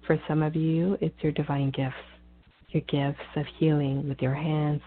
For 0.08 0.20
some 0.28 0.42
of 0.42 0.56
you, 0.56 0.98
it's 1.02 1.14
your 1.22 1.34
divine 1.34 1.70
gifts, 1.70 1.94
your 2.70 2.82
gifts 2.88 3.22
of 3.36 3.46
healing 3.60 4.10
with 4.10 4.24
your 4.24 4.34
hands 4.34 4.82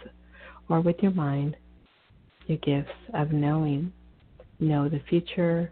or 0.68 0.80
with 0.80 0.96
your 1.00 1.12
mind, 1.12 1.56
your 2.46 2.58
gifts 2.58 2.90
of 3.14 3.30
knowing, 3.30 3.92
know 4.58 4.88
the 4.88 5.00
future, 5.08 5.70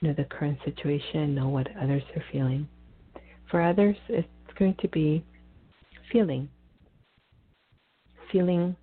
know 0.00 0.14
the 0.14 0.24
current 0.24 0.58
situation, 0.64 1.34
know 1.34 1.50
what 1.50 1.68
others 1.78 2.04
are 2.16 2.24
feeling. 2.32 2.66
For 3.50 3.60
others, 3.60 3.96
it's 4.08 4.28
going 4.58 4.76
to 4.80 4.88
be 4.88 5.22
feeling 6.10 6.48
feeling 8.32 8.76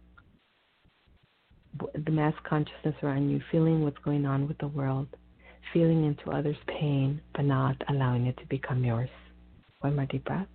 the 2.06 2.12
mass 2.12 2.34
consciousness 2.48 2.96
around 3.04 3.30
you, 3.30 3.42
feeling 3.52 3.84
what's 3.84 3.98
going 4.00 4.26
on 4.26 4.48
with 4.48 4.58
the 4.60 4.68
world, 4.68 5.08
feeling 5.74 6.06
into 6.06 6.32
others' 6.32 6.56
pain, 6.68 7.22
but 7.36 7.44
not 7.44 7.76
allowing 7.90 8.28
it 8.28 8.38
to 8.38 8.46
become 8.48 8.84
yours. 8.84 9.10
One 9.82 9.96
more 9.96 10.06
deep 10.06 10.24
breath. 10.26 10.48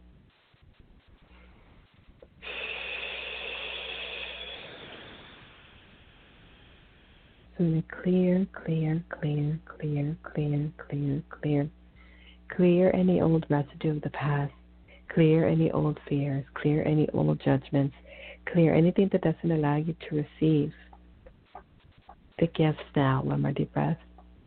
So 7.59 7.83
clear, 8.03 8.47
clear, 8.65 9.05
clear, 9.11 9.61
clear, 9.67 10.17
clear, 10.23 10.73
clear, 10.89 11.23
clear. 11.29 11.71
Clear 12.57 12.91
any 12.95 13.21
old 13.21 13.45
residue 13.51 13.97
of 13.97 14.03
the 14.03 14.11
past. 14.11 14.53
Clear 15.13 15.47
any 15.47 15.71
old 15.71 15.99
fears. 16.09 16.45
Clear 16.55 16.83
any 16.87 17.07
old 17.11 17.39
judgments 17.45 17.95
clear 18.47 18.75
anything 18.75 19.09
that 19.13 19.23
doesn't 19.23 19.51
allow 19.51 19.77
you 19.77 19.95
to 20.09 20.17
receive 20.17 20.73
the 22.39 22.47
gifts 22.47 22.81
now. 22.97 23.23
One 23.23 23.43
more 23.43 23.53
deep 23.53 23.73
breath. 23.73 23.99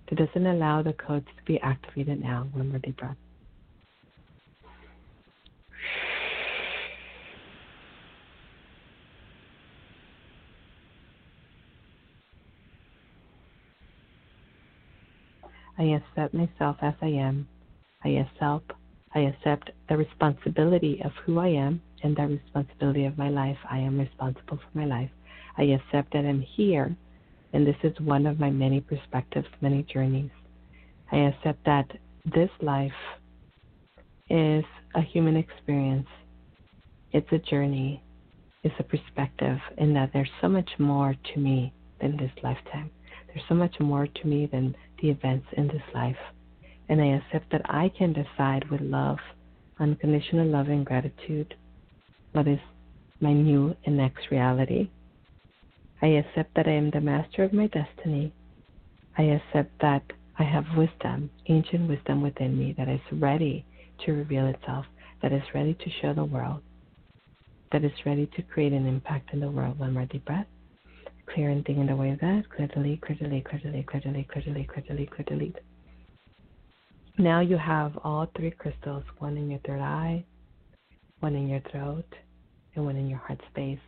That 0.10 0.18
doesn't 0.18 0.46
allow 0.46 0.82
the 0.82 0.94
codes 0.94 1.28
to 1.38 1.44
be 1.46 1.60
activated 1.60 2.22
now. 2.22 2.48
One 2.54 2.70
more 2.70 2.80
deep 2.80 2.98
breath. 2.98 3.18
I 15.78 15.84
accept 15.84 16.34
myself 16.34 16.78
as 16.82 16.94
I 17.02 17.08
am. 17.08 17.48
I 18.04 18.10
accept 18.10 18.72
I 19.16 19.20
accept 19.20 19.70
the 19.90 19.98
responsibility 19.98 21.02
of 21.04 21.12
who 21.26 21.40
I 21.40 21.50
am 21.50 21.82
and 22.04 22.16
the 22.16 22.28
responsibility 22.28 23.06
of 23.06 23.18
my 23.18 23.30
life. 23.30 23.58
I 23.70 23.80
am 23.80 24.00
responsible 24.00 24.58
for 24.58 24.78
my 24.78 24.86
life. 24.86 25.10
I 25.58 25.64
accept 25.64 26.14
that 26.14 26.26
I'm 26.26 26.42
here, 26.42 26.96
and 27.54 27.66
this 27.66 27.76
is 27.84 27.94
one 28.00 28.26
of 28.26 28.40
my 28.40 28.50
many 28.50 28.82
perspectives, 28.82 29.48
many 29.62 29.84
journeys. 29.84 30.32
I 31.12 31.18
accept 31.18 31.64
that 31.66 31.90
this 32.26 32.50
life 32.62 32.92
is 34.30 34.64
a 34.96 35.02
human 35.02 35.36
experience, 35.36 36.08
it's 37.12 37.32
a 37.32 37.38
journey, 37.38 38.04
it's 38.64 38.76
a 38.80 38.84
perspective, 38.84 39.58
and 39.78 39.96
that 39.96 40.12
there's 40.14 40.30
so 40.42 40.48
much 40.48 40.70
more 40.80 41.16
to 41.34 41.40
me 41.40 41.74
than 42.02 42.18
this 42.18 42.32
lifetime. 42.42 42.90
There's 43.28 43.46
so 43.48 43.56
much 43.56 43.80
more 43.80 44.08
to 44.08 44.28
me 44.28 44.48
than 44.52 44.76
the 45.02 45.10
events 45.10 45.48
in 45.58 45.68
this 45.68 45.84
life. 45.94 46.18
And 46.90 47.02
I 47.02 47.18
accept 47.18 47.52
that 47.52 47.62
I 47.66 47.92
can 47.98 48.14
decide 48.14 48.70
with 48.70 48.82
love, 48.82 49.18
unconditional 49.80 50.48
love, 50.48 50.68
and 50.68 50.86
gratitude 50.86 51.56
what 52.34 52.48
is 52.48 52.60
my 53.22 53.32
new 53.32 53.76
and 53.86 53.98
next 53.98 54.30
reality. 54.32 54.90
I 56.02 56.08
accept 56.08 56.56
that 56.56 56.68
I 56.68 56.72
am 56.72 56.90
the 56.90 57.00
master 57.00 57.44
of 57.44 57.54
my 57.54 57.68
destiny. 57.68 58.34
I 59.18 59.24
accept 59.24 59.72
that 59.82 60.04
I 60.38 60.44
have 60.44 60.66
wisdom, 60.76 61.30
ancient 61.48 61.88
wisdom 61.88 62.22
within 62.22 62.58
me 62.58 62.74
that 62.78 62.90
is 62.90 63.00
ready 63.12 63.66
to 64.06 64.14
reveal 64.14 64.48
itself, 64.48 64.86
that 65.22 65.32
is 65.32 65.44
ready 65.54 65.76
to 65.76 65.90
show 66.02 66.14
the 66.14 66.26
world, 66.26 66.62
that 67.72 67.86
is 67.86 67.92
ready 68.06 68.26
to 68.36 68.42
create 68.42 68.74
an 68.74 68.88
impact 68.88 69.32
in 69.32 69.40
the 69.40 69.50
world. 69.50 69.80
One 69.80 69.94
more 69.94 70.06
deep 70.06 70.26
breath. 70.26 70.48
Clear 71.34 71.50
and 71.50 71.58
anything 71.58 71.80
in 71.80 71.88
the 71.88 71.96
way 71.96 72.10
of 72.10 72.20
that. 72.20 72.44
Clear 72.54 72.68
delete, 72.68 73.02
clear 73.02 73.18
delete, 73.18 73.46
clear 73.46 73.62
delete, 73.64 73.88
clear 73.88 74.02
delete, 74.02 74.28
clear 74.28 74.44
delete, 74.44 74.68
clear 74.68 74.86
delete, 74.88 75.12
clear 75.12 75.26
delete. 75.26 75.56
Now 77.18 77.40
you 77.40 77.58
have 77.58 77.98
all 78.04 78.28
three 78.36 78.52
crystals, 78.52 79.04
one 79.20 79.38
in 79.38 79.52
your 79.52 79.60
third 79.60 79.80
eye, 79.80 80.26
one 81.24 81.36
in 81.36 81.48
your 81.48 81.62
throat, 81.72 82.06
and 82.76 82.84
one 82.84 82.98
in 82.98 83.08
your 83.10 83.18
heart 83.18 83.40
space. 83.50 83.80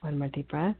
One 0.00 0.18
more 0.18 0.28
deep 0.28 0.48
breath. 0.48 0.74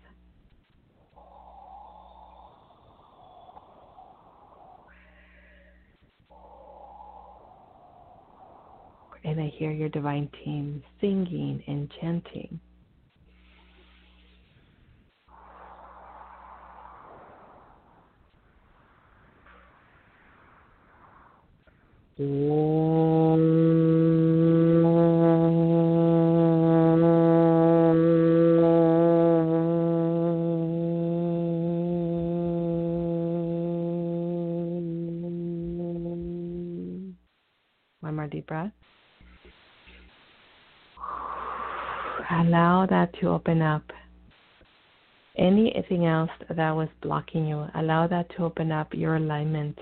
And 9.24 9.39
I 9.39 9.53
hear 9.59 9.72
your 9.72 9.91
divine 9.91 10.30
team 10.43 10.82
singing 11.03 11.62
and 11.66 11.93
chanting. 12.01 12.59
One 22.16 22.78
Allow 42.49 42.86
that 42.86 43.12
to 43.20 43.28
open 43.28 43.61
up. 43.61 43.82
Anything 45.36 46.07
else 46.07 46.30
that 46.49 46.70
was 46.70 46.88
blocking 47.03 47.46
you, 47.46 47.66
allow 47.74 48.07
that 48.07 48.30
to 48.36 48.44
open 48.44 48.72
up 48.72 48.94
your 48.94 49.16
alignment, 49.16 49.78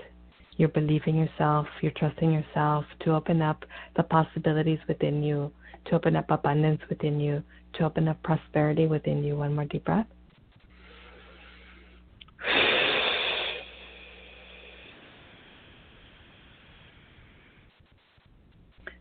your 0.57 0.67
belief 0.67 1.03
in 1.07 1.15
yourself, 1.15 1.65
your 1.81 1.93
trust 1.95 2.19
in 2.19 2.33
yourself, 2.33 2.83
to 3.05 3.13
open 3.13 3.41
up 3.41 3.63
the 3.95 4.03
possibilities 4.03 4.79
within 4.85 5.23
you, 5.23 5.49
to 5.85 5.95
open 5.95 6.17
up 6.17 6.29
abundance 6.29 6.81
within 6.89 7.21
you, 7.21 7.41
to 7.75 7.85
open 7.85 8.09
up 8.09 8.21
prosperity 8.21 8.85
within 8.85 9.23
you. 9.23 9.37
One 9.37 9.55
more 9.55 9.63
deep 9.63 9.85
breath. 9.85 10.07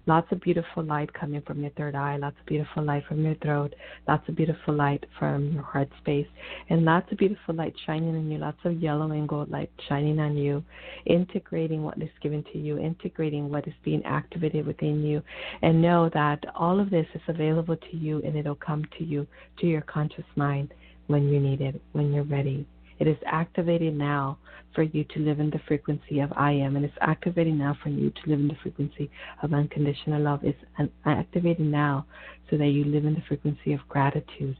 Lots 0.08 0.30
of 0.30 0.40
beautiful 0.40 0.84
light 0.84 1.12
coming 1.12 1.42
from 1.42 1.62
your 1.62 1.72
third 1.72 1.96
eye, 1.96 2.16
lots 2.16 2.36
of 2.38 2.46
beautiful 2.46 2.84
light 2.84 3.04
from 3.08 3.24
your 3.24 3.34
throat, 3.36 3.74
lots 4.06 4.28
of 4.28 4.36
beautiful 4.36 4.72
light 4.72 5.04
from 5.18 5.52
your 5.52 5.64
heart 5.64 5.88
space, 5.98 6.28
and 6.70 6.84
lots 6.84 7.10
of 7.10 7.18
beautiful 7.18 7.56
light 7.56 7.74
shining 7.84 8.14
on 8.14 8.30
you, 8.30 8.38
lots 8.38 8.58
of 8.64 8.80
yellow 8.80 9.10
and 9.10 9.28
gold 9.28 9.50
light 9.50 9.70
shining 9.88 10.20
on 10.20 10.36
you, 10.36 10.62
integrating 11.06 11.82
what 11.82 12.00
is 12.00 12.08
given 12.22 12.44
to 12.52 12.58
you, 12.58 12.78
integrating 12.78 13.50
what 13.50 13.66
is 13.66 13.74
being 13.84 14.04
activated 14.04 14.64
within 14.64 15.02
you, 15.02 15.20
and 15.62 15.82
know 15.82 16.08
that 16.14 16.44
all 16.54 16.78
of 16.78 16.88
this 16.88 17.06
is 17.12 17.22
available 17.26 17.76
to 17.76 17.96
you 17.96 18.22
and 18.24 18.36
it'll 18.36 18.54
come 18.54 18.84
to 18.98 19.04
you, 19.04 19.26
to 19.58 19.66
your 19.66 19.82
conscious 19.82 20.24
mind 20.36 20.72
when 21.08 21.28
you 21.28 21.40
need 21.40 21.60
it, 21.60 21.80
when 21.92 22.12
you're 22.12 22.22
ready. 22.22 22.64
It 22.98 23.06
is 23.06 23.16
activated 23.26 23.94
now 23.94 24.38
for 24.74 24.82
you 24.82 25.04
to 25.04 25.20
live 25.20 25.40
in 25.40 25.50
the 25.50 25.60
frequency 25.66 26.20
of 26.20 26.32
I 26.36 26.52
am, 26.52 26.76
and 26.76 26.84
it's 26.84 26.96
activating 27.00 27.58
now 27.58 27.76
for 27.82 27.88
you 27.88 28.10
to 28.10 28.30
live 28.30 28.40
in 28.40 28.48
the 28.48 28.56
frequency 28.62 29.10
of 29.42 29.52
unconditional 29.52 30.22
love. 30.22 30.40
It's 30.42 30.58
activating 31.04 31.70
now 31.70 32.06
so 32.50 32.56
that 32.56 32.68
you 32.68 32.84
live 32.84 33.04
in 33.04 33.14
the 33.14 33.22
frequency 33.28 33.72
of 33.72 33.80
gratitude, 33.88 34.56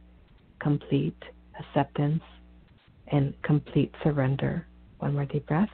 complete 0.59 1.21
acceptance, 1.59 2.23
and 3.07 3.33
complete 3.43 3.93
surrender. 4.03 4.67
One 4.99 5.13
more 5.13 5.25
deep 5.25 5.47
breath. 5.47 5.69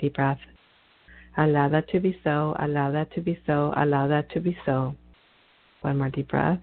deep 0.01 0.15
breath. 0.15 0.39
Allow 1.37 1.69
that 1.69 1.87
to 1.89 1.99
be 1.99 2.19
so. 2.23 2.55
Allow 2.59 2.91
that 2.91 3.13
to 3.13 3.21
be 3.21 3.39
so. 3.45 3.73
Allow 3.77 4.07
that 4.07 4.29
to 4.31 4.39
be 4.41 4.57
so. 4.65 4.95
One 5.81 5.97
more 5.97 6.09
deep 6.09 6.27
breath. 6.27 6.59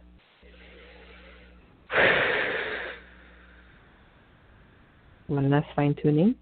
One 5.28 5.51
last 5.51 5.68
fine 5.74 5.95
tuning. 6.03 6.34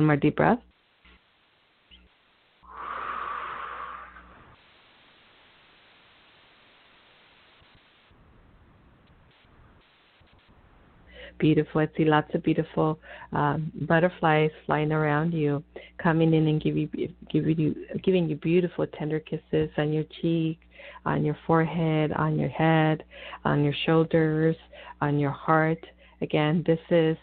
One 0.00 0.06
more 0.06 0.16
deep 0.16 0.36
breath. 0.36 0.58
Beautiful. 11.38 11.82
I 11.82 11.88
see 11.98 12.06
lots 12.06 12.34
of 12.34 12.42
beautiful 12.42 12.98
um, 13.34 13.70
butterflies 13.86 14.50
flying 14.64 14.90
around 14.90 15.34
you, 15.34 15.62
coming 15.98 16.32
in 16.32 16.48
and 16.48 16.62
give 16.62 16.78
you, 16.78 16.88
give 17.30 17.46
you, 17.46 17.74
giving 18.02 18.26
you 18.26 18.36
beautiful 18.36 18.86
tender 18.86 19.20
kisses 19.20 19.68
on 19.76 19.92
your 19.92 20.04
cheek, 20.22 20.60
on 21.04 21.26
your 21.26 21.36
forehead, 21.46 22.10
on 22.12 22.38
your 22.38 22.48
head, 22.48 23.04
on 23.44 23.62
your 23.62 23.74
shoulders, 23.84 24.56
on 25.02 25.18
your 25.18 25.30
heart. 25.30 25.84
Again, 26.22 26.64
this 26.66 26.80
is 26.88 27.18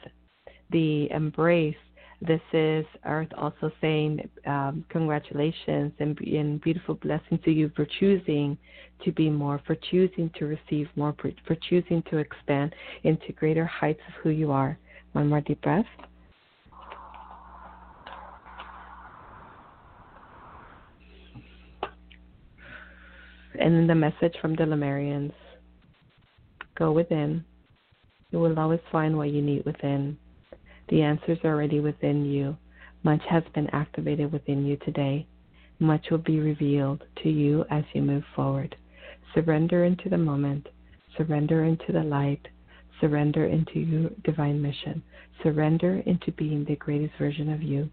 the 0.69 1.09
embrace 1.09 1.75
this 2.21 2.41
is 2.51 2.85
Earth 3.05 3.29
also 3.37 3.71
saying 3.79 4.27
um, 4.47 4.83
congratulations 4.89 5.93
and, 5.99 6.19
and, 6.19 6.59
beautiful 6.61 6.95
blessings 6.95 7.39
to 7.45 7.51
you 7.51 7.71
for 7.75 7.85
choosing 7.99 8.57
to 9.05 9.11
be 9.11 9.29
more, 9.29 9.61
for 9.67 9.75
choosing 9.75 10.31
to 10.39 10.45
receive 10.45 10.87
more, 10.95 11.15
for, 11.21 11.31
for 11.45 11.55
choosing 11.69 12.01
to 12.09 12.17
expand 12.17 12.73
into 13.03 13.31
greater 13.33 13.65
heights 13.65 14.01
of 14.07 14.15
who 14.23 14.29
you 14.31 14.51
are. 14.51 14.79
One 15.13 15.29
more 15.29 15.41
deep 15.41 15.61
breath. 15.61 15.85
And 23.59 23.75
then 23.75 23.87
the 23.87 23.95
message 23.95 24.35
from 24.41 24.55
the 24.55 24.63
Lemurians 24.63 25.33
go 26.77 26.91
within. 26.91 27.43
You 28.31 28.39
will 28.39 28.57
always 28.59 28.79
find 28.91 29.17
what 29.17 29.29
you 29.29 29.41
need 29.41 29.65
within. 29.65 30.17
The 30.89 31.01
answers 31.01 31.39
are 31.43 31.53
already 31.53 31.79
within 31.79 32.25
you. 32.25 32.57
Much 33.03 33.21
has 33.29 33.43
been 33.53 33.69
activated 33.71 34.31
within 34.31 34.65
you 34.65 34.77
today. 34.77 35.25
Much 35.79 36.09
will 36.09 36.17
be 36.17 36.39
revealed 36.39 37.03
to 37.23 37.29
you 37.29 37.65
as 37.69 37.83
you 37.93 38.01
move 38.01 38.23
forward. 38.35 38.75
Surrender 39.33 39.83
into 39.83 40.09
the 40.09 40.17
moment. 40.17 40.67
Surrender 41.17 41.65
into 41.65 41.91
the 41.91 42.03
light. 42.03 42.47
Surrender 42.99 43.45
into 43.45 43.79
your 43.79 44.09
divine 44.23 44.61
mission. 44.61 45.03
Surrender 45.43 46.01
into 46.05 46.31
being 46.31 46.65
the 46.65 46.75
greatest 46.77 47.13
version 47.17 47.53
of 47.53 47.61
you. 47.61 47.89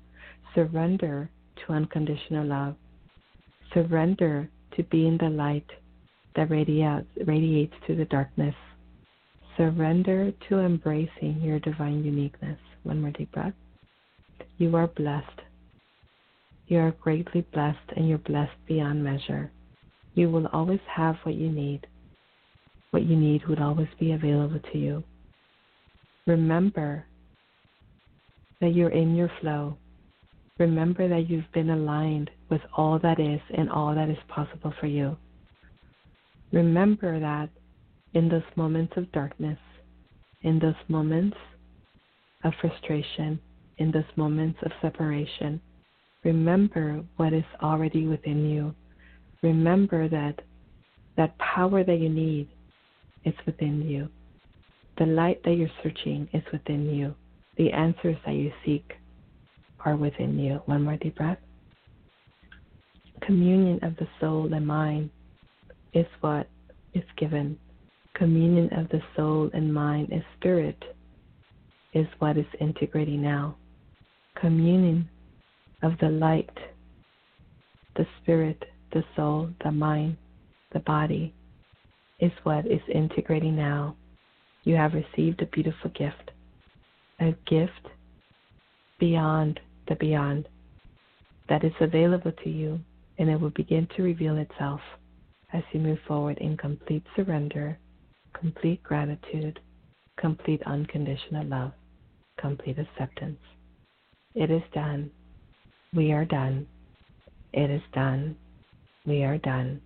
Surrender 0.55 1.29
to 1.57 1.73
unconditional 1.73 2.47
love. 2.47 2.77
Surrender 3.73 4.49
to 4.77 4.83
being 4.85 5.19
the 5.19 5.29
light 5.29 5.69
that 6.37 6.51
radiates, 6.51 7.07
radiates 7.27 7.75
to 7.87 7.95
the 7.95 8.05
darkness. 8.07 8.55
Surrender 9.57 10.33
to 10.49 10.61
embracing 10.61 11.41
your 11.41 11.59
divine 11.61 12.05
uniqueness. 12.05 12.59
One 12.85 13.01
more 13.01 13.11
deep 13.11 13.33
breath. 13.33 13.55
You 14.59 14.77
are 14.77 14.87
blessed. 14.87 15.41
You 16.69 16.79
are 16.79 16.93
greatly 16.93 17.45
blessed 17.53 17.93
and 17.97 18.09
you're 18.09 18.19
blessed 18.19 18.57
beyond 18.67 19.03
measure. 19.03 19.51
You 20.15 20.31
will 20.31 20.47
always 20.53 20.81
have 20.95 21.17
what 21.25 21.35
you 21.35 21.51
need. 21.51 21.87
What 22.93 23.05
you 23.05 23.17
need 23.17 23.47
would 23.49 23.59
always 23.59 23.89
be 23.99 24.13
available 24.13 24.61
to 24.73 24.79
you. 24.79 25.03
Remember 26.27 27.05
that 28.61 28.75
you're 28.75 28.91
in 28.91 29.17
your 29.17 29.31
flow. 29.41 29.77
Remember 30.59 31.09
that 31.09 31.29
you've 31.29 31.51
been 31.53 31.71
aligned 31.71 32.31
with 32.49 32.61
all 32.77 32.99
that 33.01 33.19
is 33.19 33.41
and 33.57 33.69
all 33.69 33.95
that 33.95 34.09
is 34.09 34.17
possible 34.29 34.73
for 34.79 34.87
you. 34.87 35.17
Remember 36.53 37.19
that 37.19 37.49
in 38.15 38.29
those 38.29 38.43
moments 38.55 38.93
of 38.97 39.11
darkness, 39.11 39.59
in 40.43 40.61
those 40.61 40.75
moments 40.89 41.37
of 42.45 42.53
frustration, 42.61 43.41
in 43.79 43.91
those 43.91 44.05
moments 44.17 44.59
of 44.65 44.73
separation, 44.81 45.61
remember 46.23 47.03
what 47.17 47.33
is 47.33 47.45
already 47.63 48.07
within 48.07 48.49
you. 48.49 48.75
Remember 49.43 50.09
that 50.09 50.41
that 51.17 51.37
power 51.39 51.85
that 51.85 51.99
you 51.99 52.09
need 52.09 52.49
is 53.25 53.35
within 53.47 53.83
you. 53.83 54.09
The 54.99 55.07
light 55.07 55.43
that 55.45 55.55
you're 55.55 55.69
searching 55.83 56.29
is 56.33 56.43
within 56.53 56.95
you. 56.95 57.15
The 57.57 57.73
answers 57.73 58.17
that 58.27 58.35
you 58.35 58.53
seek 58.65 58.93
are 59.85 59.97
within 59.97 60.39
you. 60.39 60.61
One 60.67 60.83
more 60.83 60.97
deep 60.97 61.17
breath. 61.17 61.39
Communion 63.23 63.81
of 63.83 63.97
the 63.97 64.09
soul 64.21 64.53
and 64.53 64.67
mind 64.67 65.11
is 65.93 66.07
what 66.21 66.49
is 66.95 67.05
given. 67.17 67.59
Communion 68.15 68.73
of 68.73 68.89
the 68.91 69.01
soul 69.17 69.51
and 69.53 69.73
mind 69.73 70.13
is 70.13 70.23
spirit 70.39 70.83
is 71.95 72.07
what 72.19 72.37
is 72.37 72.47
integrating 72.61 73.23
now. 73.23 73.57
Communion 74.41 75.09
of 75.83 75.93
the 76.01 76.09
light, 76.09 76.51
the 77.97 78.07
spirit, 78.21 78.65
the 78.93 79.05
soul, 79.17 79.49
the 79.63 79.71
mind, 79.71 80.17
the 80.73 80.81
body 80.81 81.33
is 82.21 82.33
what 82.43 82.67
is 82.67 82.81
integrating 82.93 83.57
now. 83.57 83.97
You 84.65 84.77
have 84.77 84.93
received 84.95 85.43
a 85.43 85.47
beautiful 85.47 85.91
gift, 85.91 86.31
a 87.21 87.33
gift 87.47 87.89
beyond 88.99 89.61
the 89.89 89.95
beyond 89.97 90.49
that 91.49 91.65
is 91.65 91.73
available 91.81 92.33
to 92.43 92.51
you, 92.51 92.81
and 93.19 93.29
it 93.29 93.41
will 93.41 93.51
begin 93.51 93.87
to 93.97 94.03
reveal 94.03 94.37
itself 94.39 94.81
as 95.53 95.63
you 95.73 95.81
move 95.81 95.99
forward 96.09 96.39
in 96.39 96.57
complete 96.57 97.05
surrender, 97.15 97.79
complete 98.33 98.83
gratitude, 98.83 99.61
complete 100.17 100.63
unconditional 100.67 101.47
love, 101.47 101.73
complete 102.39 102.79
acceptance. 102.79 103.39
It 104.35 104.51
is 104.51 104.63
done. 104.73 105.11
We 105.95 106.13
are 106.13 106.25
done. 106.25 106.67
It 107.53 107.71
is 107.71 107.83
done. 107.93 108.37
We 109.07 109.23
are 109.23 109.39
done. 109.39 109.81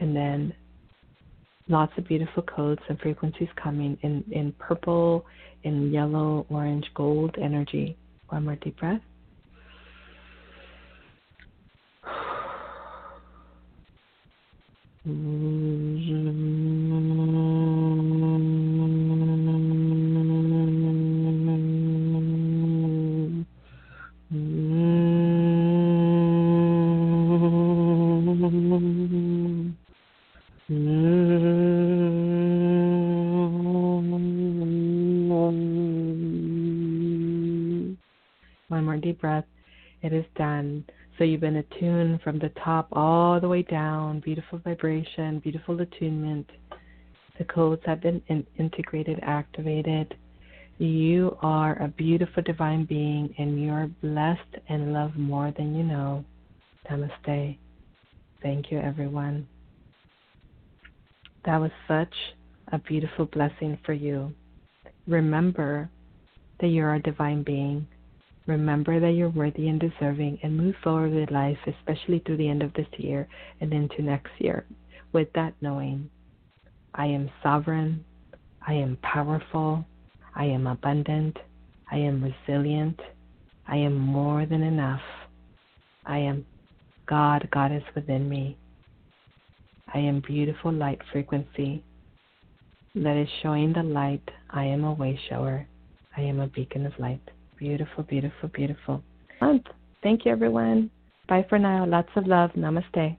And 0.00 0.16
then 0.16 0.52
lots 1.68 1.92
of 1.96 2.08
beautiful 2.08 2.42
codes 2.42 2.80
and 2.88 2.98
frequencies 2.98 3.48
coming 3.62 3.96
in, 4.02 4.24
in 4.30 4.52
purple, 4.58 5.24
in 5.62 5.92
yellow, 5.92 6.46
orange, 6.50 6.86
gold 6.94 7.36
energy. 7.40 7.96
One 8.28 8.44
more 8.44 8.56
deep 8.56 8.78
breath. 8.78 9.00
Mm. 15.08 15.69
Deep 39.00 39.20
breath. 39.20 39.44
It 40.02 40.12
is 40.12 40.24
done. 40.36 40.84
So 41.18 41.24
you've 41.24 41.40
been 41.40 41.56
attuned 41.56 42.22
from 42.22 42.38
the 42.38 42.50
top 42.64 42.88
all 42.92 43.40
the 43.40 43.48
way 43.48 43.62
down. 43.62 44.20
Beautiful 44.20 44.58
vibration, 44.58 45.38
beautiful 45.40 45.80
attunement. 45.80 46.48
The 47.38 47.44
codes 47.44 47.82
have 47.86 48.00
been 48.00 48.22
in- 48.28 48.46
integrated, 48.58 49.18
activated. 49.22 50.14
You 50.78 51.36
are 51.42 51.82
a 51.82 51.88
beautiful 51.88 52.42
divine 52.42 52.86
being 52.86 53.34
and 53.36 53.60
you 53.60 53.70
are 53.70 53.88
blessed 54.02 54.56
and 54.68 54.94
loved 54.94 55.18
more 55.18 55.52
than 55.56 55.74
you 55.74 55.82
know. 55.82 56.24
Namaste. 56.90 57.58
Thank 58.42 58.70
you, 58.70 58.78
everyone. 58.78 59.46
That 61.44 61.60
was 61.60 61.70
such 61.86 62.14
a 62.72 62.78
beautiful 62.78 63.26
blessing 63.26 63.78
for 63.84 63.92
you. 63.92 64.32
Remember 65.06 65.90
that 66.60 66.68
you're 66.68 66.94
a 66.94 67.02
divine 67.02 67.42
being 67.42 67.86
Remember 68.46 68.98
that 69.00 69.12
you're 69.12 69.28
worthy 69.28 69.68
and 69.68 69.80
deserving 69.80 70.38
and 70.42 70.56
move 70.56 70.74
forward 70.82 71.12
with 71.12 71.30
life, 71.30 71.58
especially 71.66 72.20
through 72.20 72.38
the 72.38 72.48
end 72.48 72.62
of 72.62 72.72
this 72.74 72.88
year 72.96 73.28
and 73.60 73.72
into 73.72 74.02
next 74.02 74.32
year, 74.38 74.64
with 75.12 75.32
that 75.34 75.54
knowing 75.60 76.10
I 76.94 77.06
am 77.06 77.30
sovereign, 77.42 78.04
I 78.66 78.74
am 78.74 78.98
powerful, 79.02 79.84
I 80.34 80.44
am 80.46 80.66
abundant, 80.66 81.38
I 81.90 81.96
am 81.96 82.22
resilient, 82.22 83.00
I 83.66 83.76
am 83.76 83.96
more 83.96 84.46
than 84.46 84.62
enough. 84.62 85.02
I 86.04 86.18
am 86.18 86.44
God, 87.06 87.48
God 87.52 87.72
is 87.72 87.82
within 87.94 88.28
me. 88.28 88.56
I 89.92 89.98
am 89.98 90.22
beautiful 90.26 90.72
light 90.72 91.00
frequency 91.12 91.84
that 92.94 93.16
is 93.16 93.28
showing 93.42 93.72
the 93.72 93.82
light. 93.82 94.28
I 94.50 94.64
am 94.64 94.84
a 94.84 94.92
way 94.92 95.20
shower. 95.28 95.66
I 96.16 96.22
am 96.22 96.40
a 96.40 96.48
beacon 96.48 96.86
of 96.86 96.98
light. 96.98 97.22
Beautiful, 97.60 98.04
beautiful, 98.04 98.48
beautiful. 98.48 99.02
Thank 100.02 100.24
you, 100.24 100.32
everyone. 100.32 100.90
Bye 101.28 101.44
for 101.46 101.58
now. 101.58 101.84
Lots 101.84 102.08
of 102.16 102.26
love. 102.26 102.50
Namaste. 102.52 103.18